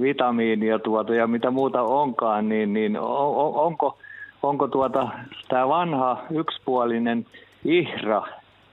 [0.00, 3.98] vitamiinia tuota, ja mitä muuta onkaan, niin, niin on, onko,
[4.42, 5.08] onko tuota,
[5.48, 7.26] tämä vanha yksipuolinen
[7.64, 8.26] ihra,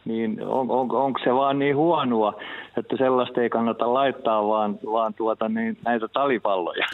[0.06, 2.34] niin on, on, onko se vaan niin huonoa,
[2.78, 6.86] että sellaista ei kannata laittaa, vaan, vaan tuota, niin näitä talipalloja?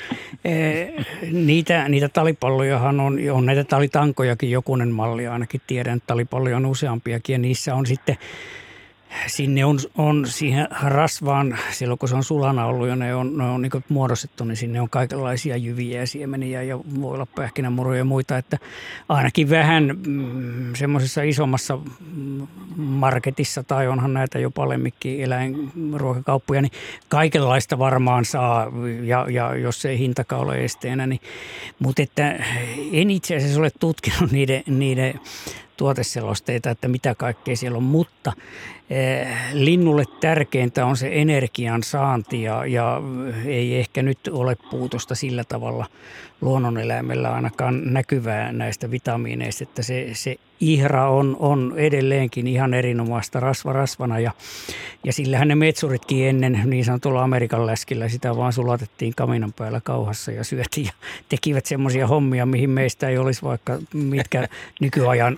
[1.31, 7.33] niitä, niitä talipallojahan on, on näitä talitankojakin jokunen malli, ainakin tiedän, että talipalloja on useampiakin
[7.33, 8.17] ja niissä on sitten
[9.27, 13.43] sinne on, on siihen rasvaan, silloin kun se on sulana ollut ja ne on, ne
[13.43, 18.05] on niin muodostettu, niin sinne on kaikenlaisia jyviä ja siemeniä ja voi olla pähkinämuruja ja
[18.05, 18.37] muita.
[18.37, 18.57] Että
[19.09, 21.79] ainakin vähän mm, semmoisessa isommassa
[22.75, 26.71] marketissa tai onhan näitä jo lemminkin eläinruokakauppoja, niin
[27.09, 28.71] kaikenlaista varmaan saa
[29.03, 31.07] ja, ja jos ei hintakaan ole esteenä.
[31.07, 31.21] Niin,
[31.79, 32.43] mutta että
[32.91, 35.19] en itse asiassa ole tutkinut niiden, niiden
[35.77, 38.33] tuoteselosteita, että mitä kaikkea siellä on, mutta
[38.89, 43.01] eh, linnulle tärkeintä on se energian saanti ja, ja
[43.45, 45.85] ei ehkä nyt ole puutosta sillä tavalla
[46.41, 53.73] luonnoneläimellä ainakaan näkyvää näistä vitamiineista, että se, se ihra on, on edelleenkin ihan erinomaista rasva
[53.73, 54.31] rasvana ja,
[55.03, 60.31] ja sillähän ne metsuritkin ennen niin sanotulla Amerikan läskillä sitä vaan sulatettiin kaminan päällä kauhassa
[60.31, 60.93] ja syötiin ja
[61.29, 64.47] tekivät semmoisia hommia, mihin meistä ei olisi vaikka mitkä
[64.81, 65.37] nykyajan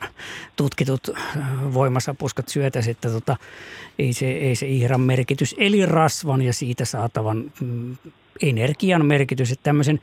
[0.56, 1.10] tutkitut
[1.74, 3.38] voimasapuskat syötäisi, että tota,
[4.00, 7.98] ei, se, ei se ihran merkitys, eli rasvan ja siitä saatavan mm,
[8.42, 10.00] energian merkitys, että tämmöisen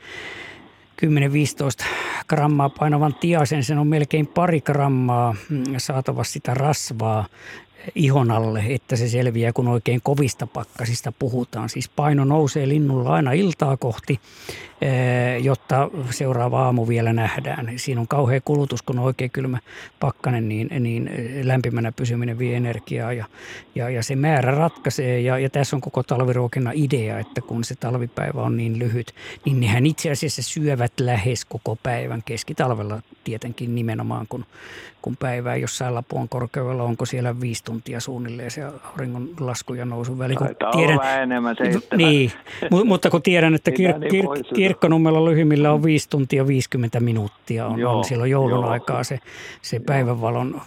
[1.05, 1.85] 10-15
[2.29, 7.25] grammaa painavan tiasen, sen on melkein pari grammaa mm, saatava sitä rasvaa
[7.95, 11.69] ihon alle, että se selviää, kun oikein kovista pakkasista puhutaan.
[11.69, 14.19] Siis paino nousee linnulla aina iltaa kohti,
[15.41, 17.73] jotta seuraava aamu vielä nähdään.
[17.75, 19.59] Siinä on kauhea kulutus, kun on oikein kylmä
[19.99, 21.09] pakkanen, niin, niin
[21.43, 23.25] lämpimänä pysyminen vie energiaa ja,
[23.75, 25.19] ja, ja se määrä ratkaisee.
[25.21, 29.59] Ja, ja tässä on koko talviruokinnan idea, että kun se talvipäivä on niin lyhyt, niin
[29.59, 34.45] nehän itse asiassa syövät lähes koko päivän keskitalvella tietenkin nimenomaan, kun,
[35.01, 40.19] kun päivää jossain Lapuan korkeudella, onko siellä viisi tuntia suunnilleen se auringon lasku ja nousu
[40.19, 40.35] väli.
[40.35, 41.55] Kun tiedän, enemmän
[41.97, 42.31] Niin,
[42.85, 44.09] mutta kun tiedän, että kir, niin
[44.55, 48.69] kir, kirkkonummella lyhyimmillä on 5 tuntia 50 minuuttia, on, joo, on silloin joulun joo.
[48.69, 49.19] aikaa se,
[49.61, 50.61] se päivänvalon,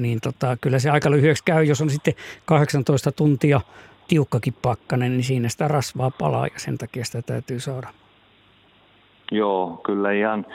[0.00, 3.60] niin tota, kyllä se aika lyhyeksi käy, jos on sitten 18 tuntia
[4.08, 7.88] tiukkakin pakkanen, niin siinä sitä rasvaa palaa ja sen takia sitä täytyy saada.
[9.32, 10.46] Joo, kyllä ihan,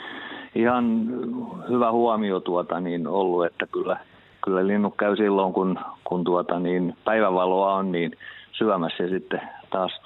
[0.54, 1.06] ihan
[1.68, 3.96] hyvä huomio tuota niin ollut, että kyllä–
[4.44, 8.16] kyllä linnut käy silloin, kun, kun tuota, niin päivänvaloa on, niin
[8.52, 9.40] syömässä ja sitten
[9.70, 10.00] taas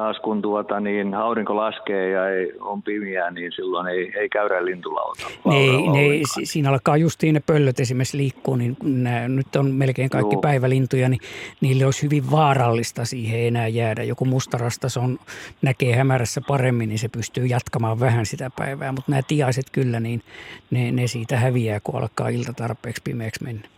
[0.00, 4.64] taas kun tuota, niin aurinko laskee ja ei, on pimiä, niin silloin ei, ei käydä
[4.64, 5.26] lintulauta.
[5.44, 6.00] Niin, ne,
[6.44, 10.40] siinä alkaa justiin ne pöllöt esimerkiksi liikkuu, niin nämä, nyt on melkein kaikki Joo.
[10.40, 11.20] päivälintuja, niin
[11.60, 14.02] niille olisi hyvin vaarallista siihen enää jäädä.
[14.02, 15.18] Joku mustarastas on,
[15.62, 20.22] näkee hämärässä paremmin, niin se pystyy jatkamaan vähän sitä päivää, mutta nämä tiaiset kyllä, niin
[20.70, 23.68] ne, ne siitä häviää, kun alkaa ilta tarpeeksi pimeäksi mennä.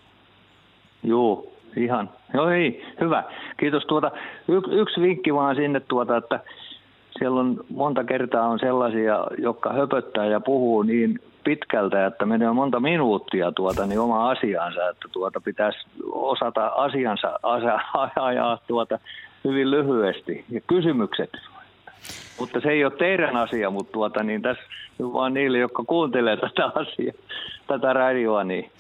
[1.03, 2.11] Joo, ihan.
[2.35, 3.25] Joo ei, hyvä.
[3.57, 3.87] Kiitos.
[3.87, 4.11] Tuota,
[4.49, 6.41] y- yksi vinkki vaan sinne, tuota, että
[7.19, 12.81] siellä on monta kertaa on sellaisia, jotka höpöttää ja puhuu niin pitkältä, että menee monta
[12.81, 15.79] minuuttia tuota, niin oma asiansa, että tuota, pitäisi
[16.13, 17.39] osata asiansa
[18.29, 18.99] ajaa tuota,
[19.45, 20.45] hyvin lyhyesti.
[20.51, 21.31] Ja kysymykset.
[22.41, 24.63] Mutta se ei ole teidän asia, mutta tuota, niin tässä
[25.01, 27.15] vaan niille, jotka kuuntelee tätä asiaa,
[27.67, 28.71] tätä radioa, niin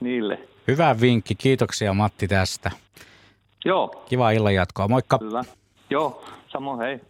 [0.00, 1.34] niille– Hyvä vinkki.
[1.34, 2.70] Kiitoksia Matti tästä.
[3.64, 4.04] Joo.
[4.08, 4.88] Kiva illan jatkoa.
[4.88, 5.18] Moikka.
[5.22, 5.44] Hyvä.
[5.90, 7.00] Joo, samoin hei.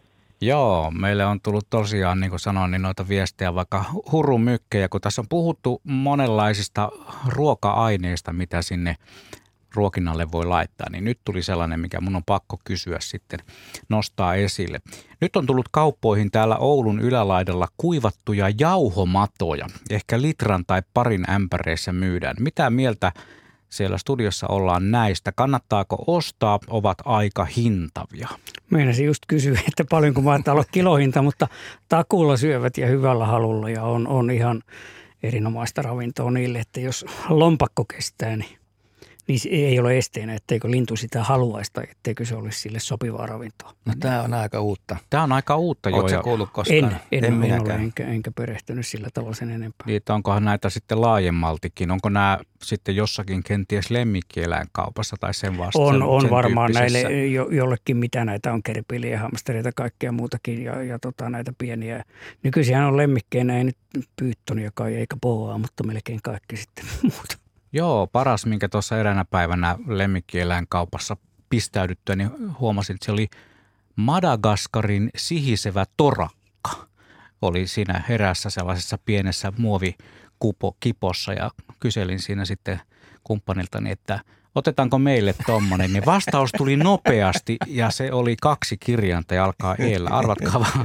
[0.41, 5.23] Joo, meille on tullut tosiaan, niin kuin sanoin, niin noita viestejä vaikka hurumykkejä, kun tässä
[5.23, 6.91] on puhuttu monenlaisista
[7.27, 8.97] ruoka-aineista, mitä sinne
[9.75, 13.41] ruokinnalle voi laittaa, niin nyt tuli sellainen, mikä mun on pakko kysyä sitten
[13.89, 14.81] nostaa esille.
[15.21, 22.37] Nyt on tullut kauppoihin täällä Oulun ylälaidalla kuivattuja jauhomatoja, ehkä litran tai parin ämpäreissä myydään.
[22.41, 23.13] Mitä mieltä
[23.77, 25.33] siellä studiossa ollaan näistä.
[25.33, 28.29] Kannattaako ostaa, ovat aika hintavia?
[28.71, 31.49] Meinasin just kysyä, että paljonko mahtaa olla kilohinta, mutta
[31.89, 34.63] takulla syövät ja hyvällä halulla ja on, on ihan
[35.23, 38.59] erinomaista ravintoa niille, että jos lompakko kestää, niin
[39.29, 43.75] niin ei ole esteenä, etteikö lintu sitä haluaisi tai etteikö se olisi sille sopivaa ravintoa.
[43.85, 44.97] No tämä on aika uutta.
[45.11, 45.97] Tämä on aika uutta jo.
[45.97, 46.79] Oletko kuullut koskaan?
[46.79, 49.87] En, en, en, en ole, enkä, enkä perehtynyt sillä tavalla sen enempää.
[49.87, 51.91] Niin, onkohan näitä sitten laajemmaltikin?
[51.91, 56.03] Onko nämä sitten jossakin kenties lemmikkieläinkaupassa tai sen vastaan?
[56.03, 60.99] On, on varmaan näille jo, jollekin, mitä näitä on, kerpiliä, hamstereita, kaikkea muutakin ja, ja
[60.99, 62.05] tota, näitä pieniä.
[62.43, 63.77] Nykyisin on lemmikkeinä, ei nyt
[64.17, 67.44] pyyttonia kai eikä boaa, mutta melkein kaikki sitten muuta.
[67.75, 71.17] Joo, paras, minkä tuossa eräänä päivänä lemmikkieläinkaupassa
[71.51, 73.29] pistäydyttyä, niin huomasin, että se oli
[73.97, 76.89] Madagaskarin sihisevä torakka.
[77.43, 82.81] Oli siinä herässä sellaisessa pienessä muovikupossa ja kyselin siinä sitten
[83.25, 84.21] kumppaniltani, että–
[84.55, 90.11] otetaanko meille tommonen, niin vastaus tuli nopeasti ja se oli kaksi kirjainta ja alkaa eellä.
[90.11, 90.85] Arvatkaa vaan,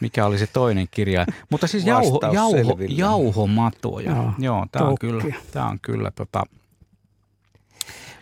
[0.00, 1.26] mikä oli se toinen kirja.
[1.50, 4.10] Mutta siis jauho, jauho, jauhomatoja.
[4.10, 6.42] Joo, Joo tämä on kyllä, tää on kyllä tota,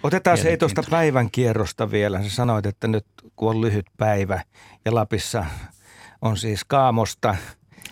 [0.02, 2.22] Otetaan se tuosta päivän kierrosta vielä.
[2.22, 3.06] Sä sanoit, että nyt
[3.36, 4.42] kun on lyhyt päivä
[4.84, 5.44] ja Lapissa
[6.22, 7.36] on siis Kaamosta.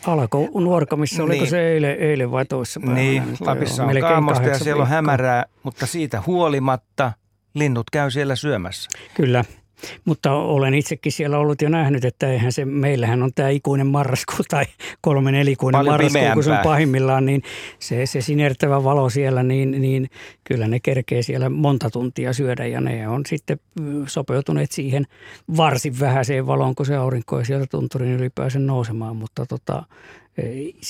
[0.06, 1.50] Alko nuorkamissa, oliko niin.
[1.50, 3.00] se eilen, eilen vai toissa päivänä?
[3.00, 7.12] Niin, Lapissa on Kaamosta ja siellä on hämärää, mutta siitä huolimatta
[7.54, 8.90] linnut käy siellä syömässä.
[9.14, 9.44] Kyllä,
[10.04, 14.38] mutta olen itsekin siellä ollut jo nähnyt, että eihän se, meillähän on tämä ikuinen marraskuu
[14.48, 14.64] tai
[15.00, 16.34] kolmen nelikuinen Paljon marraskuu, pimeämpää.
[16.34, 17.42] kun se on pahimmillaan, niin
[17.78, 20.10] se, se sinertävä valo siellä, niin, niin
[20.44, 23.60] kyllä ne kerkee siellä monta tuntia syödä ja ne on sitten
[24.06, 25.06] sopeutuneet siihen
[25.56, 29.82] varsin vähäiseen valoon, kun se aurinko ei sieltä tunturin ylipäänsä nousemaan, mutta tota,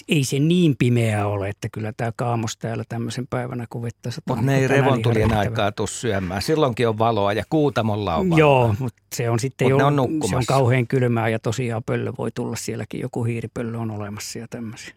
[0.09, 4.59] ei se niin pimeä ole, että kyllä tämä kaamos täällä tämmöisen päivänä vettä Mutta ne
[4.59, 6.43] ei revontulien aikaa tuu syömään.
[6.43, 8.39] Silloinkin on valoa ja kuutamolla on valoa.
[8.39, 12.12] Joo, mutta se on sitten Mut jo, on se on kauhean kylmää ja tosiaan pöllö
[12.18, 13.01] voi tulla sielläkin.
[13.01, 14.94] Joku hiiripöllö on olemassa ja tämmöisiä.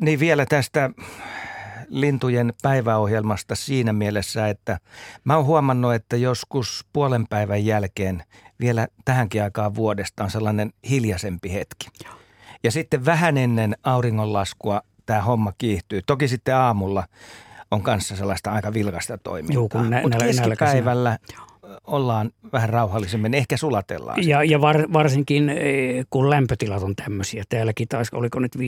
[0.00, 0.90] Niin vielä tästä
[1.88, 4.78] lintujen päiväohjelmasta siinä mielessä, että
[5.24, 8.22] mä oon huomannut, että joskus puolen päivän jälkeen
[8.60, 11.88] vielä tähänkin aikaan vuodesta on sellainen hiljaisempi hetki.
[12.04, 12.19] Joo
[12.64, 16.00] ja sitten vähän ennen auringonlaskua tämä homma kiihtyy.
[16.06, 17.04] Toki sitten aamulla
[17.70, 19.84] on kanssa sellaista aika vilkasta toimintaa.
[20.02, 21.18] Mutta keskipäivällä
[21.86, 24.28] ollaan vähän rauhallisemmin, ehkä sulatellaan.
[24.28, 28.60] Ja, ja var, varsinkin eh, kun lämpötilat on tämmöisiä, täälläkin taas oliko nyt 5-6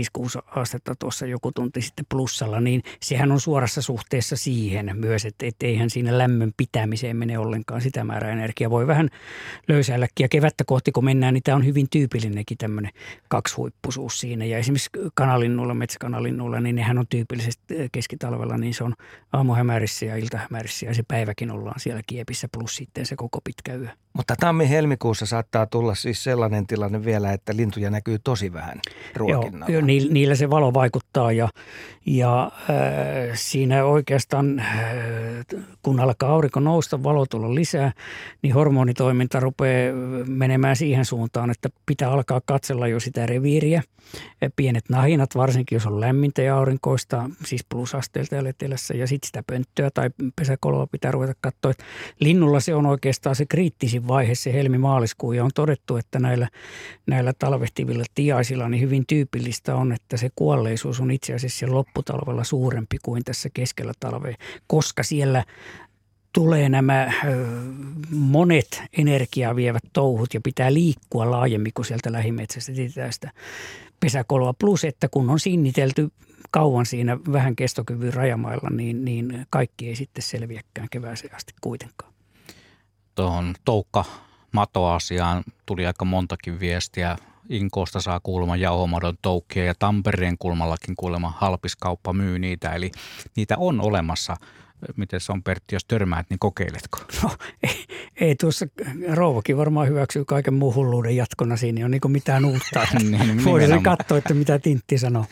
[0.46, 5.56] astetta tuossa joku tunti sitten plussalla, niin sehän on suorassa suhteessa siihen myös, että et
[5.62, 8.70] eihän siinä lämmön pitämiseen mene ollenkaan sitä määrää energiaa.
[8.70, 9.08] Voi vähän
[9.68, 12.92] löysäilläkin ja kevättä kohti kun mennään, niin tämä on hyvin tyypillinenkin tämmöinen
[13.28, 14.44] kaksihuippuisuus siinä.
[14.44, 18.94] Ja esimerkiksi kanalinnulla, metsäkanalinnulla, niin nehän on tyypillisesti eh, keskitalvella, niin se on
[19.32, 23.88] aamuhämärissä ja iltahämärissä ja se päiväkin ollaan siellä kiepissä plus sitten se koko pitkä yö.
[24.12, 28.80] Mutta tammi-helmikuussa saattaa tulla siis sellainen tilanne vielä, että lintuja näkyy tosi vähän
[29.16, 29.74] ruokinnalla.
[29.74, 31.48] Joo, niillä se valo vaikuttaa ja,
[32.06, 32.70] ja äh,
[33.34, 34.66] siinä oikeastaan, äh,
[35.82, 37.92] kun alkaa aurinko nousta, valo tulla lisää,
[38.42, 39.94] niin hormonitoiminta rupeaa
[40.26, 43.82] menemään siihen suuntaan, että pitää alkaa katsella jo sitä reviiriä.
[44.56, 49.42] Pienet nahinat, varsinkin jos on lämmintä ja aurinkoista, siis plusasteelta ja letelässä, ja sitten sitä
[49.46, 51.72] pönttöä tai pesäkoloa pitää ruveta katsoa.
[52.20, 56.48] Linnulla se on oikeastaan se kriittisin vaihe, se helmi-maaliskuu, ja on todettu, että näillä,
[57.06, 62.96] näillä talvehtivilla tiaisilla niin hyvin tyypillistä on, että se kuolleisuus on itse asiassa lopputalvella suurempi
[63.02, 64.34] kuin tässä keskellä talvea,
[64.66, 65.44] koska siellä
[66.32, 67.12] tulee nämä
[68.10, 72.72] monet energiaa vievät touhut ja pitää liikkua laajemmin kuin sieltä lähimetsästä
[73.10, 73.30] sitä
[74.00, 74.54] pesäkoloa.
[74.58, 76.08] Plus, että kun on sinnitelty
[76.50, 82.11] kauan siinä vähän kestokyvyn rajamailla, niin, niin kaikki ei sitten selviäkään kevääseen asti kuitenkaan.
[83.14, 84.04] Tuohon toukka
[84.52, 87.16] matoasiaan tuli aika montakin viestiä.
[87.48, 92.70] Inkoosta saa kuulemma jauhomadon toukkia ja Tampereen kulmallakin kuulemma halpiskauppa myy niitä.
[92.70, 92.90] Eli
[93.36, 94.36] niitä on olemassa
[94.96, 96.98] Miten se on Pertti, jos törmäät, niin kokeiletko?
[97.22, 97.30] No
[97.62, 97.84] ei,
[98.20, 98.66] ei tuossa,
[99.14, 102.86] rouvakin varmaan hyväksyy kaiken muun hulluuden jatkona siinä, ei ole niin mitään uutta.
[103.10, 105.24] niin, Voidaan katsoa, että mitä Tintti sanoo.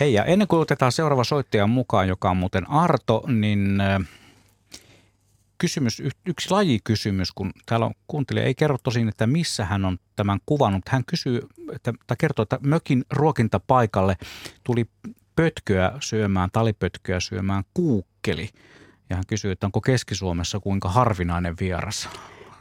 [0.00, 3.78] Hei ja ennen kuin otetaan seuraava soittaja mukaan, joka on muuten Arto, niin
[5.58, 10.38] kysymys, yksi lajikysymys, kun täällä on kuuntelija, ei kerro tosin, että missä hän on tämän
[10.46, 10.82] kuvannut.
[10.88, 11.40] Hän kysyy,
[11.72, 14.16] että, tai kertoo, että mökin ruokintapaikalle
[14.64, 14.84] tuli
[15.36, 18.48] pötköä syömään, talipötköä syömään kuukkeli–
[19.10, 22.08] ja hän kysyy, että onko Keski-Suomessa kuinka harvinainen vieras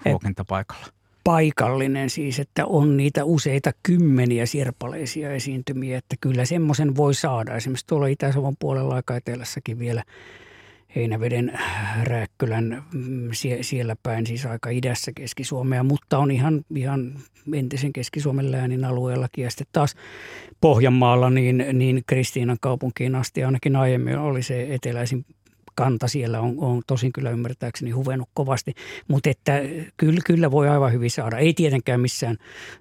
[0.06, 0.86] ruokintapaikalla?
[1.24, 7.56] Paikallinen siis, että on niitä useita kymmeniä sirpaleisia esiintymiä, että kyllä semmoisen voi saada.
[7.56, 10.04] Esimerkiksi tuolla Itä-Savon puolella aika etelässäkin vielä
[10.98, 11.60] Heinäveden
[12.04, 13.30] Rääkkylän mm,
[13.62, 17.14] siellä päin, siis aika idässä Keski-Suomea, mutta on ihan, ihan
[17.54, 19.44] entisen Keski-Suomen läänin alueellakin.
[19.44, 19.96] Ja sitten taas
[20.62, 25.26] Pohjanmaalla, niin, niin Kristiinan kaupunkiin asti ainakin aiemmin oli se eteläisin
[25.78, 28.74] kanta siellä on, on tosin kyllä ymmärtääkseni huvennut kovasti,
[29.08, 29.62] mutta että
[29.98, 31.38] kyllä, kyllä voi aivan hyvin saada.
[31.38, 32.38] Ei tietenkään missään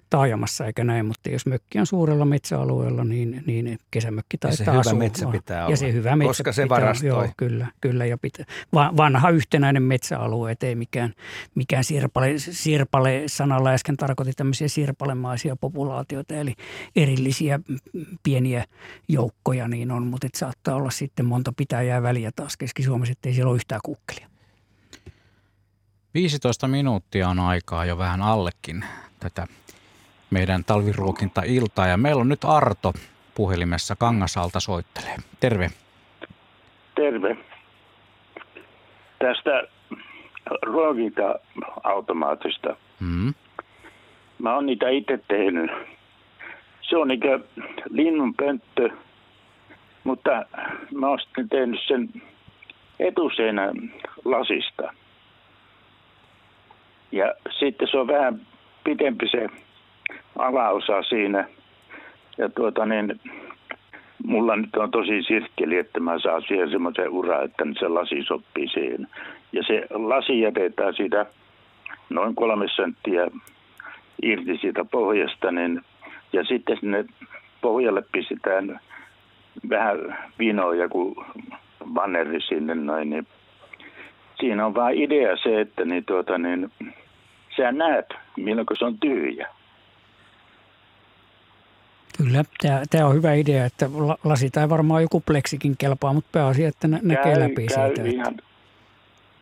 [0.09, 4.91] taajamassa eikä näin, mutta jos mökki on suurella metsäalueella, niin, niin kesämökki taitaa ja se
[4.91, 7.07] hyvä metsä pitää olla, ja se hyvä metsä koska se pitää, varastoi.
[7.07, 8.45] Joo, kyllä, kyllä ja pitää.
[8.73, 11.13] vanha yhtenäinen metsäalue, ei mikään,
[11.55, 16.53] mikään sirpale, sirpale sanalla äsken tarkoitti tämmöisiä sirpalemaisia populaatioita, eli
[16.95, 17.59] erillisiä
[18.23, 18.65] pieniä
[19.07, 22.57] joukkoja niin on, mutta saattaa olla sitten monta pitäjää väliä taas
[22.87, 24.27] Keski-Suomessa, ettei siellä ole yhtään kukkelia.
[26.13, 28.85] 15 minuuttia on aikaa jo vähän allekin
[29.19, 29.47] tätä
[30.29, 31.87] meidän talviruokinta-iltaa.
[31.87, 32.93] Ja meillä on nyt Arto
[33.35, 35.15] puhelimessa Kangasalta soittelee.
[35.39, 35.69] Terve.
[36.95, 37.37] Terve.
[39.19, 39.63] Tästä
[40.61, 42.75] ruokinta-automaatista.
[42.99, 43.33] Mm.
[44.39, 45.71] Mä oon niitä itse tehnyt.
[46.81, 47.39] Se on niinkö
[47.89, 48.89] linnun pönttö,
[50.03, 50.45] mutta
[50.95, 52.09] mä oon sitten tehnyt sen
[52.99, 53.71] etuseinä
[54.25, 54.93] lasista.
[57.11, 58.41] Ja sitten se on vähän
[58.83, 59.47] pitempi se
[60.37, 61.47] alaosa siinä.
[62.37, 63.19] Ja tuota niin,
[64.25, 68.67] mulla nyt on tosi sirkkeli, että mä saan siihen semmoisen ura, että se lasi sopii
[68.67, 69.07] siihen.
[69.51, 71.25] Ja se lasi jätetään siitä
[72.09, 73.27] noin kolme senttiä
[74.21, 75.81] irti siitä pohjasta, niin,
[76.33, 77.05] ja sitten sinne
[77.61, 78.79] pohjalle pistetään
[79.69, 81.15] vähän vinoja kuin
[81.93, 83.27] banneri sinne noin, niin
[84.39, 86.71] siinä on vaan idea se, että niin tuota, niin,
[87.57, 88.05] sä näet,
[88.37, 89.47] milloin se on tyhjä.
[92.17, 92.43] Kyllä,
[92.89, 93.89] tämä on hyvä idea, että
[94.23, 98.09] lasi tai varmaan joku pleksikin kelpaa, mutta pääasia, että nä- näkee käy, läpi käy siitä.
[98.09, 98.43] Ihan, että...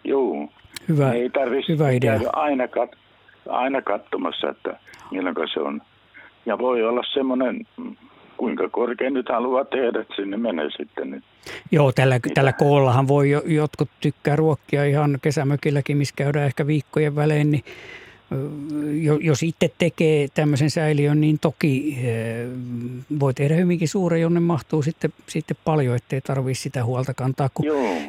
[0.03, 0.51] Juu.
[0.89, 1.29] Hyvä, ei
[1.69, 2.19] hyvä idea.
[2.33, 2.89] aina, kat,
[3.49, 4.79] aina katsomassa, että
[5.11, 5.81] milloin se on.
[6.45, 7.67] Ja voi olla semmoinen,
[8.37, 11.11] kuinka korkein nyt haluaa tehdä, että sinne menee sitten.
[11.11, 11.23] Niin.
[11.71, 17.51] Joo, tällä, tällä koollahan voi jotkut tykkää ruokkia ihan kesämökilläkin, missä käydään ehkä viikkojen välein,
[17.51, 17.63] niin
[19.21, 21.97] jos itse tekee tämmöisen säiliön, niin toki
[23.19, 27.49] voi tehdä hyvinkin suuren, jonne mahtuu sitten, sitten paljon, ettei tarvitse sitä huolta kantaa.
[27.53, 27.65] Kun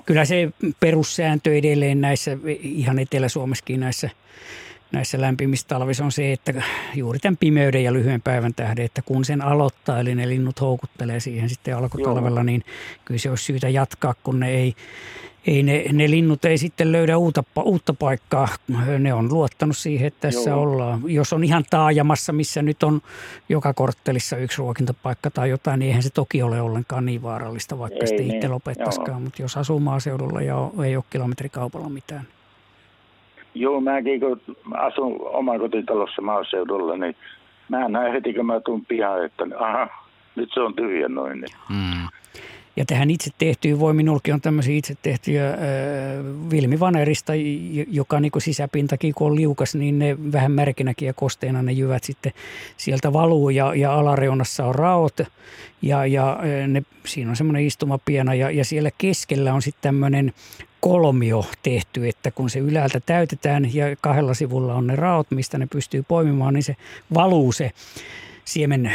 [0.06, 0.48] kyllä se
[0.80, 4.10] perussääntö edelleen näissä, ihan Etelä-Suomessakin näissä,
[4.92, 6.62] näissä lämpimissä talvissa on se, että
[6.94, 11.20] juuri tämän pimeyden ja lyhyen päivän tähden, että kun sen aloittaa, eli ne linnut houkuttelee
[11.20, 12.44] siihen sitten alkutalvella, Joo.
[12.44, 12.64] niin
[13.04, 14.74] kyllä se olisi syytä jatkaa, kun ne ei,
[15.46, 18.48] ei ne, ne linnut ei sitten löydä uutta, uutta paikkaa.
[18.98, 20.62] Ne on luottanut siihen, että tässä Joo.
[20.62, 21.02] ollaan.
[21.06, 23.00] Jos on ihan taajamassa, missä nyt on
[23.48, 27.98] joka korttelissa yksi ruokintapaikka tai jotain, niin eihän se toki ole ollenkaan niin vaarallista, vaikka
[28.00, 28.36] ei, sitten niin.
[28.36, 29.22] itse lopettaisikaan.
[29.22, 32.35] Mutta jos asuu maaseudulla ja ei ole kilometrikaupalla mitään.
[33.58, 34.40] Joo, mäkin kun
[34.74, 37.16] asun omakotitalossa maaseudulla, niin
[37.68, 39.88] mä näen heti, kun mä tuun pihaan, että aha,
[40.36, 41.40] nyt se on tyhjä noin.
[41.40, 41.56] Niin.
[41.70, 42.08] Mm.
[42.76, 45.56] Ja tähän itse tehtyyn voi, minulkin on tämmöisiä itse tehtyjä äh,
[46.50, 47.32] vilmivanerista,
[47.90, 52.32] joka niin sisäpintakin kun on liukas, niin ne vähän märkinäkin ja kosteena ne jyvät sitten
[52.76, 55.20] sieltä valuu ja, ja alareunassa on raot
[55.82, 56.38] ja, ja
[56.68, 60.32] ne, siinä on semmoinen istumapiena ja, ja siellä keskellä on sitten tämmöinen
[60.86, 65.66] kolmio tehty, että kun se ylältä täytetään ja kahdella sivulla on ne raot, mistä ne
[65.66, 66.76] pystyy poimimaan, niin se
[67.14, 67.70] valuu se
[68.46, 68.92] siemen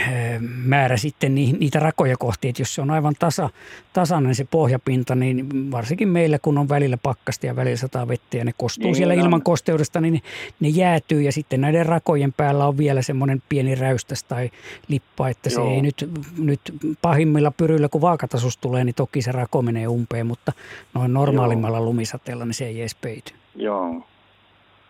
[0.65, 3.49] määrä sitten niitä rakoja kohti, että jos se on aivan tasa,
[3.93, 8.45] tasainen se pohjapinta, niin varsinkin meillä kun on välillä pakkasta ja välillä sataa vettä ja
[8.45, 9.23] ne kostuu niin, siellä no.
[9.23, 10.19] ilman kosteudesta, niin ne,
[10.59, 14.49] ne jäätyy ja sitten näiden rakojen päällä on vielä semmoinen pieni räystäs tai
[14.87, 15.65] lippa, että Joo.
[15.65, 16.61] se ei nyt, nyt
[17.01, 20.51] pahimmilla pyryillä kun vaakatasus tulee, niin toki se rako menee umpeen, mutta
[20.93, 21.85] noin normaalimmalla Joo.
[21.85, 23.33] lumisateella niin se ei edes peity.
[23.55, 24.03] Joo.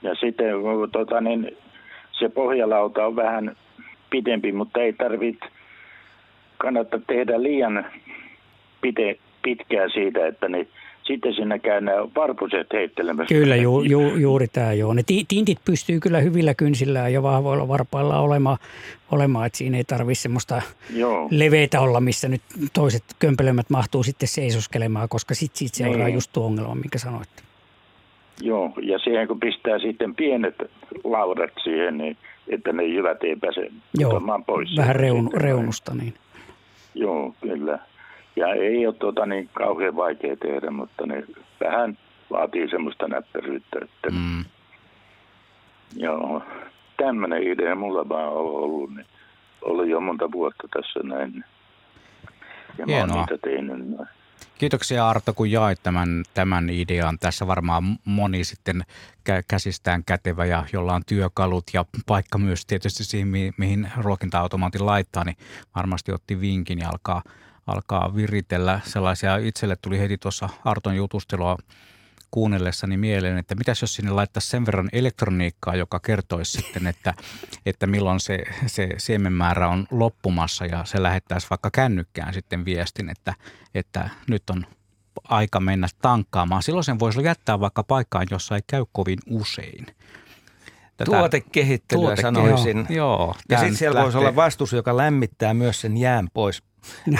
[0.01, 0.55] Ja sitten
[0.91, 1.57] tota, niin,
[2.11, 3.55] se pohjalauta on vähän
[4.11, 5.45] pitempi, mutta ei tarvitse
[6.57, 7.85] kannattaa tehdä liian
[8.81, 10.67] pite, pitkää siitä, että ne
[11.03, 13.35] sitten sinne käy nämä varpuset heittelemässä.
[13.35, 14.93] Kyllä, ju, ju, juuri tämä joo.
[14.93, 18.57] Ne tintit pystyy kyllä hyvillä kynsillään ja vahvoilla varpailla olemaan,
[19.11, 20.61] olemaan että siinä ei tarvitse semmoista
[20.95, 21.27] joo.
[21.31, 22.41] leveitä olla, missä nyt
[22.73, 26.13] toiset kömpelömät mahtuu sitten seisoskelemaan, koska sitten sit seuraa niin.
[26.13, 27.29] just tuo ongelma, minkä sanoit.
[28.41, 30.55] Joo, ja siihen kun pistää sitten pienet
[31.03, 34.77] laudat siihen, niin että ne jyvät ei pääse Joo, pois.
[34.77, 35.93] vähän reun, reunusta.
[35.93, 36.13] Niin.
[36.95, 37.79] Joo, kyllä.
[38.35, 41.23] Ja ei ole tuota niin kauhean vaikea tehdä, mutta ne
[41.63, 41.97] vähän
[42.31, 43.79] vaatii semmoista näppäryyttä.
[43.81, 44.45] Että mm.
[45.95, 46.43] Joo,
[46.97, 49.05] tämmöinen idea mulla vaan on ollut, niin
[49.61, 51.43] ollut jo monta vuotta tässä näin.
[52.77, 53.07] Ja Hienoa.
[53.07, 54.07] mä oon niitä tehnyt.
[54.61, 57.19] Kiitoksia Arto, kun jait tämän, tämän idean.
[57.19, 58.83] Tässä varmaan moni sitten
[59.47, 63.27] käsistään kätevä ja jolla on työkalut ja paikka myös tietysti siihen,
[63.57, 65.37] mihin ruokinta-automaatin laittaa, niin
[65.75, 67.23] varmasti otti vinkin ja alkaa,
[67.67, 69.37] alkaa viritellä sellaisia.
[69.37, 71.57] Itselle tuli heti tuossa Arton jutustelua
[72.31, 77.13] kuunnellessani mieleen, että mitäs jos sinne laittaisi sen verran elektroniikkaa, joka kertoisi sitten, että,
[77.65, 83.33] että milloin se, se siemenmäärä on loppumassa ja se lähettäisi vaikka kännykkään sitten viestin, että,
[83.75, 84.65] että nyt on
[85.23, 86.63] aika mennä tankkaamaan.
[86.63, 89.85] Silloin sen voisi jättää vaikka paikkaan, jossa ei käy kovin usein.
[90.97, 92.77] Tätä tuotekehittelyä tuote, sanoisin.
[92.77, 94.03] Joo, joo, ja sitten siellä lähtee.
[94.03, 96.63] voisi olla vastus, joka lämmittää myös sen jään pois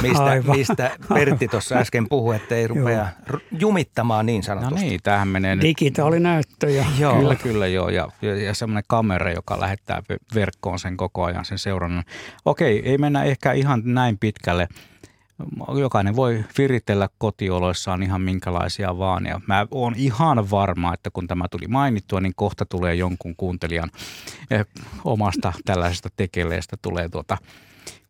[0.02, 3.08] mistä, mistä Pertti tuossa äsken puhui, että ei rupea
[3.52, 4.76] jumittamaan niin sanotusti.
[4.76, 5.64] No niin, tämähän menee nyt.
[5.64, 6.70] Digitaalinäyttö.
[6.70, 6.86] Ja...
[7.00, 7.16] Joo.
[7.16, 7.90] Kyllä, kyllä joo.
[7.90, 10.04] Ja, ja, ja semmoinen kamera, joka lähettää
[10.36, 12.04] verkkoon sen koko ajan sen seurannan.
[12.46, 14.68] Okei, ei mennä ehkä ihan näin pitkälle.
[15.80, 19.26] Jokainen voi viritellä kotioloissaan ihan minkälaisia vaan.
[19.26, 23.92] Ja mä oon ihan varma, että kun tämä tuli mainittua, niin kohta tulee jonkun kuuntelijan
[24.52, 24.66] eh,
[25.04, 27.38] omasta tällaisesta tekeleestä tulee tuota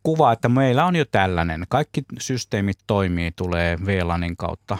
[0.02, 1.64] kuva, että meillä on jo tällainen.
[1.68, 4.78] Kaikki systeemit toimii, tulee VLANin kautta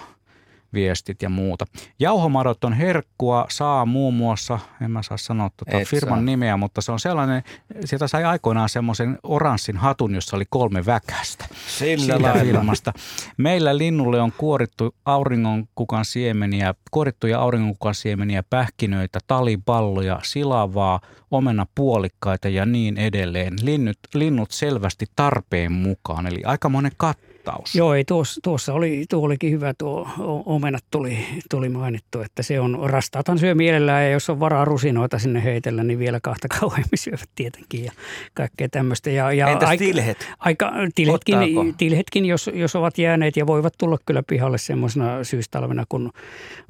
[0.75, 1.65] viestit ja muuta.
[1.99, 6.25] Jauhomadot on herkkua, saa muun muassa, en mä saa sanoa tuota firman saa.
[6.25, 7.43] nimeä, mutta se on sellainen,
[7.85, 11.45] sieltä sai aikoinaan semmoisen oranssin hatun, jossa oli kolme väkästä.
[11.67, 12.93] Sillä firmasta.
[13.37, 21.01] Meillä linnulle on kuorittu auringonkukan siemeniä, kuorittuja auringonkukan siemeniä, pähkinöitä, talipalloja, silavaa,
[21.31, 23.53] omenapuolikkaita ja niin edelleen.
[23.63, 27.75] Linnut, linnut selvästi tarpeen mukaan, eli aika monen katto kattaus.
[27.75, 30.09] Joo, ei, tuossa, tuossa oli, tuo olikin hyvä, tuo
[30.47, 31.19] omenat tuli,
[31.51, 35.85] tuli mainittu, että se on, rastaatan syö mielellään ja jos on varaa rusinoita sinne heitellä,
[35.85, 37.93] niin vielä kahta kauemmin syövät tietenkin ja
[38.35, 39.11] kaikkea tämmöistä.
[39.11, 40.29] Ja, ja Entäs aika, tilhet?
[40.39, 41.39] Aika, tilhetkin,
[41.77, 46.11] tilhetkin jos, jos ovat jääneet ja voivat tulla kyllä pihalle semmoisena syystalvena, kun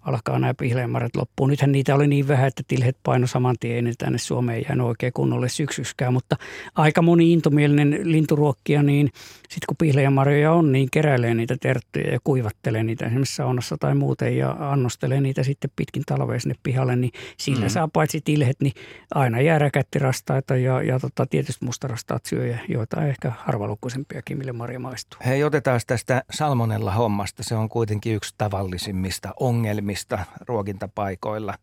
[0.02, 1.50] alkaa nämä pihleenmarjat loppuun.
[1.50, 5.12] Nythän niitä oli niin vähän, että tilhet paino saman tien, ei tänne Suomeen jäänyt oikein
[5.12, 6.36] kunnolle syksyskään, mutta
[6.74, 9.10] aika moni intomielinen linturuokkia, niin
[9.40, 14.36] sitten kun pihleenmarjoja on, niin keräilee niitä terttuja ja kuivattelee niitä esimerkiksi saunassa tai muuten
[14.36, 17.70] ja annostelee niitä sitten pitkin talvea sinne pihalle, niin sillä mm.
[17.70, 18.72] saa paitsi tilhet, niin
[19.14, 25.20] aina jääräkättirastaita ja, ja tota, tietysti mustarastaat syöjä, joita ehkä harvalukkuisempiakin, mille marja maistuu.
[25.26, 27.42] Hei, otetaan tästä salmonella hommasta.
[27.42, 29.91] Se on kuitenkin yksi tavallisimmista ongelmista
[30.48, 31.54] ruokintapaikoilla.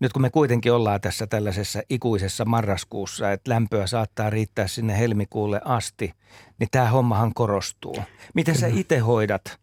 [0.00, 5.60] Nyt kun me kuitenkin ollaan tässä tällaisessa ikuisessa marraskuussa, että lämpöä saattaa riittää sinne helmikuulle
[5.64, 6.12] asti,
[6.58, 7.96] niin tämä hommahan korostuu.
[8.34, 9.60] Miten sä itse hoidat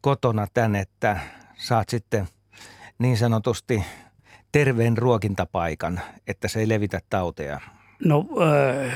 [0.00, 1.20] kotona tän, että
[1.56, 2.28] saat sitten
[2.98, 3.84] niin sanotusti
[4.52, 7.60] terveen ruokintapaikan, että se ei levitä tauteja?
[8.04, 8.92] No äh,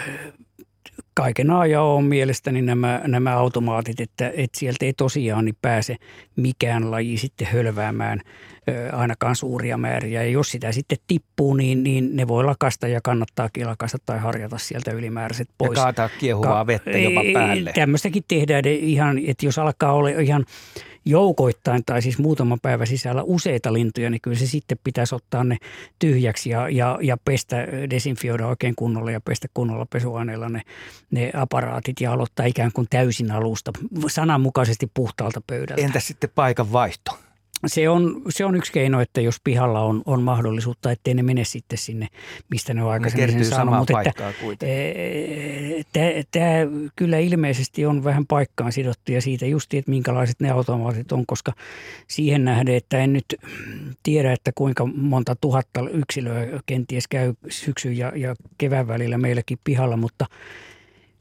[1.14, 5.96] kaiken ajan on mielestäni nämä, nämä automaatit, että, että sieltä ei tosiaan niin pääse
[6.36, 8.20] mikään laji sitten hölväämään
[8.68, 10.22] ö, ainakaan suuria määriä.
[10.22, 14.58] Ja jos sitä sitten tippuu, niin, niin ne voi lakasta ja kannattaakin lakasta tai harjata
[14.58, 15.78] sieltä ylimääräiset pois.
[15.78, 17.72] Ja kaataa kiehuvaa vettä jopa päälle.
[17.74, 20.44] Tämmöistäkin tehdään ihan, että jos alkaa olla ihan
[21.04, 25.56] joukoittain tai siis muutama päivä sisällä useita lintuja, niin kyllä se sitten pitäisi ottaa ne
[25.98, 27.56] tyhjäksi ja, ja, ja pestä,
[27.90, 30.62] desinfioida oikein kunnolla ja pestä kunnolla pesuaineella ne,
[31.10, 33.72] ne aparaatit ja aloittaa ikään kuin täysin alusta
[34.06, 35.82] sananmukaisesti puhtaalta pöydältä.
[35.82, 37.18] Entä sitten paikan vaihto?
[37.66, 41.44] Se on, se on yksi keino, että jos pihalla on, on mahdollisuutta, ettei ne mene
[41.44, 42.06] sitten sinne,
[42.50, 43.74] mistä ne on aikaisemmin sen saanut.
[43.74, 44.32] Mutta että,
[46.30, 46.54] tämä
[46.96, 51.52] kyllä ilmeisesti on vähän paikkaan sidottu ja siitä just, että minkälaiset ne automaatit on, koska
[52.08, 53.34] siihen nähden, että en nyt
[54.02, 59.96] tiedä, että kuinka monta tuhatta yksilöä kenties käy syksyn ja, ja kevään välillä meilläkin pihalla,
[59.96, 60.26] mutta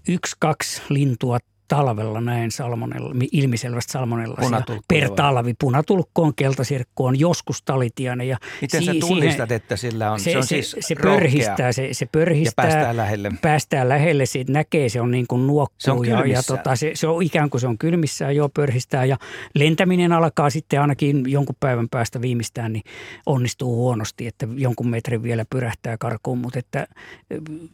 [0.07, 1.37] yksi, kaksi lintua
[1.67, 5.53] talvella näin salmonella, ilmiselvästi salmonella per talvi.
[5.59, 8.27] Punatulkko on, keltasirkko on, joskus talitiainen.
[8.27, 10.19] Ja Miten si- sä tunnistat, että sillä on?
[10.19, 12.65] Se, se on siis se, se pörhistää, se, se pörhistää.
[12.65, 13.31] Ja päästään lähelle.
[13.41, 15.77] Päästään lähelle, siitä näkee, se on niin kuin nuokkuu.
[15.77, 19.05] Se on ja, ja tota, se, se, on ikään kuin se on kylmissään, joo pörhistää.
[19.05, 19.17] Ja
[19.55, 22.83] lentäminen alkaa sitten ainakin jonkun päivän päästä viimeistään, niin
[23.25, 26.87] onnistuu huonosti, että jonkun metrin vielä pyrähtää karkuun, mutta että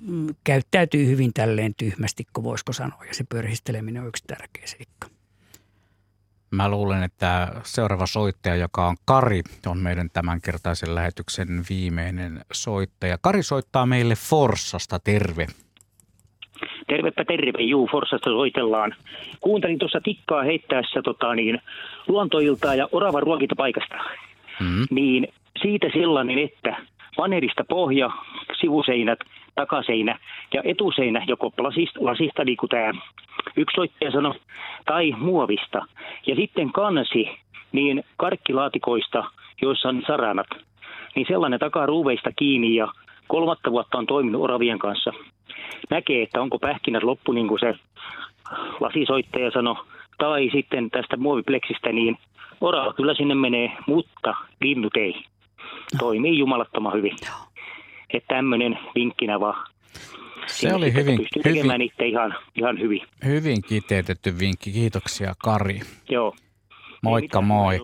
[0.02, 4.68] mm, käyttäytyy hyvin tälleen tyhmästi, kun voisiko sanoa, ja se pörhistelee kuunteleminen on yksi tärkeä
[4.68, 5.08] seikka.
[6.52, 13.18] Mä luulen, että seuraava soittaja, joka on Kari, on meidän tämänkertaisen lähetyksen viimeinen soittaja.
[13.22, 15.48] Kari soittaa meille Forssasta, terve.
[16.88, 18.96] Tervepä terve, juu, Forssasta soitellaan.
[19.42, 21.62] Kuuntelin tuossa tikkaa heittäessä tota, niin,
[22.08, 23.96] luontoiltaa ja oravan ruokintapaikasta.
[24.60, 24.86] Mm.
[24.92, 25.28] Niin
[25.62, 26.78] siitä sellainen, että
[27.18, 28.10] vanerista pohja,
[28.62, 29.20] sivuseinät,
[29.56, 30.20] takaseinä
[30.54, 32.92] ja etuseinä joko lasista, lasista niin kuin tämä
[33.58, 34.34] yksi soittaja sanoi,
[34.86, 35.86] tai muovista.
[36.28, 37.30] Ja sitten kansi,
[37.72, 39.24] niin karkkilaatikoista,
[39.62, 40.48] joissa on saranat,
[41.16, 42.88] niin sellainen takaa ruuveista kiinni ja
[43.28, 45.14] kolmatta vuotta on toiminut oravien kanssa.
[45.90, 47.76] Näkee, että onko pähkinät loppu, niin kuin se
[48.80, 49.76] lasisoittaja sanoi,
[50.18, 52.18] tai sitten tästä muovipleksistä, niin
[52.62, 55.24] orava kyllä sinne menee, mutta linnut ei.
[56.00, 57.16] Toimii jumalattoman hyvin.
[58.14, 59.68] Että tämmöinen vinkkinä vaan
[60.48, 63.02] se oli hyvin, pystyy tekemään hyvin, itse ihan, ihan hyvin.
[63.26, 64.72] Hyvin kiteytetty vinkki.
[64.72, 65.82] Kiitoksia Kari.
[66.10, 66.36] Joo.
[67.02, 67.80] Moikka moi.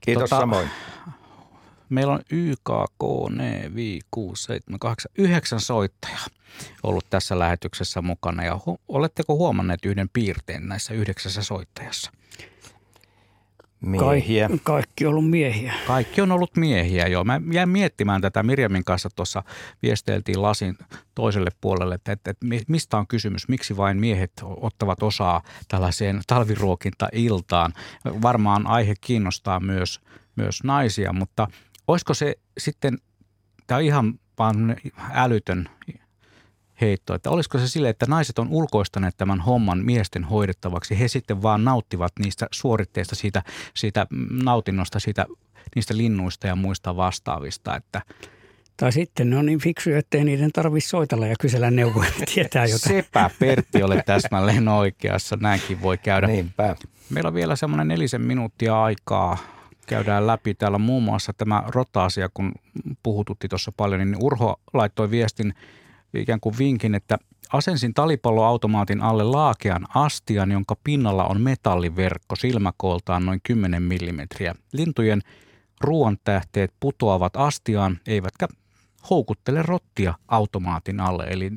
[0.00, 0.68] Kiitos tota, samoin.
[1.88, 6.26] Meillä on YKK, ne 5, 6, 7, 8, 9 soittajaa
[6.82, 8.44] ollut tässä lähetyksessä mukana.
[8.44, 12.12] Ja hu- oletteko huomanneet yhden piirteen näissä yhdeksässä soittajassa?
[13.80, 14.48] Miehiä.
[14.48, 15.74] Kaik, kaikki on ollut miehiä.
[15.86, 17.24] Kaikki on ollut miehiä, joo.
[17.24, 19.42] Mä jäin miettimään tätä Mirjamin kanssa tuossa
[19.82, 20.78] viesteltiin lasin
[21.14, 27.72] toiselle puolelle, että, että, että mistä on kysymys, miksi vain miehet ottavat osaa tällaiseen talviruokinta-iltaan.
[28.22, 30.00] Varmaan aihe kiinnostaa myös,
[30.36, 31.48] myös naisia, mutta
[31.88, 32.98] olisiko se sitten,
[33.66, 34.76] tämä on ihan vaan
[35.12, 35.68] älytön
[36.80, 40.98] heitto, että olisiko se sille, että naiset on ulkoistaneet tämän homman miesten hoidettavaksi.
[40.98, 43.42] He sitten vaan nauttivat niistä suoritteista, siitä,
[43.74, 45.26] siitä nautinnosta, siitä,
[45.74, 48.02] niistä linnuista ja muista vastaavista, että
[48.76, 52.80] tai sitten ne on niin fiksuja, ettei niiden tarvitse soitella ja kysellä neuvoja, tietää jotain.
[52.80, 56.26] Sepä Pertti ole täsmälleen oikeassa, näinkin voi käydä.
[56.26, 56.76] Niinpä.
[57.10, 59.38] Meillä on vielä semmoinen nelisen minuuttia aikaa.
[59.86, 62.52] Käydään läpi täällä muun muassa tämä rota-asia, kun
[63.02, 65.54] puhututti tuossa paljon, niin Urho laittoi viestin
[66.14, 67.18] ikään kuin vinkin, että
[67.52, 73.88] asensin talipalloautomaatin alle laakean astian, jonka pinnalla on metalliverkko silmäkooltaan noin 10 mm.
[74.72, 75.22] Lintujen
[75.80, 78.48] ruoantähteet putoavat astiaan, eivätkä
[79.10, 81.24] houkuttele rottia automaatin alle.
[81.24, 81.50] Eli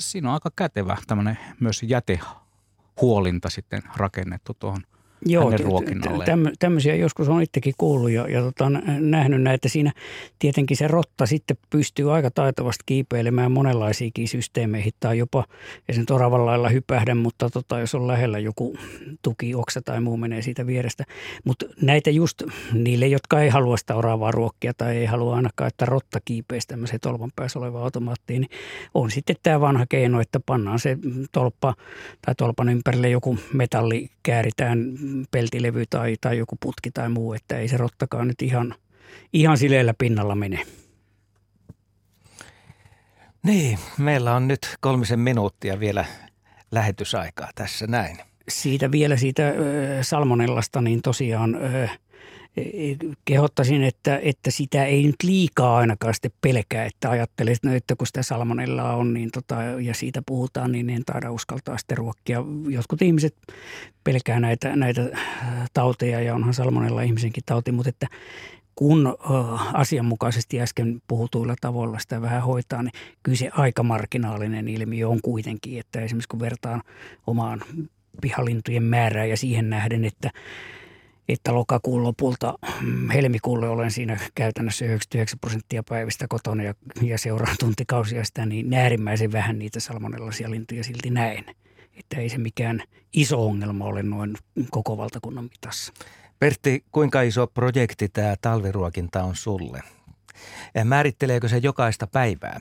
[0.00, 4.82] siinä on aika kätevä tämmöinen myös jätehuolinta sitten rakennettu tuohon
[5.24, 6.24] Joo, hänen ruokinnalle.
[6.58, 8.70] tämmöisiä joskus on itsekin kuullut ja, ja tota,
[9.00, 9.68] nähnyt näitä.
[9.68, 9.92] Siinä
[10.38, 15.44] tietenkin se rotta sitten pystyy aika taitavasti kiipeilemään monenlaisiinkin systeemeihin tai jopa
[15.88, 18.76] ei sen oravan lailla hypähdä, mutta tota, jos on lähellä joku
[19.22, 21.04] tuki, oksa tai muu menee siitä vierestä.
[21.44, 22.42] Mutta näitä just
[22.72, 27.00] niille, jotka ei halua sitä oravaa ruokkia tai ei halua ainakaan, että rotta kiipeisi tämmöiseen
[27.00, 28.50] tolpan päässä oleva automaattiin, niin
[28.94, 30.98] on sitten tämä vanha keino, että pannaan se
[31.32, 31.74] tolppa
[32.26, 34.92] tai tolpan ympärille joku metalli kääritään
[35.30, 38.74] peltilevy tai, tai joku putki tai muu, että ei se rottakaan nyt ihan,
[39.32, 40.66] ihan sileellä pinnalla mene.
[43.42, 46.04] Niin, meillä on nyt kolmisen minuuttia vielä
[46.70, 48.16] lähetysaikaa tässä näin.
[48.48, 49.42] Siitä vielä siitä
[50.02, 51.56] salmonellasta, niin tosiaan
[53.24, 58.22] kehottaisin, että, että sitä ei nyt liikaa ainakaan sitten pelkää, että ajattelee, että kun sitä
[58.22, 62.44] salmonellaa on niin tota, ja siitä puhutaan, niin en taida uskaltaa sitten ruokkia.
[62.68, 63.34] Jotkut ihmiset
[64.04, 65.02] pelkää näitä, näitä
[65.72, 68.06] tauteja ja onhan salmonella ihmisenkin tauti, mutta että
[68.74, 69.16] kun
[69.72, 75.80] asianmukaisesti äsken puhutuilla tavoilla sitä vähän hoitaa, niin kyllä se aika marginaalinen ilmiö on kuitenkin,
[75.80, 76.82] että esimerkiksi kun vertaan
[77.26, 77.62] omaan
[78.20, 80.30] pihalintujen määrää ja siihen nähden, että
[81.28, 87.56] että lokakuun lopulta mm, helmikuulle olen siinä käytännössä 99 prosenttia päivistä kotona ja, ja seuraan
[87.60, 91.44] tuntikausia sitä, niin äärimmäisen vähän niitä salmonellaisia lintuja silti näen.
[91.96, 92.82] Että ei se mikään
[93.12, 94.36] iso ongelma ole noin
[94.70, 95.92] koko valtakunnan mitassa.
[96.38, 99.82] Pertti, kuinka iso projekti tämä talviruokinta on sulle?
[100.84, 102.60] Määritteleekö se jokaista päivää?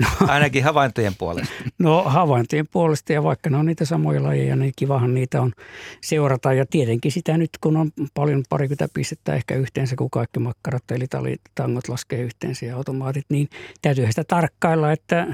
[0.00, 1.54] No, Ainakin havaintojen puolesta.
[1.78, 5.52] No havaintojen puolesta ja vaikka ne on niitä samoja lajeja, niin kivahan niitä on
[6.00, 6.52] seurata.
[6.52, 11.36] Ja tietenkin sitä nyt, kun on paljon parikymmentä pistettä ehkä yhteensä, kun kaikki makkarat eli
[11.54, 13.48] tangot laskee yhteensä ja automaatit, niin
[13.82, 15.26] täytyy sitä tarkkailla, että,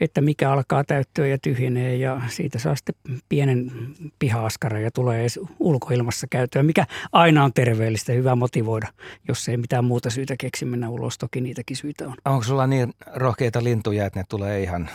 [0.00, 1.96] että mikä alkaa täyttyä ja tyhjenee.
[1.96, 2.94] Ja siitä saa sitten
[3.28, 3.72] pienen
[4.18, 4.48] piha
[4.82, 8.88] ja tulee edes ulkoilmassa käytöä, mikä aina on terveellistä, hyvä motivoida,
[9.28, 11.18] jos ei mitään muuta syytä keksi mennä ulos.
[11.18, 12.14] Toki niitäkin syitä on.
[12.24, 14.90] Onko sulla niin rohkeita lintuja, että ne tulee ihan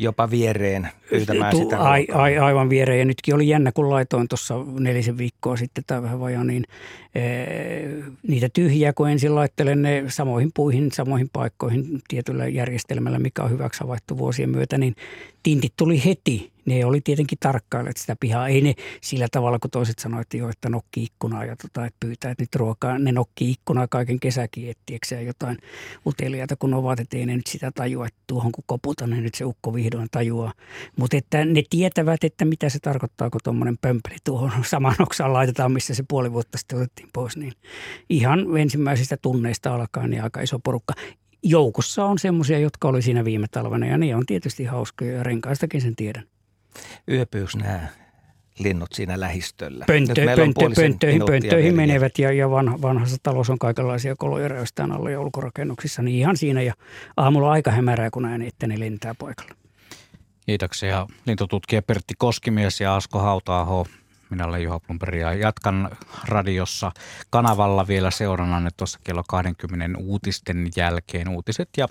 [0.00, 2.98] jopa viereen pyytämään tu, sitä ai, ai, aivan viereen.
[2.98, 6.64] Ja nytkin oli jännä, kun laitoin tuossa nelisen viikkoa sitten tai vähän vajaa, niin
[7.14, 7.22] e,
[8.28, 13.80] niitä tyhjiä, kun ensin laittelen ne samoihin puihin, samoihin paikkoihin tietyllä järjestelmällä, mikä on hyväksi
[13.80, 14.96] havaittu vuosien myötä, niin
[15.44, 18.48] tintit tuli heti ne oli tietenkin tarkkailleet sitä pihaa.
[18.48, 22.30] Ei ne sillä tavalla, kun toiset sanoivat, että että nokki ikkunaa ja tota, että pyytää,
[22.30, 22.98] että nyt ruokaa.
[22.98, 25.58] Ne nokki ikkunaa kaiken kesäkin, että jotain
[26.06, 29.34] uteliaita kun ovat, että ei ne nyt sitä tajua, että tuohon kun koputan, niin nyt
[29.34, 30.52] se ukko vihdoin tajuaa.
[30.96, 35.72] Mutta että ne tietävät, että mitä se tarkoittaa, kun tuommoinen pömpeli tuohon samaan oksaan laitetaan,
[35.72, 37.36] missä se puoli vuotta sitten otettiin pois.
[37.36, 37.52] Niin
[38.10, 40.94] ihan ensimmäisistä tunneista alkaen niin aika iso porukka
[41.44, 45.80] joukossa on semmoisia, jotka oli siinä viime talvena ja ne on tietysti hauskoja ja renkaistakin
[45.80, 46.24] sen tiedän.
[47.10, 47.88] Yöpyys nämä
[48.58, 49.84] linnut siinä lähistöllä.
[49.86, 55.10] Pönttö, pönttö, pönttöihin, pönttöihin menevät ja, ja vanha, vanhassa talossa on kaikenlaisia koloja räystään alla
[55.10, 56.74] ja ulkorakennuksissa, niin ihan siinä ja
[57.16, 59.54] aamulla aika hämärää, kun näen, että ne lentää paikalla.
[60.46, 63.86] Kiitoksia lintututkija Pertti Koskimies ja Asko Hautaaho.
[64.30, 65.90] Minä olen Juha Plumperi ja jatkan
[66.28, 66.92] radiossa
[67.30, 71.28] kanavalla vielä seurannanne tuossa kello 20 uutisten jälkeen.
[71.28, 71.88] Uutiset ja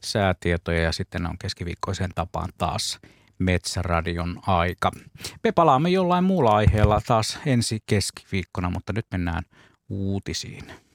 [0.00, 2.98] säätietoja ja sitten on keskiviikkoiseen tapaan taas
[3.38, 4.90] Metsäradion aika.
[5.44, 9.42] Me palaamme jollain muulla aiheella taas ensi keskiviikkona, mutta nyt mennään
[9.88, 10.85] uutisiin.